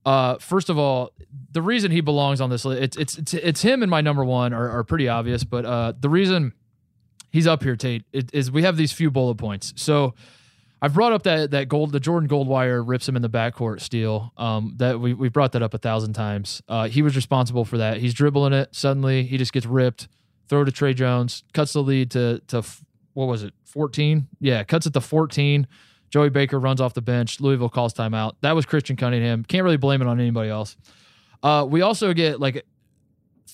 [0.05, 1.11] Uh, first of all,
[1.51, 4.25] the reason he belongs on this list, it's it's it's, it's him and my number
[4.25, 6.53] one are, are pretty obvious, but uh, the reason
[7.31, 9.73] he's up here, Tate, is we have these few bullet points.
[9.75, 10.15] So
[10.81, 14.31] I've brought up that that gold, the Jordan Goldwire rips him in the backcourt steal.
[14.37, 16.61] Um, that we we brought that up a thousand times.
[16.67, 17.97] Uh, he was responsible for that.
[17.97, 18.73] He's dribbling it.
[18.73, 20.07] Suddenly he just gets ripped.
[20.49, 22.63] Throw to Tre Jones, cuts the lead to to
[23.13, 24.27] what was it, fourteen?
[24.39, 25.67] Yeah, cuts it to fourteen.
[26.09, 27.39] Joey Baker runs off the bench.
[27.39, 28.33] Louisville calls timeout.
[28.41, 29.43] That was Christian Cunningham.
[29.43, 30.75] Can't really blame it on anybody else.
[31.43, 32.65] Uh, we also get like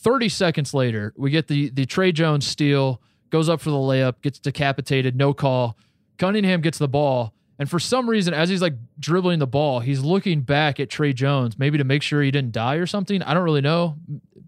[0.05, 4.21] 30 seconds later, we get the the Tre Jones steal, goes up for the layup,
[4.21, 5.77] gets decapitated, no call.
[6.17, 10.01] Cunningham gets the ball, and for some reason, as he's like dribbling the ball, he's
[10.01, 13.21] looking back at Tre Jones, maybe to make sure he didn't die or something.
[13.21, 13.95] I don't really know.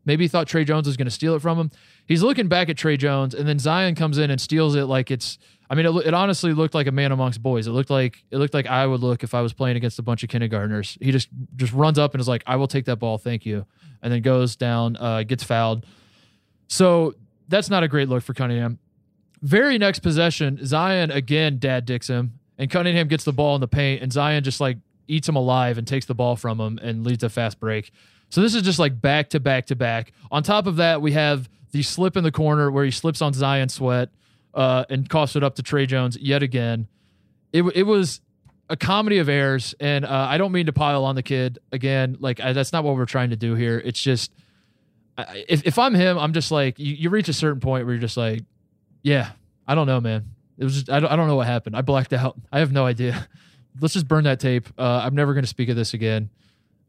[0.06, 1.72] Maybe he thought Tre Jones was going to steal it from him.
[2.06, 5.12] He's looking back at Tre Jones, and then Zion comes in and steals it like
[5.12, 5.38] it's.
[5.70, 7.68] I mean, it, it honestly looked like a man amongst boys.
[7.68, 10.02] It looked like it looked like I would look if I was playing against a
[10.02, 10.98] bunch of kindergartners.
[11.02, 13.66] He just just runs up and is like, "I will take that ball, thank you,"
[14.02, 15.86] and then goes down, uh, gets fouled.
[16.68, 17.16] So
[17.50, 18.80] that's not a great look for Cunningham.
[19.42, 23.68] Very next possession, Zion again dad dicks him, and Cunningham gets the ball in the
[23.68, 24.78] paint, and Zion just like
[25.08, 27.92] eats him alive and takes the ball from him and leads a fast break.
[28.30, 30.12] So this is just like back to back to back.
[30.32, 33.34] On top of that, we have the slip in the corner where he slips on
[33.34, 34.10] Zion Sweat
[34.54, 36.88] uh, and coughs it up to Tre Jones yet again.
[37.54, 38.22] It it was
[38.70, 42.18] a comedy of errors, and uh, I don't mean to pile on the kid again.
[42.20, 43.82] Like I, that's not what we're trying to do here.
[43.84, 44.32] It's just
[45.18, 47.94] I, if if I'm him, I'm just like you, you reach a certain point where
[47.96, 48.42] you're just like,
[49.04, 49.32] yeah,
[49.68, 50.26] I don't know, man.
[50.58, 51.76] It was just, I don't I don't know what happened.
[51.76, 52.38] I blacked out.
[52.52, 53.28] I have no idea.
[53.80, 54.68] Let's just burn that tape.
[54.78, 56.30] Uh, I'm never going to speak of this again.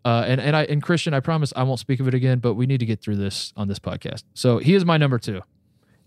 [0.04, 2.38] Uh, and and I and Christian, I promise I won't speak of it again.
[2.38, 4.24] But we need to get through this on this podcast.
[4.34, 5.42] So he is my number two.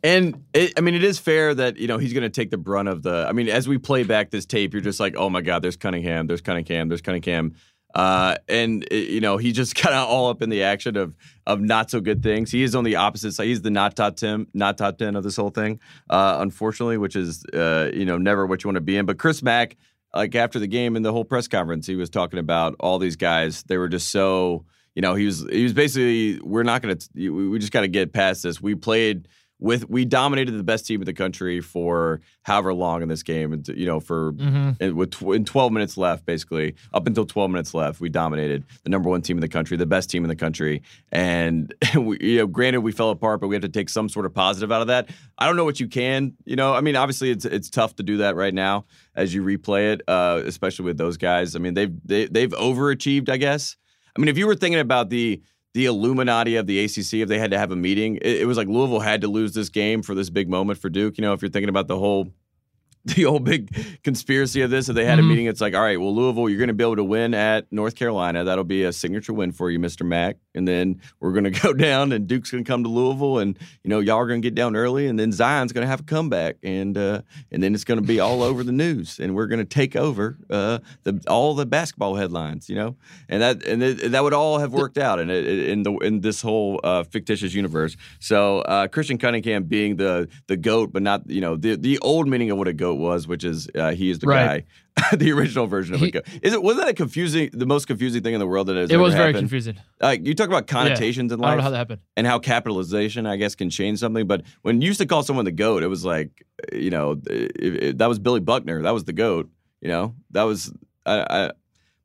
[0.04, 2.58] And it, I mean, it is fair that you know he's going to take the
[2.58, 3.26] brunt of the.
[3.28, 5.76] I mean, as we play back this tape, you're just like, oh my god, there's
[5.76, 7.56] Cunningham, there's Cunningham, there's Cunningham,
[7.96, 11.16] uh, and it- you know he just kind of all up in the action of
[11.46, 12.52] of not so good things.
[12.52, 13.48] He is on the opposite side.
[13.48, 17.16] He's the not top ten, not top ten of this whole thing, uh, unfortunately, which
[17.16, 19.06] is uh, you know never what you want to be in.
[19.06, 19.78] But Chris Mack,
[20.14, 23.16] like after the game and the whole press conference, he was talking about all these
[23.16, 23.64] guys.
[23.64, 24.66] They were just so
[24.96, 27.82] you know he was he was basically we're not going to we we just got
[27.82, 28.62] to get past this.
[28.62, 29.28] We played
[29.62, 33.54] with we dominated the best team in the country for however long in this game,
[33.54, 34.94] and you know for Mhm.
[34.96, 38.90] with tw- in 12 minutes left, basically up until 12 minutes left, we dominated the
[38.90, 40.82] number one team in the country, the best team in the country,
[41.12, 44.26] and we, you know, granted we fell apart, but we have to take some sort
[44.26, 45.10] of positive out of that.
[45.38, 48.04] I don't know what you can, you know, I mean, obviously it's it's tough to
[48.04, 48.86] do that right now
[49.16, 51.56] as you replay it, uh, especially with those guys.
[51.56, 53.78] I mean, they've they, they've overachieved, I guess.
[54.16, 55.42] I mean, if you were thinking about the
[55.74, 58.58] the Illuminati of the ACC, if they had to have a meeting, it, it was
[58.58, 61.18] like Louisville had to lose this game for this big moment for Duke.
[61.18, 62.28] You know, if you're thinking about the whole
[63.06, 63.74] the whole big
[64.04, 64.88] conspiracy of this.
[64.88, 65.22] If they had Mhm.
[65.22, 67.34] a meeting, it's like, all right, well, Louisville, you're going to be able to win
[67.34, 68.44] at North Carolina.
[68.44, 70.06] That'll be a signature win for you, Mr.
[70.06, 70.38] Mack.
[70.54, 73.58] And then we're going to go down, and Duke's going to come to Louisville, and
[73.84, 76.02] you know, y'all are going to get down early, and then Zion's going to have
[76.02, 77.22] a comeback, and uh,
[77.52, 79.96] and then it's going to be all over the news, and we're going to take
[79.96, 82.96] over uh, the all the basketball headlines, you know,
[83.30, 86.22] and that and it, that would all have worked out in it, in the in
[86.22, 87.96] this whole uh, fictitious universe.
[88.20, 92.28] So uh, Christian Cunningham being the the goat, but not you know the the old
[92.28, 94.66] meaning of what a goat was, which is uh, he is the Right.
[94.66, 94.66] guy,
[95.18, 96.26] the original version of a He- goat.
[96.42, 98.90] Is it was that a confusing, the most confusing thing in the world that has
[98.92, 99.44] It was very happened?
[99.44, 99.78] confusing.
[100.02, 102.02] Uh, you talk about connotations in I don't know how that happened.
[102.18, 104.28] and how capitalization, I guess, can change something.
[104.28, 107.52] But when you used to call someone the goat, it was like, you know, it,
[107.84, 108.82] it- that was Billy Buckner.
[108.82, 109.50] That was the goat.
[109.82, 110.72] You know, that was.
[111.06, 111.52] I, I,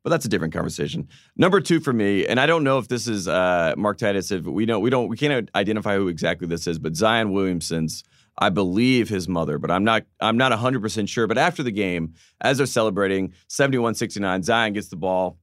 [0.03, 1.09] but that's a different conversation.
[1.35, 4.31] Number two for me, and I don't know if this is uh, Mark Titus.
[4.31, 6.79] If we don't, we don't, we can't identify who exactly this is.
[6.79, 8.03] But Zion Williamson's,
[8.37, 11.27] I believe his mother, but I'm not, I'm not 100 percent sure.
[11.27, 15.39] But after the game, as they're celebrating 71-69, Zion gets the ball.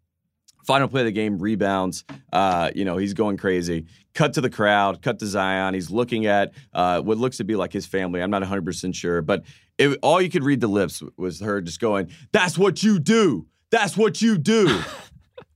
[0.67, 2.05] Final play of the game, rebounds.
[2.33, 3.85] Uh, you know, he's going crazy.
[4.15, 5.75] Cut to the crowd, cut to Zion.
[5.75, 8.23] He's looking at uh, what looks to be like his family.
[8.23, 9.45] I'm not 100% sure, but
[9.77, 13.47] it, all you could read the lips was her just going, That's what you do.
[13.71, 14.81] That's what you do.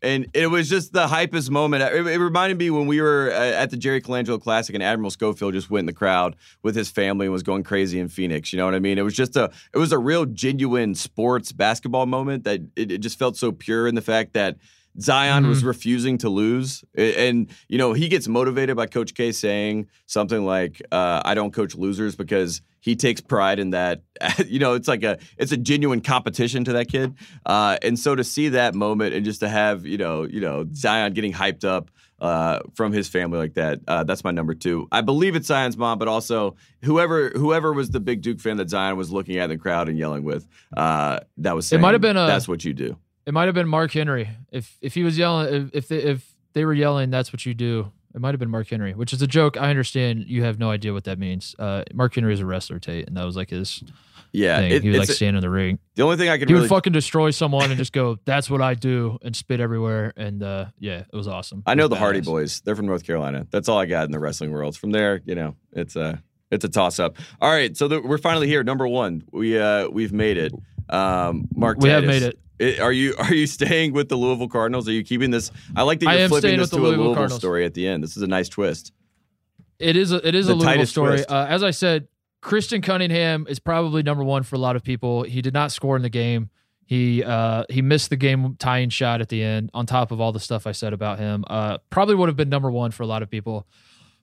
[0.03, 1.83] and it was just the hypest moment.
[1.83, 5.11] It, it reminded me when we were uh, at the Jerry Colangelo Classic and Admiral
[5.11, 8.53] Schofield just went in the crowd with his family and was going crazy in Phoenix.
[8.53, 8.99] You know what I mean?
[8.99, 12.99] It was just a, it was a real genuine sports basketball moment that it, it
[12.99, 14.57] just felt so pure in the fact that
[15.01, 19.87] Zion was refusing to lose, and you know he gets motivated by Coach K saying
[20.07, 24.03] something like, uh, "I don't coach losers," because he takes pride in that.
[24.47, 27.15] You know, it's like a it's a genuine competition to that kid,
[27.47, 30.67] uh, and so to see that moment and just to have you know you know
[30.75, 31.91] Zion getting hyped up
[32.21, 34.89] uh, from his family like that, uh, that's my number two.
[34.91, 38.69] I believe it's Zion's mom, but also whoever whoever was the big Duke fan that
[38.71, 40.45] Zion was looking at in the crowd and yelling with,
[40.77, 42.97] uh, that was saying, might have been a- that's what you do.
[43.29, 44.31] It might have been Mark Henry.
[44.51, 47.53] If if he was yelling, if if they, if they were yelling, that's what you
[47.53, 47.93] do.
[48.15, 49.59] It might have been Mark Henry, which is a joke.
[49.59, 51.55] I understand you have no idea what that means.
[51.59, 53.85] Uh, Mark Henry is a wrestler, Tate, and that was like his
[54.33, 54.73] Yeah, thing.
[54.73, 55.79] it- he would like stand in the ring.
[55.95, 58.49] the only thing I can He really would fucking destroy someone and just go, "That's
[58.49, 60.15] what I do," and spit everywhere.
[60.17, 61.63] And uh, yeah, it was awesome.
[61.67, 62.23] I know the Hardy.
[62.23, 62.63] Boys.
[62.63, 63.47] They're from North Carolina.
[63.51, 64.75] That's all I got in the wrestling world.
[64.79, 67.19] From there, you know, it's a it's a toss up.
[67.43, 68.65] All right, so the, we're finally here.
[68.65, 70.55] Number one, we uh we've made it.
[70.89, 72.39] Um, Mark, We have made it.
[72.61, 74.89] I- Are you are you staying with the Louisville Cardinals?
[74.89, 75.51] Are you keeping this?
[75.77, 77.41] I like that you're flipping this to the a Louisville Louisville Cardinals.
[77.41, 78.03] story at the end.
[78.03, 78.93] This is a nice twist.
[79.79, 81.25] It is a, it is The a Louisville story.
[81.25, 82.09] Uh, as I said,
[82.41, 85.23] Christian Cunningham is probably number one for a lot of people.
[85.23, 86.51] He did not score in the game.
[86.85, 89.71] He uh, he missed the game tying shot at the end.
[89.75, 92.49] On top of all the stuff I said about him, uh, probably would have been
[92.49, 93.67] number one for a lot of people.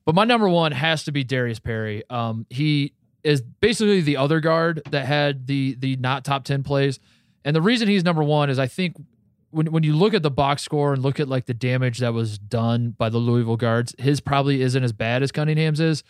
[0.04, 2.04] But my number one has to be Darius Perry.
[2.10, 2.94] Um, he
[3.24, 7.00] is basically the other guard that had the the not top ten plays,
[7.46, 8.98] and the reason he's number one is I think
[9.52, 12.14] when when you look at the box score and look at like the damage that
[12.14, 16.04] was done by the Louisville guards, his probably isn't as bad as Cunningham's is,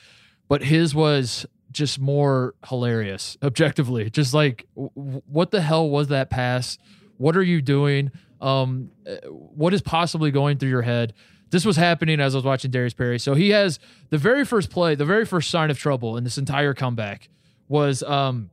[0.47, 4.09] but his was just more hilarious objectively.
[4.09, 6.79] Just like w- what the hell was that pass?
[7.17, 8.11] What are you doing?
[8.41, 11.13] Um, uh, what is possibly going through your head?
[11.51, 13.19] This was happening as I was watching Darius Perry.
[13.19, 13.79] So he has
[14.09, 17.29] the very first play, the very first sign of trouble in this entire comeback
[17.67, 18.49] was um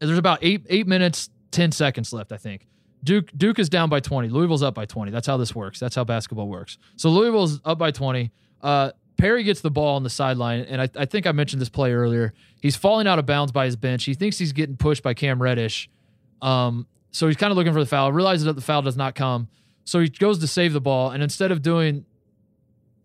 [0.00, 2.66] there's about eight eight minutes, ten seconds left, I think.
[3.04, 4.28] Duke Duke is down by 20.
[4.28, 5.12] Louisville's up by 20.
[5.12, 5.78] That's how this works.
[5.78, 6.78] That's how basketball works.
[6.96, 8.32] So Louisville's up by 20.
[8.60, 11.68] Uh, Perry gets the ball on the sideline, and I, I think I mentioned this
[11.68, 12.34] play earlier.
[12.60, 14.04] He's falling out of bounds by his bench.
[14.04, 15.90] He thinks he's getting pushed by Cam Reddish.
[16.40, 19.14] Um, so he's kind of looking for the foul, realizes that the foul does not
[19.16, 19.48] come.
[19.84, 22.04] So he goes to save the ball, and instead of doing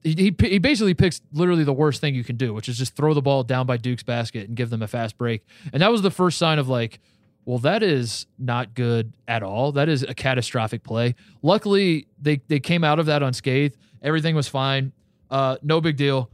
[0.03, 2.95] he, he, he basically picks literally the worst thing you can do, which is just
[2.95, 5.45] throw the ball down by Duke's basket and give them a fast break.
[5.71, 6.99] And that was the first sign of like,
[7.45, 9.71] well, that is not good at all.
[9.73, 11.15] That is a catastrophic play.
[11.41, 13.77] Luckily, they they came out of that unscathed.
[14.01, 14.93] Everything was fine.
[15.29, 16.29] Uh, no big deal.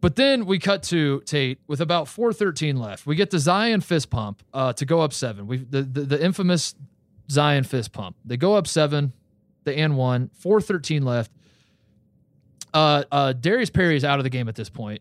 [0.00, 3.06] But then we cut to Tate with about 413 left.
[3.06, 5.46] We get the Zion fist pump uh, to go up seven.
[5.46, 6.74] We the, the the infamous
[7.30, 8.16] Zion fist pump.
[8.24, 9.12] They go up seven,
[9.64, 11.30] the and one, 413 left.
[12.72, 15.00] Uh, uh, Darius Perry is out of the game at this point.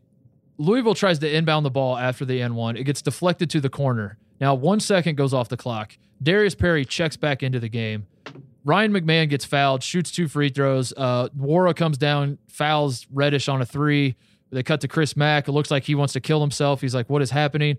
[0.58, 2.76] Louisville tries to inbound the ball after the N one.
[2.76, 4.18] It gets deflected to the corner.
[4.40, 5.98] Now one second goes off the clock.
[6.22, 8.07] Darius Perry checks back into the game.
[8.66, 10.94] Ryan McMahon gets fouled, shoots two free throws.
[10.95, 14.16] Uh, Nwora comes down, fouls Reddish on a three.
[14.52, 15.48] They cut to Chris Mack.
[15.48, 16.82] It looks like he wants to kill himself.
[16.82, 17.78] He's like, "What is happening?"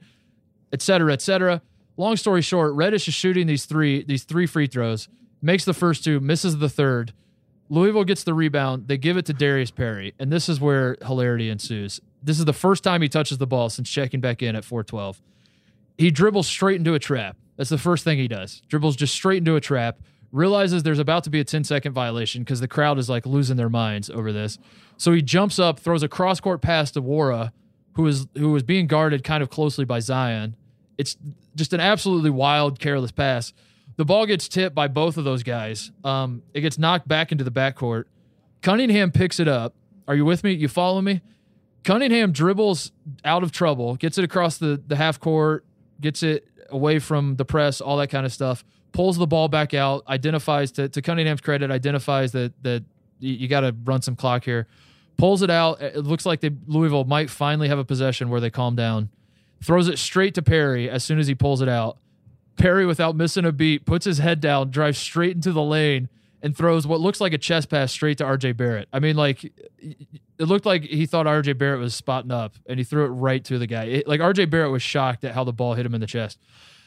[0.72, 1.62] Et cetera, et cetera.
[1.96, 5.08] Long story short, Reddish is shooting these three these three free throws,
[5.42, 7.12] makes the first two, misses the third.
[7.68, 8.88] Louisville gets the rebound.
[8.88, 12.00] They give it to Darius Perry, and this is where hilarity ensues.
[12.22, 15.22] This is the first time he touches the ball since checking back in at 412.
[16.00, 17.36] He dribbles straight into a trap.
[17.58, 18.62] That's the first thing he does.
[18.68, 19.98] Dribbles just straight into a trap.
[20.32, 23.58] Realizes there's about to be a 10 second violation because the crowd is like losing
[23.58, 24.58] their minds over this.
[24.96, 27.52] So he jumps up, throws a cross court pass to Nwora,
[27.96, 30.56] who is who was being guarded kind of closely by Zion.
[30.96, 31.18] It's
[31.54, 33.52] just an absolutely wild, careless pass.
[33.96, 35.92] The ball gets tipped by both of those guys.
[36.02, 38.04] Um, it gets knocked back into the backcourt.
[38.62, 39.74] Cunningham picks it up.
[40.08, 40.52] Are you with me?
[40.52, 41.20] You follow me?
[41.84, 42.90] Cunningham dribbles
[43.22, 45.66] out of trouble, gets it across the, the half court,
[46.00, 49.74] gets it away from the press, all that kind of stuff, pulls the ball back
[49.74, 52.84] out, identifies to, to Cunningham's credit, identifies that that
[53.20, 54.66] you, got to run some clock here,
[55.16, 55.80] pulls it out.
[55.82, 59.10] It looks like they, Louisville might finally have a possession where they calm down,
[59.62, 61.98] throws it straight to Perry as soon as he pulls it out.
[62.56, 66.08] Perry, without missing a beat, puts his head down, drives straight into the lane,
[66.42, 68.88] and throws what looks like a chest pass straight to RJ Barrett.
[68.92, 70.08] I mean, like it
[70.38, 73.58] looked like he thought RJ Barrett was spotting up, and he threw it right to
[73.58, 73.84] the guy.
[73.84, 76.38] It, like RJ Barrett was shocked at how the ball hit him in the chest.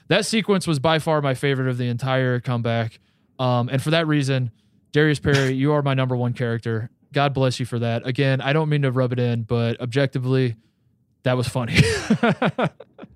[0.08, 3.00] That sequence was by far my favorite of the entire comeback,
[3.40, 4.52] um, and for that reason,
[4.92, 6.90] Darius Perry, you are my number one character.
[7.12, 8.06] God bless you for that.
[8.08, 10.56] Again, I don't mean to rub it in, but objectively,
[11.24, 11.78] that was funny.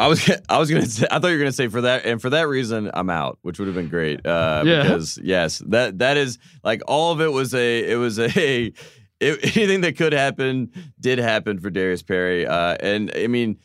[0.00, 2.20] I was I was gonna say I thought you were gonna say for that and
[2.20, 4.24] for that reason I'm out, which would have been great.
[4.26, 4.82] Uh, Yeah.
[4.82, 8.26] Because yes, that that is like all of it was a it was a
[9.20, 12.46] it, anything that could happen did happen for Darius Perry.
[12.46, 13.58] Uh, and I mean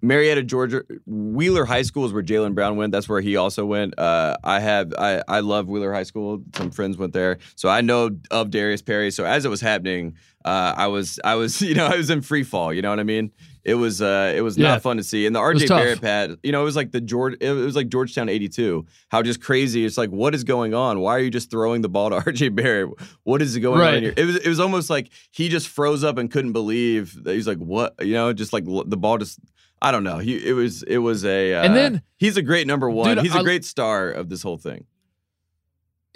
[0.00, 2.92] Marietta, Georgia, Wheeler High School is where Jaylen Brown went.
[2.92, 3.98] That's where he also went.
[3.98, 6.42] Uh, I have I I love Wheeler High School.
[6.54, 9.10] Some friends went there, so I know of Darius Perry.
[9.10, 12.20] So as it was happening, uh, I was I was you know I was in
[12.22, 12.72] free fall.
[12.72, 13.32] You know what I mean?
[13.68, 14.68] It was uh, it was Yeah.
[14.68, 15.26] not fun to see.
[15.26, 15.68] And the RJ.
[15.68, 18.86] Barrett pad, you know, it was like the George, it was like Georgetown '82.
[19.10, 19.84] How just crazy!
[19.84, 21.00] It's like, what is going on?
[21.00, 22.90] Why are you just throwing the ball to RJ Barrett?
[23.24, 23.96] What is going Right.
[23.96, 24.14] on here?
[24.16, 27.46] It was it was almost like he just froze up and couldn't believe that he's
[27.46, 27.94] like, what?
[28.00, 29.38] You know, just like the ball just.
[29.80, 30.18] I don't know.
[30.18, 33.14] He it was it was a uh, And then- he's a great number one.
[33.14, 34.86] Dude, he's a I- great star of this whole thing.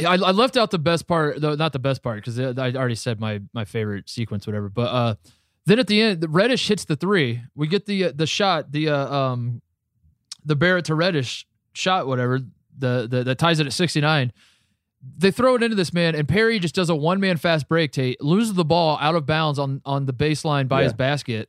[0.00, 2.96] I, I left out the best part, though not the best part because I already
[2.96, 4.68] said my my favorite sequence, whatever.
[4.68, 5.14] But uh,
[5.66, 7.42] then at the end, the Reddish hits the three.
[7.54, 9.62] We get the uh, the shot, the uh, um,
[10.44, 12.40] the Barrett to Reddish shot, whatever.
[12.78, 14.32] The, the that ties it at sixty nine.
[15.18, 17.92] They throw it into this man, and Perry just does a one man fast break.
[17.92, 20.84] Tate loses the ball out of bounds on on the baseline by Yeah.
[20.84, 21.48] his basket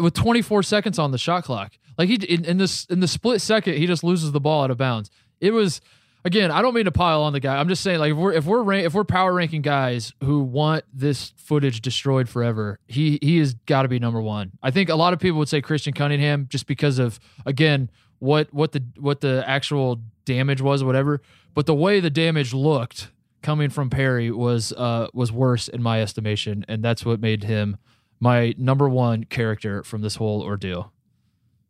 [0.00, 1.72] with 24 seconds on the shot clock.
[1.98, 4.70] Like he in, in this in the split second, he just loses the ball out
[4.70, 5.10] of bounds.
[5.40, 5.80] It was
[6.24, 6.50] again.
[6.50, 7.58] I don't mean to pile on the guy.
[7.58, 10.40] I'm just saying like if we're if we're rank, if we're power ranking guys who
[10.40, 14.52] want this footage destroyed forever, he he has got to be number one.
[14.62, 18.52] I think a lot of people would say Christian Cunningham just because of again what
[18.52, 21.20] what the what the actual damage was, whatever.
[21.54, 23.08] But the way the damage looked
[23.42, 27.78] coming from Perry was uh was worse in my estimation, and that's what made him
[28.20, 30.92] my number one character from this whole ordeal.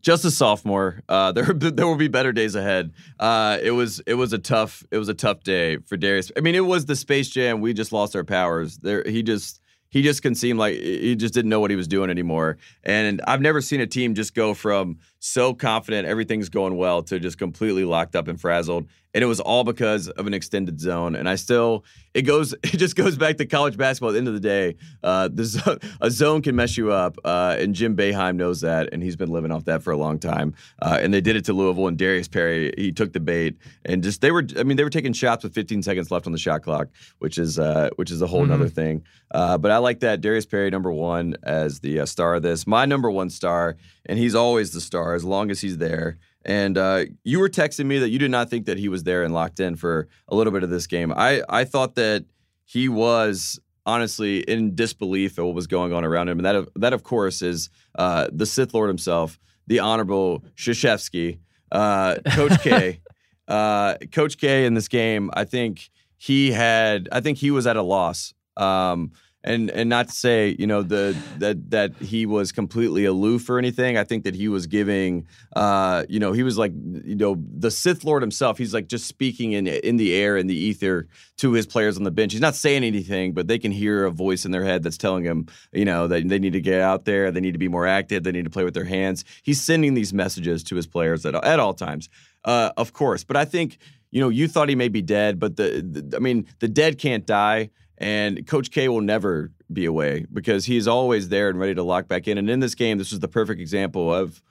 [0.00, 1.02] Just a sophomore.
[1.08, 2.92] Uh, there there will be better days ahead.
[3.18, 6.30] Uh, it was it was a tough it was a tough day for Darius.
[6.36, 7.60] I mean, it was the Space Jam.
[7.60, 8.78] We just lost our powers.
[8.78, 9.60] There, he just
[9.90, 12.58] he just can seem like he just didn't know what he was doing anymore.
[12.84, 17.20] And I've never seen a team just go from so confident everything's going well to
[17.20, 18.88] just completely locked up and frazzled.
[19.12, 21.16] And it was all because of an extended zone.
[21.16, 21.84] And I still
[22.14, 24.10] it goes it just goes back to college basketball.
[24.10, 27.16] At the end of the day, uh, the zo- a zone can mess you up,
[27.24, 30.18] uh, and Jim Boeheim knows that, and he's been living off that for a long
[30.20, 30.54] time.
[30.80, 34.02] Uh, and they did it to Louisville, and Darius Perry he took the bait, and
[34.02, 36.38] just they were I mean they were taking shots with 15 seconds left on the
[36.38, 36.88] shot clock,
[37.18, 38.48] which is uh, which is a whole Mhm.
[38.50, 39.02] nother thing.
[39.32, 42.64] Uh, but I like that Darius Perry number one as the uh, star of this,
[42.66, 43.76] my number one star,
[44.06, 46.18] and he's always the star as long as he's there.
[46.44, 49.22] And uh, you were texting me that you did not think that he was there
[49.22, 51.12] and locked in for a little bit of this game.
[51.14, 52.24] I, I thought that
[52.64, 56.38] he was honestly in disbelief at what was going on around him.
[56.38, 61.40] And that, that of course, is uh, the Sith Lord himself, the Honorable Krzyzewski,
[61.72, 63.00] uh, Coach K.
[63.48, 67.76] Uh, Coach K in this game, I think he had, I think he was at
[67.76, 68.32] a loss.
[68.56, 69.10] Um,
[69.42, 73.58] and and not to say you know the that that he was completely aloof or
[73.58, 73.96] anything.
[73.96, 75.26] I think that he was giving,
[75.56, 78.58] uh, you know, he was like you know the Sith Lord himself.
[78.58, 81.08] He's like just speaking in in the air in the ether
[81.38, 82.32] to his players on the bench.
[82.32, 85.24] He's not saying anything, but they can hear a voice in their head that's telling
[85.24, 87.86] him, you know, that they need to get out there, they need to be more
[87.86, 89.24] active, they need to play with their hands.
[89.42, 92.10] He's sending these messages to his players at at all times,
[92.44, 93.24] uh, of course.
[93.24, 93.78] But I think
[94.10, 96.98] you know you thought he may be dead, but the, the I mean the dead
[96.98, 97.70] can't die.
[98.00, 102.08] And Coach K will never be away because he's always there and ready to lock
[102.08, 102.38] back in.
[102.38, 104.42] And in this game, this was the perfect example of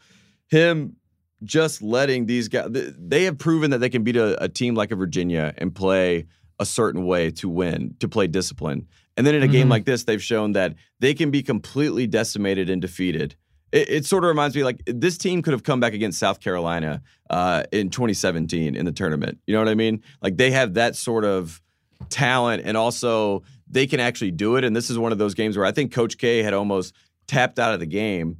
[0.48, 0.96] him
[1.44, 2.68] just letting these guys.
[2.72, 6.28] They have proven that they can beat a, a team like a Virginia and play
[6.60, 8.88] a certain way to win, to play discipline.
[9.18, 9.54] And then in a mm-hmm.
[9.54, 13.36] game like this, they've shown that they can be completely decimated and defeated.
[13.72, 16.40] It, it, sort of reminds me like this team could have come back against South
[16.40, 19.40] Carolina uh, in 2017 in the tournament.
[19.46, 20.04] You know what I mean?
[20.22, 21.62] Like they have that sort of
[22.10, 24.64] talent and also they can actually do it.
[24.64, 26.94] And this is one of those games where I think Coach K had almost
[27.28, 28.38] tapped out of the game.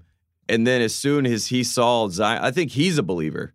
[0.48, 3.54] And then as soon as he saw Zion, I think he's a believer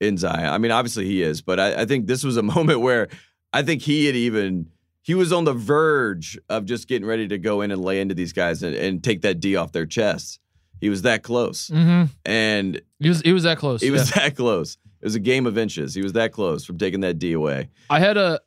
[0.00, 0.48] in Zion.
[0.52, 3.08] I mean, obviously he is, but I, I think this was a moment where
[3.52, 4.70] I think he had even
[5.02, 8.14] he was on the verge of just getting ready to go in and lay into
[8.14, 10.40] these guys and, and take that D off their chests.
[10.80, 12.12] He was that close, mm-hmm.
[12.26, 13.80] and he was he was that close.
[13.80, 13.92] He yeah.
[13.92, 14.76] was that close.
[15.00, 15.94] It was a game of inches.
[15.94, 17.70] He was that close from taking that D away.
[17.88, 18.40] I had a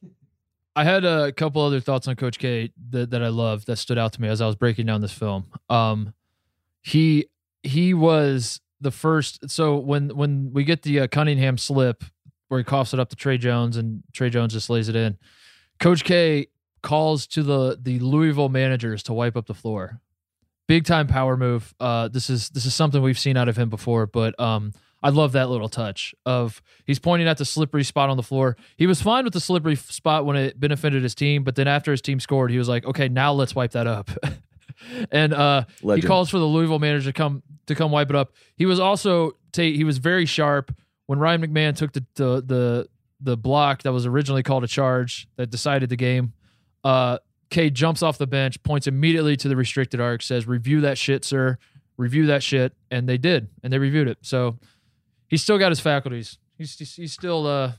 [0.75, 3.97] I had a couple other thoughts on Coach K that, that I loved that stood
[3.97, 5.47] out to me as I was breaking down this film.
[5.69, 6.13] Um,
[6.81, 7.25] he
[7.63, 9.49] he was the first.
[9.49, 12.03] So when when we get the uh, Cunningham slip
[12.47, 15.17] where he coughs it up to Tre Jones and Tre Jones just lays it in,
[15.79, 16.47] Coach K
[16.81, 19.99] calls to the the Louisville managers to wipe up the floor.
[20.67, 21.73] Big time power move.
[21.79, 24.71] Uh, this is this is something we've seen out of him before, but um,
[25.01, 28.57] I love that little touch of he's pointing at the slippery spot on the floor.
[28.75, 31.91] He was fine with the slippery spot when it benefited his team, but then after
[31.91, 34.09] his team scored, he was like, "Okay, now let's wipe that up."
[35.11, 35.65] and uh,
[35.95, 38.33] he calls for the Louisville manager to come to come wipe it up.
[38.55, 42.89] He was also he was very sharp when Ryan McMahon took the the the,
[43.21, 46.33] the block that was originally called a charge that decided the game.
[46.83, 47.19] Uh,
[47.49, 51.25] K jumps off the bench, points immediately to the restricted arc, says, "Review that shit,
[51.25, 51.57] sir.
[51.97, 54.19] Review that shit." And they did, and they reviewed it.
[54.21, 54.59] So
[55.29, 56.37] he's still got his faculties.
[56.57, 57.73] He's he's, he's still uh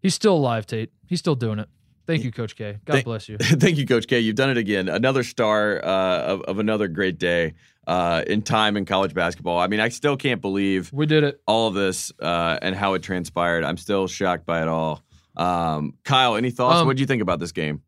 [0.00, 0.92] he's still alive, Tate.
[1.06, 1.68] He's still doing it.
[2.06, 2.78] Thank you, Coach K.
[2.84, 3.38] God thank, bless you.
[3.40, 4.20] thank you, Coach K.
[4.20, 4.88] You've done it again.
[4.88, 7.54] Another star uh, of, of another great day
[7.86, 9.58] uh, in time in college basketball.
[9.58, 11.40] I mean, I still can't believe we did it.
[11.46, 13.64] All of this uh, and how it transpired.
[13.64, 15.02] I'm still shocked by it all.
[15.36, 16.80] Um, Kyle, any thoughts?
[16.80, 17.82] Um, what do you think about this game?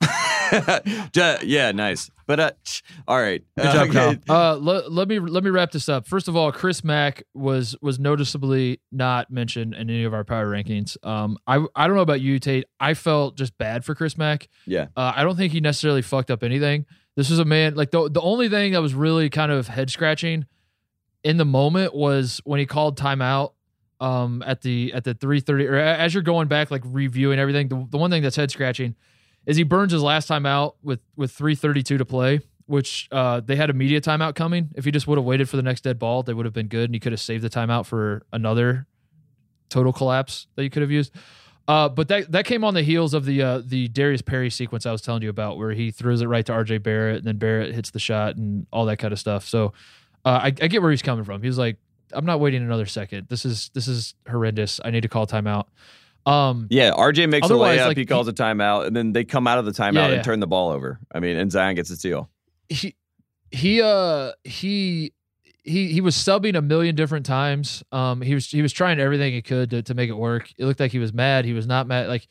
[1.42, 2.10] yeah, nice.
[2.26, 2.50] But uh,
[3.06, 3.44] all right.
[3.56, 4.16] Good job, Kyle.
[4.28, 6.06] Uh, let, let me let me wrap this up.
[6.06, 10.46] First of all, Chris Mack was was noticeably not mentioned in any of our power
[10.46, 10.96] rankings.
[11.06, 12.64] Um, I I don't know about you, Tate.
[12.80, 14.48] I felt just bad for Chris Mack.
[14.66, 14.86] Yeah.
[14.96, 16.86] Uh, I don't think he necessarily fucked up anything.
[17.16, 19.90] This was a man like the the only thing that was really kind of head
[19.90, 20.46] scratching
[21.22, 23.52] in the moment was when he called timeout
[24.00, 27.86] um at the at the 330 or as you're going back like reviewing everything the,
[27.90, 28.96] the one thing that's head scratching
[29.46, 33.56] is he burns his last time out with with 332 to play which uh, they
[33.56, 35.98] had a media timeout coming if he just would have waited for the next dead
[35.98, 38.86] ball they would have been good and he could have saved the timeout for another
[39.68, 41.12] total collapse that you could have used
[41.66, 44.84] uh, but that that came on the heels of the uh, the Darius Perry sequence
[44.84, 47.38] I was telling you about, where he throws it right to RJ Barrett, and then
[47.38, 49.48] Barrett hits the shot and all that kind of stuff.
[49.48, 49.72] So
[50.26, 51.42] uh, I, I, get where he's coming from.
[51.42, 51.78] He's like,
[52.12, 53.28] I'm not waiting another second.
[53.28, 54.78] This is this is horrendous.
[54.84, 55.64] I need to call timeout.
[56.26, 57.88] Um, yeah, RJ makes a layup.
[57.88, 60.08] Like, he calls he, a timeout, and then they come out of the timeout yeah,
[60.08, 60.14] yeah.
[60.14, 60.98] and turn the ball over.
[61.14, 62.30] I mean, and Zion gets a steal.
[62.68, 62.96] He
[63.50, 65.12] he uh he
[65.62, 67.82] he he was subbing a million different times.
[67.92, 70.50] Um, he was he was trying everything he could to to make it work.
[70.58, 71.44] It looked like he was mad.
[71.44, 72.08] He was not mad.
[72.08, 72.26] Like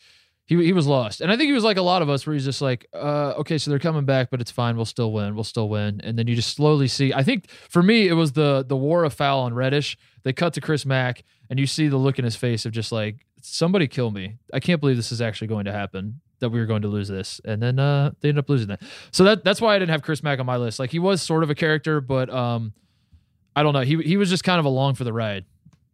[0.45, 1.22] he he was lost.
[1.22, 3.34] And I think he was like a lot of us where he's just like, uh,
[3.38, 4.76] okay, so they're coming back, but it's fine.
[4.76, 5.36] We'll still win.
[5.36, 6.02] We'll still win.
[6.03, 7.14] And then you just slowly see.
[7.14, 9.98] I think for me, it was the the Nwora foul on Reddish.
[10.24, 12.91] They cut to Chris Mack, and you see the look in his face of just
[12.91, 14.38] like, somebody kill me.
[14.53, 16.22] I can't believe this is actually going to happen.
[16.40, 18.82] That we were going to lose this, and then uh, they ended up losing that.
[19.11, 20.78] So that that's why I didn't have Chris Mack on my list.
[20.78, 22.74] Like he was sort of a character, but um,
[23.56, 23.82] I don't know.
[23.82, 25.45] He he was just kind of along for the ride.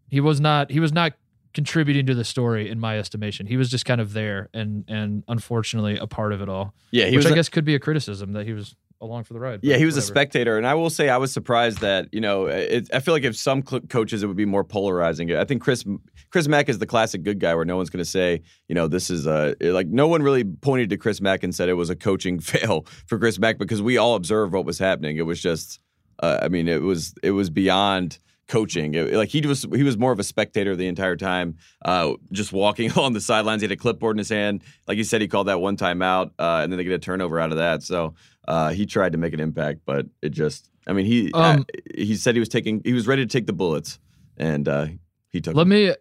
[0.10, 0.72] He was not.
[0.72, 1.14] He was not
[1.54, 3.46] contributing to the story in my estimation.
[3.46, 6.74] He was just kind of there and and unfortunately a part of it all.
[6.90, 9.40] Yeah, he which I guess could be a criticism that he was along for the
[9.40, 9.60] ride.
[9.64, 10.04] Yeah, he was whatever.
[10.04, 13.14] a spectator, and I will say I was surprised that you know it, I feel
[13.14, 15.34] like if some cl- coaches it would be more polarizing.
[15.36, 15.84] I think Chris
[16.32, 18.88] Chris Mack is the classic good guy where no one's going to say you know
[18.88, 21.90] this is a like no one really pointed to Chris Mack and said it was
[21.90, 25.18] a coaching fail for Chris Mack because we all observed what was happening.
[25.18, 25.80] It was just
[26.22, 28.20] uh, I mean it was it was beyond
[28.50, 28.94] coaching.
[28.96, 31.56] It- like he was he was more of a spectator the entire time,
[31.86, 33.62] uh, just walking along the sidelines.
[33.62, 34.64] He had a clipboard in his hand.
[34.88, 37.00] Like you said, he called that one time out, uh, and then they get a
[37.00, 37.84] turnover out of that.
[37.84, 38.16] So
[38.48, 40.70] uh, he tried to make an impact, but it just.
[40.88, 41.66] I mean, he Um,
[41.96, 44.00] he said he was taking he was ready to take the bullets,
[44.38, 44.88] and uh,
[45.30, 45.56] he took.
[45.56, 45.70] Let them.
[45.70, 45.94] me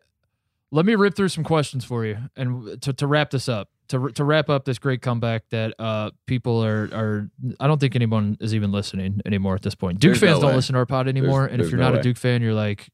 [0.71, 4.09] let me rip through some questions for you, and to, to wrap this up, to
[4.11, 7.31] to wrap up this great comeback that uh, people are are.
[7.61, 9.99] I don't think anyone is even listening anymore at this point.
[9.99, 10.57] Duke There's fans no don't way.
[10.57, 12.01] listen to our pod anymore, and if you're no not way.
[12.01, 12.89] a Duke fan, you're like,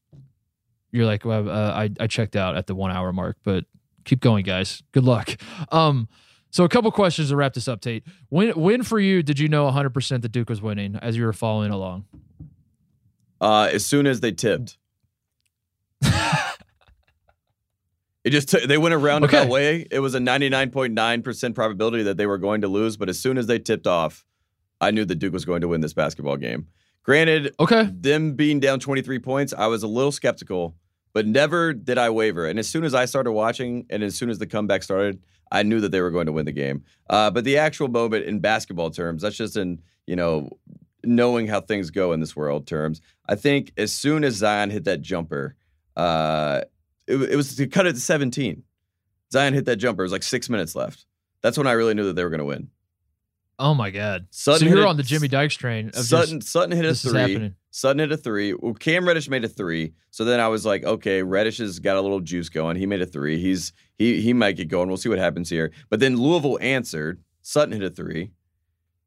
[0.91, 3.65] you're like, well, uh, I I checked out at the one hour mark, but
[4.05, 4.81] keep going, guys.
[4.91, 5.35] Good luck.
[5.71, 6.07] Um.
[6.51, 8.05] So a couple questions to wrap this up, Tate.
[8.29, 11.33] When when for you did you know 100% that Duke was winning as you were
[11.33, 12.05] following along?
[13.41, 14.77] Uh, as soon as they tipped.
[18.25, 19.49] It just took, they went a roundabout Okay.
[19.49, 19.87] way.
[19.91, 23.47] It was a 99.9% probability that they were going to lose, but as soon as
[23.47, 24.25] they tipped off,
[24.81, 26.67] I knew that Duke was going to win this basketball game.
[27.03, 27.87] Granted, Okay.
[27.93, 30.75] them being down 23 points, I was a little skeptical,
[31.13, 32.47] but never did I waver.
[32.47, 35.21] And as soon as I started watching and as soon as the comeback started,
[35.51, 36.83] I knew that they were going to win the game.
[37.09, 40.49] Uh, but the actual moment in basketball terms, that's just in, you know,
[41.03, 42.99] knowing how things go in this world terms.
[43.29, 45.55] I think as soon as Zion hit that jumper,
[45.95, 46.61] uh,
[47.07, 48.63] it, it was to cut it to 17.
[49.31, 50.03] Zion hit that jumper.
[50.03, 51.05] It was like six minutes left.
[51.41, 52.69] That's when I really knew that they were going to win.
[53.57, 54.27] Oh my God.
[54.31, 55.89] Sutton so you're on the Jimmy Dykes train.
[55.89, 57.53] Of Sutton, just, Sutton hit a three.
[57.71, 58.53] Sutton hit a three.
[58.53, 59.93] Well, Cam Reddish made a three.
[60.11, 62.75] So then I was like, okay, Reddish has got a little juice going.
[62.75, 63.39] He made a three.
[63.39, 64.89] He's he he might get going.
[64.89, 65.71] We'll see what happens here.
[65.89, 67.21] But then Louisville answered.
[67.41, 68.31] Sutton hit a three.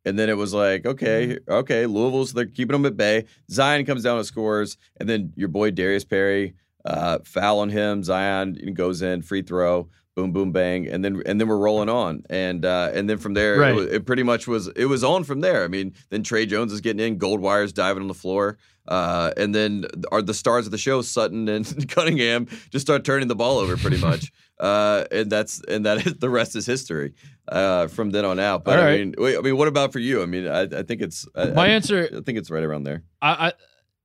[0.04, 1.52] And then it was like, okay, mm-hmm.
[1.52, 3.26] okay, Louisville's they're keeping them at bay.
[3.50, 6.54] Zion comes down and scores, and then your boy Darius Perry,
[6.89, 8.02] uh, foul on him.
[8.02, 12.23] Zion goes in, free throw, boom, boom, bang, and then and then we're rolling on,
[12.31, 13.77] and uh, and then from there, Right.
[13.78, 15.65] it, it pretty much was it was on from there.
[15.65, 18.59] I mean, then Trey Jones is getting in, Goldwire's diving on the floor,
[18.89, 23.28] uh, and then are the stars of the show, Sutton and Cunningham, just start turning
[23.28, 27.12] the ball over pretty much, uh, and that's and that is the rest is history
[27.48, 28.65] uh, from then on out.
[28.65, 30.23] But All I mean, wait, I mean, what about for you?
[30.23, 32.85] I mean, I, I think it's I, My I, answer, I think it's right around
[32.85, 33.02] there.
[33.23, 33.52] I, I,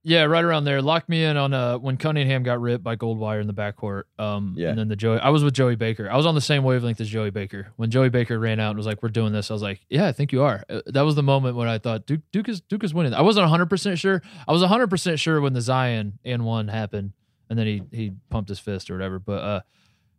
[0.04, 0.82] yeah, right around there.
[0.82, 4.04] Lock me in on uh when Cunningham got ripped by Goldwire in the backcourt.
[4.20, 4.70] Um, Yeah.
[4.70, 5.20] and then the Joey.
[5.20, 6.10] I was with Joey Baker.
[6.12, 7.68] I was on the same wavelength as Joey Baker.
[7.78, 10.08] When Joey Baker ran out and was like, "We're doing this," I was like, "Yeah,
[10.08, 12.62] I think you are." Uh, That was the moment when I thought Duke, Duke is
[12.62, 13.14] Duke is winning.
[13.14, 14.22] I wasn't 100 percent sure.
[14.48, 17.14] I was 100 percent sure when the Zion and one happened,
[17.50, 19.20] and then he he pumped his fist or whatever.
[19.20, 19.62] But uh,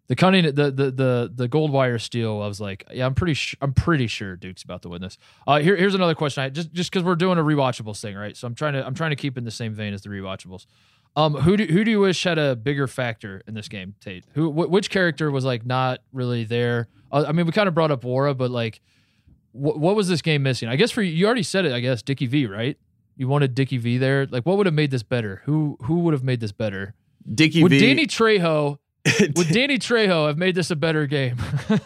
[0.06, 3.56] the Cunning, the the the the Goldwire steal, I was like, yeah, I'm pretty sh-
[3.62, 5.16] I'm pretty sure Duke's about to win this.
[5.46, 6.42] Uh, here, here's another question.
[6.42, 8.36] I just just because we're doing a rewatchables thing, right?
[8.36, 10.66] So I'm trying to I'm trying to keep in the same vein as the rewatchables.
[11.16, 14.24] Um, who do who do you wish had a bigger factor in this game, Tate?
[14.34, 16.88] Who wh- which character was like not really there?
[17.10, 18.80] Uh, I mean, we kind of brought up Nwora, but like,
[19.52, 20.68] wh- what was this game missing?
[20.68, 21.72] I guess for you, you already said it.
[21.72, 22.76] I guess Dickie V, right?
[23.16, 24.26] You wanted Dickie V there.
[24.26, 25.40] Like, what would have made this better?
[25.44, 26.94] Who who would have made this better?
[27.32, 27.78] Dickie Would V.
[27.78, 28.78] Danny Trejo
[29.36, 31.36] would Danny Trejo have made this a better game?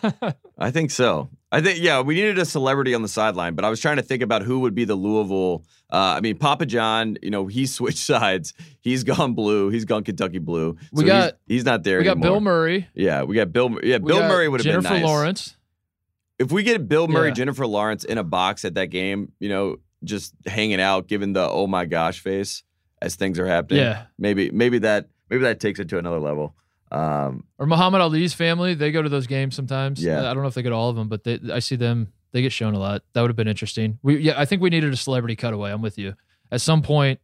[0.58, 1.28] I think so.
[1.50, 4.02] I think yeah, we needed a celebrity on the sideline, but I was trying to
[4.02, 5.64] think about who would be the Louisville.
[5.90, 7.16] Uh, I mean, Papa John.
[7.22, 8.52] You know, he switched sides.
[8.80, 9.70] He's gone blue.
[9.70, 10.76] He's gone Kentucky blue.
[10.92, 12.32] We got- he's, he's not there we got anymore.
[12.32, 12.88] Bill Murray.
[12.94, 13.70] Yeah, we got Bill.
[13.82, 14.92] Yeah, We Bill Murray would have been nice.
[14.92, 15.06] Jennifer.
[15.06, 15.56] Lawrence.
[16.38, 17.34] If we get Bill Murray, Yeah.
[17.34, 21.48] Jennifer Lawrence in a box at that game, you know, just hanging out, giving the
[21.50, 22.62] oh my gosh face
[23.02, 23.80] as things are happening.
[23.82, 24.04] Yeah.
[24.18, 26.54] maybe maybe that maybe that takes it to another level.
[26.90, 28.74] Um, or Muhammad Ali's family.
[28.74, 30.02] They go to those games sometimes.
[30.02, 30.30] Yeah.
[30.30, 32.12] I don't know if they go to all of them, but they, I see them.
[32.32, 33.02] They get shown a lot.
[33.12, 33.98] That would have been interesting.
[34.02, 35.70] We, yeah, I think we needed a celebrity cutaway.
[35.72, 36.14] I'm with you.
[36.50, 37.20] At some point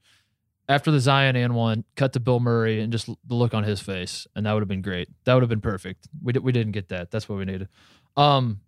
[0.68, 3.80] after the Zion and one, cut to Bill Murray and just the look on his
[3.80, 5.08] face, and that would have been great.
[5.24, 6.08] That would have been perfect.
[6.22, 7.10] We did, we didn't get that.
[7.10, 7.68] That's what we needed.
[8.16, 8.60] Um,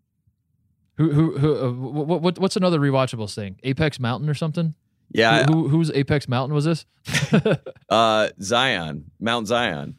[0.96, 1.56] who who who?
[1.56, 3.58] Uh, what, what what's another rewatchable thing?
[3.62, 4.74] Apex Mountain or something?
[5.10, 6.84] yeah, who, who whose Apex Mountain was this?
[7.88, 9.96] uh, Zion, Mount Zion.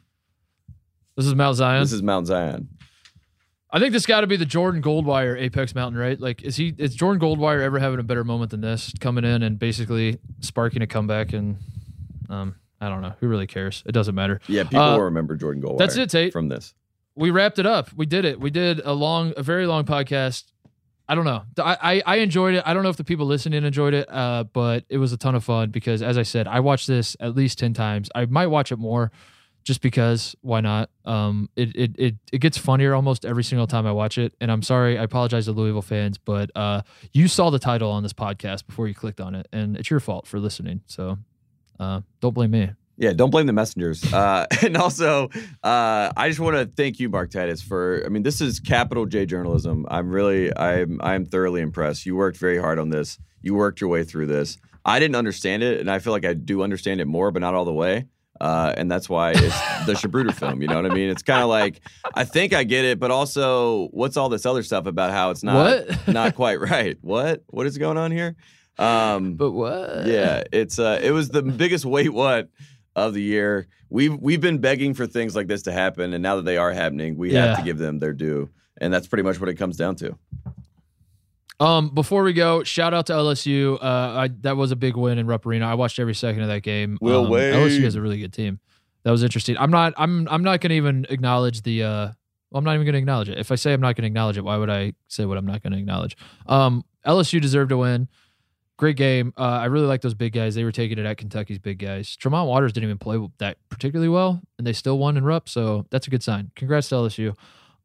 [1.18, 1.82] This is Mount Zion.
[1.82, 2.68] This is Mount Zion.
[3.70, 6.18] I think this got to be the Jordan Goldwire Apex Mountain, right?
[6.18, 8.94] Like, is he is Jordan Goldwire ever having a better moment than this?
[8.98, 11.58] Coming in and basically sparking a comeback, and
[12.30, 13.82] um, I don't know who really cares.
[13.84, 14.40] It doesn't matter.
[14.48, 15.78] Yeah, people Uh, will remember Jordan Goldwire.
[15.78, 16.32] that's it, Tate.
[16.32, 16.72] From this,
[17.14, 17.90] We wrapped it up.
[17.94, 18.40] We did it.
[18.40, 20.44] We did a long, a very long podcast.
[21.10, 21.42] I don't know.
[21.58, 22.62] I, I, I enjoyed it.
[22.66, 25.34] I don't know if the people listening enjoyed it, uh, but it was a ton
[25.34, 28.08] of fun because, as I said, I watched this at least ten times.
[28.14, 29.10] I might watch it more,
[29.68, 30.34] just because.
[30.40, 30.90] Why not?
[31.04, 34.34] Um, it it it it gets funnier almost every single time I watch it.
[34.40, 36.82] And I'm sorry, I apologize to Louisville fans, but uh,
[37.12, 40.00] you saw the title on this podcast before you clicked on it, and it's your
[40.00, 40.80] fault for listening.
[40.86, 41.18] So,
[41.78, 42.70] uh, don't blame me.
[42.96, 43.12] yeah.
[43.12, 44.02] Don't blame the messengers.
[44.12, 45.28] Uh, and also,
[45.62, 48.02] uh, I just want to thank you, Mark Titus, for.
[48.06, 49.86] I mean, this is capital J journalism.
[49.90, 52.06] I'm really, I'm, I'm thoroughly impressed.
[52.06, 53.18] You worked very hard on this.
[53.42, 54.56] You worked your way through this.
[54.84, 57.52] I didn't understand it, and I feel like I do understand it more, but not
[57.54, 58.06] all the way.
[58.40, 60.62] Uh, and that's why it's the Zapruder film.
[60.62, 61.08] You know what I mean?
[61.10, 61.80] It's kind of like
[62.14, 65.42] I think I get it, but also what's all this other stuff about how it's
[65.42, 66.96] not not quite right?
[67.00, 68.36] What what is going on here?
[68.78, 70.06] Um, But what?
[70.06, 72.48] yeah, it's uh, it was the biggest wait what
[72.94, 73.66] of the year.
[73.90, 76.72] We've we've been begging for things like this to happen, and now that they are
[76.72, 78.50] happening, we have to give them their due,
[78.80, 80.16] and that's pretty much what it comes down to.
[81.60, 83.78] Um, before we go, shout out to LSU.
[83.82, 85.66] Uh, I, that was a big win in Rupp Arena.
[85.66, 86.98] I watched every second of that game.
[87.00, 87.54] Will um, Wade.
[87.54, 88.60] LSU has a really good team.
[89.02, 89.56] That was interesting.
[89.58, 89.94] I'm not.
[89.96, 90.28] I'm.
[90.28, 91.82] I'm not going to even acknowledge the.
[91.82, 92.08] Uh,
[92.50, 93.38] well, I'm not even going to acknowledge it.
[93.38, 95.46] If I say I'm not going to acknowledge it, why would I say what I'm
[95.46, 96.16] not going to acknowledge?
[96.46, 98.08] Um, LSU deserved to win.
[98.76, 99.32] Great game.
[99.36, 100.54] Uh, I really like those big guys.
[100.54, 102.14] They were taking it at Kentucky's big guys.
[102.14, 105.48] Tremont Waters didn't even play that particularly well, and they still won in Rupp.
[105.48, 106.52] So that's a good sign.
[106.54, 107.36] Congrats to LSU.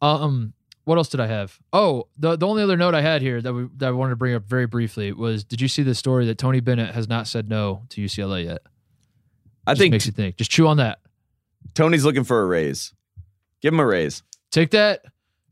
[0.02, 0.54] Um,
[0.86, 1.58] what else did I have?
[1.72, 4.16] Oh, the the only other note I had here that we that I wanted to
[4.16, 7.28] bring up very briefly was: Did you see the story that Tony Bennett has not
[7.28, 8.62] said no to UCLA yet?
[9.66, 10.36] I Just think makes you think.
[10.36, 11.00] Just chew on that.
[11.74, 12.94] Tony's looking for a raise.
[13.62, 14.24] Give him a raise.
[14.52, 15.06] Take that,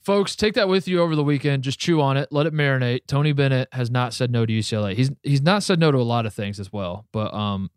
[0.04, 0.36] folks.
[0.36, 1.64] Take that with you over the weekend.
[1.64, 2.28] Just chew on it.
[2.32, 3.08] Let it marinate.
[3.08, 4.96] Tony Bennett has not said no to UCLA.
[4.96, 7.72] He's he's not said no to a lot of things as well, but um,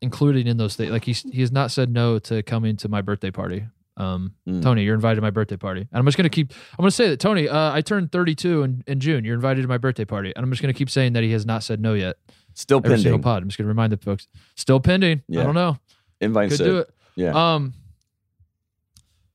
[0.00, 3.02] including in those things, like he's he has not said no to coming to my
[3.02, 3.66] birthday party.
[4.00, 4.62] Um, Mm.
[4.62, 6.52] Tony, you're invited to my birthday party, and I'm just gonna keep.
[6.72, 7.48] I'm gonna say that Tony.
[7.48, 9.24] Uh, I turned 32 in, in June.
[9.24, 11.44] You're invited to my birthday party, and I'm just gonna keep saying that he has
[11.46, 12.16] not said no yet.
[12.54, 13.22] Still Every single pending.
[13.22, 13.42] pod.
[13.42, 14.26] I'm just gonna remind the folks.
[14.56, 15.22] Still pending.
[15.28, 15.40] Yeah.
[15.40, 15.76] I don't know.
[16.20, 16.66] Invite Could Sid.
[16.66, 16.90] do it.
[17.16, 17.54] Yeah.
[17.54, 17.74] Um,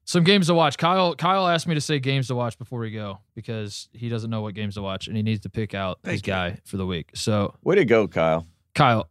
[0.08, 0.78] some games to watch.
[0.78, 4.30] Kyle Kyle asked me to say games to watch before we go because he doesn't
[4.30, 6.22] know what games to watch and he needs to pick out his you.
[6.22, 7.10] guy for the week.
[7.16, 8.46] So Way to go, Kyle.
[8.76, 9.10] Kyle,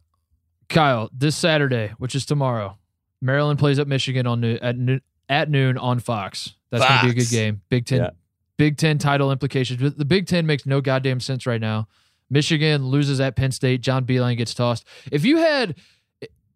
[0.69, 2.77] Kyle, this Saturday, which is tomorrow,
[3.21, 6.55] Maryland plays at Michigan on noon, at noon, at noon on Fox.
[6.71, 7.61] That's gonna be a good game.
[7.69, 8.09] Big Ten, Yeah.
[8.57, 9.95] Big Ten title implications.
[9.95, 11.87] The Big Ten makes no goddamn sense right now.
[12.29, 13.81] Michigan loses at Penn State.
[13.81, 14.85] John Beilein gets tossed.
[15.11, 15.75] If you had,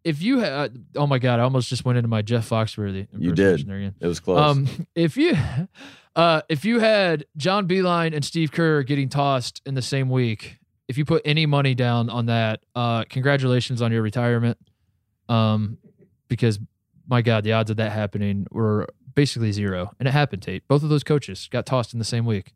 [0.03, 3.07] if you had, oh my god, I almost just went into my Jeff Foxworthy.
[3.17, 3.67] You did.
[3.67, 3.95] there again.
[3.99, 4.39] It was close.
[4.39, 5.35] Um, if you,
[6.15, 10.57] uh, if you had John Beilein and Steve Kerr getting tossed in the same week,
[10.87, 14.57] if you put any money down on that, uh, congratulations on your retirement.
[15.27, 15.77] Um,
[16.29, 16.59] because
[17.09, 20.41] my God, the odds of that happening were basically zero, and it happened.
[20.41, 22.53] Tate, both of those coaches got tossed in the same week.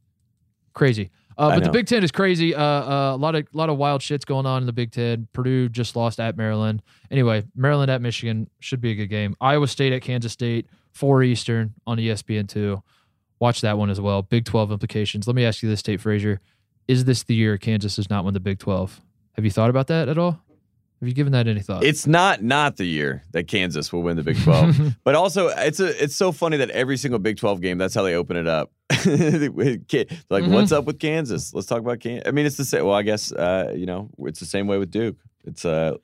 [0.73, 1.09] Crazy.
[1.37, 1.71] Uh, but the.
[1.71, 2.53] Big Ten is crazy.
[2.53, 5.27] Uh, uh, a lot of lot of wild shits going on in the Big Ten.
[5.33, 6.81] Purdue just lost at Maryland.
[7.09, 9.35] Anyway, Maryland at Michigan should be a good game.
[9.41, 12.83] Iowa State at Kansas State, four Eastern on ESPN two.
[13.39, 14.21] Watch that one as well.
[14.21, 15.27] Big Twelve implications.
[15.27, 16.39] Let me ask you this, Tate Frazier:
[16.87, 19.01] Is this the year Kansas does not win the Big Twelve?
[19.33, 20.39] Have you thought about that at all?
[21.03, 21.83] Have you given that any thought?
[21.83, 24.95] it's not not the year that Kansas will win the Big 12.
[25.03, 28.03] but also it's a it's so funny that every single Big 12 game that's how
[28.03, 28.71] they open it up.
[29.05, 30.51] With Ka- like Mhm.
[30.53, 31.53] what's up with Kansas?
[31.53, 32.23] Let's talk about Kansas.
[32.25, 34.77] I mean it's the same well I guess uh you know it's the same way
[34.77, 35.17] with Duke.
[35.43, 35.97] It's uh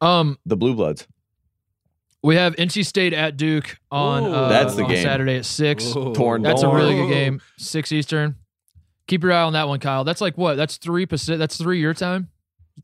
[0.00, 1.06] um, the Blue Bloods.
[2.24, 4.32] we have NC State at Duke on Ooh.
[4.32, 5.02] uh, That's the on game.
[5.04, 5.94] Saturday at six.
[5.94, 6.12] Ooh.
[6.14, 7.40] Torn That's a really good game.
[7.56, 8.34] Six Eastern.
[9.06, 10.04] Keep your eye on that one, Kyle.
[10.04, 10.56] That's like what?
[10.56, 11.38] That's three Pacific.
[11.38, 12.30] That's three your time.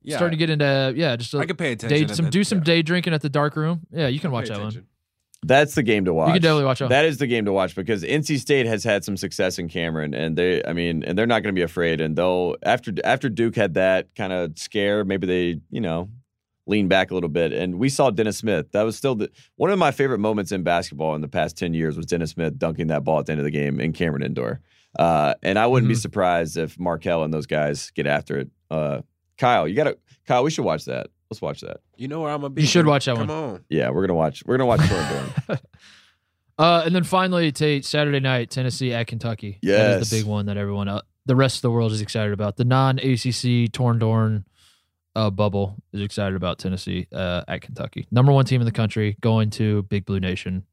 [0.03, 2.07] Yeah, Starting to get into yeah, just a, I could pay attention.
[2.09, 2.65] day, some then- do some yeah.
[2.65, 3.81] day drinking at the dark room.
[3.91, 4.87] Yeah, you can watch that one.
[5.45, 6.29] That's the game to watch.
[6.29, 6.89] You can definitely watch that.
[6.89, 10.13] That is the game to watch because NC State has had some success in Cameron,
[10.15, 12.01] and they, I mean, and they're not going to be afraid.
[12.01, 16.09] And they'll after after Duke had that kind of scare, maybe they, you know,
[16.67, 17.53] lean back a little bit.
[17.53, 18.73] And we saw Dennis Smith.
[18.73, 21.75] That was still the, one of my favorite moments in basketball in the past ten
[21.75, 24.23] years was Dennis Smith dunking that ball at the end of the game in Cameron
[24.23, 24.61] Indoor.
[24.99, 26.01] Uh, and I wouldn't be Mhm.
[26.01, 28.49] surprised if Markell and those guys get after it.
[28.71, 29.03] Uh,
[29.39, 30.43] Kyle, you got to Kyle.
[30.45, 31.09] We should watch that.
[31.31, 31.79] Let's watch that.
[31.97, 32.63] You know where I'm gonna be.
[32.63, 33.37] You should watch that Come one.
[33.39, 33.65] on.
[33.69, 34.45] Yeah, we're gonna watch.
[34.47, 35.59] We're gonna watch Torin Dorn.
[36.59, 39.59] Uh, and then finally, Tate Saturday night, Tennessee at Kentucky.
[39.63, 42.33] that is the big one that everyone, uh, the rest of the world is excited
[42.33, 42.57] about.
[42.57, 44.47] The non ACC Torin Dorn
[45.15, 48.07] uh, bubble is excited about Tennessee uh, at Kentucky.
[48.11, 50.65] Number one team in the country going to Big Blue Nation.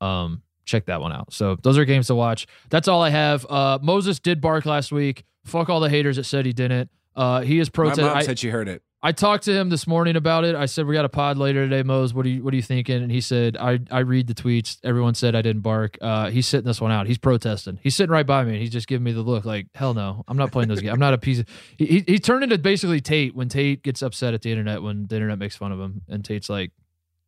[0.00, 1.34] Um, check that one out.
[1.34, 2.46] So those are games to watch.
[2.70, 3.44] That's all I have.
[3.48, 5.24] Uh, Moses did bark last week.
[5.44, 6.88] Fuck all the haters that said he didn't.
[7.16, 8.04] Uh, he is My protesting.
[8.06, 8.82] mom I, said she heard it.
[9.02, 10.54] I talked to him this morning about it.
[10.56, 12.14] I said we got a pod later today, Mose.
[12.14, 13.02] What are you What are you thinking?
[13.02, 14.78] And he said I I read the tweets.
[14.82, 15.98] Everyone said I didn't bark.
[16.00, 17.06] Uh, he's sitting this one out.
[17.06, 17.78] He's protesting.
[17.82, 18.52] He's sitting right by me.
[18.52, 20.24] and He's just giving me the look like hell no.
[20.26, 20.94] I'm not playing those games.
[20.94, 21.46] I'm not a piece of.
[21.76, 25.06] He, he he turned into basically Tate when Tate gets upset at the internet when
[25.06, 26.72] the internet makes fun of him and Tate's like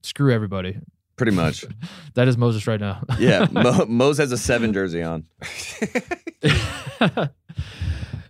[0.03, 0.79] screw everybody.
[1.17, 1.65] Pretty much.
[2.15, 3.03] That is Moses right now.
[3.19, 5.27] Yeah, Mo, Mose has a seven jersey on.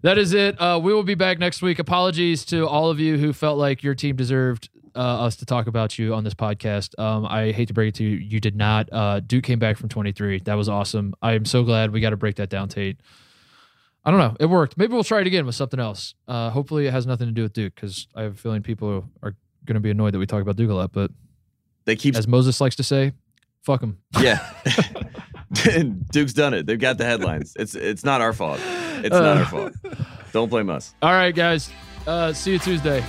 [0.06, 0.54] that is it.
[0.60, 1.80] Uh, we will be back next week.
[1.80, 5.66] Apologies to all of you who felt like your team deserved uh, us to talk
[5.66, 6.96] about you on this podcast.
[6.96, 8.88] Um, I hate to break it to you, you did not.
[8.92, 10.42] Uh, Duke came back from 23.
[10.44, 11.12] That was awesome.
[11.22, 13.00] I am so glad we got to break that down, Tate.
[14.04, 14.36] I don't know.
[14.38, 14.78] It worked.
[14.78, 16.14] Maybe we'll try it again with something else.
[16.28, 19.04] Uh, hopefully, it has nothing to do with Duke because I have a feeling people
[19.24, 19.34] are
[19.64, 20.92] going to be annoyed that we talk about Duke a lot.
[20.92, 21.10] But
[21.84, 23.12] They keep As Moses likes to say,
[23.64, 23.98] fuck them.
[24.20, 24.38] yeah.
[26.10, 26.66] Duke's done it.
[26.66, 27.54] They've got the headlines.
[27.58, 28.60] It's it's not our fault.
[29.04, 29.40] It's not Uh.
[29.40, 29.72] our fault.
[30.32, 30.94] Don't blame us.
[31.02, 31.70] All right, guys.
[32.06, 33.02] Uh, see you Tuesday.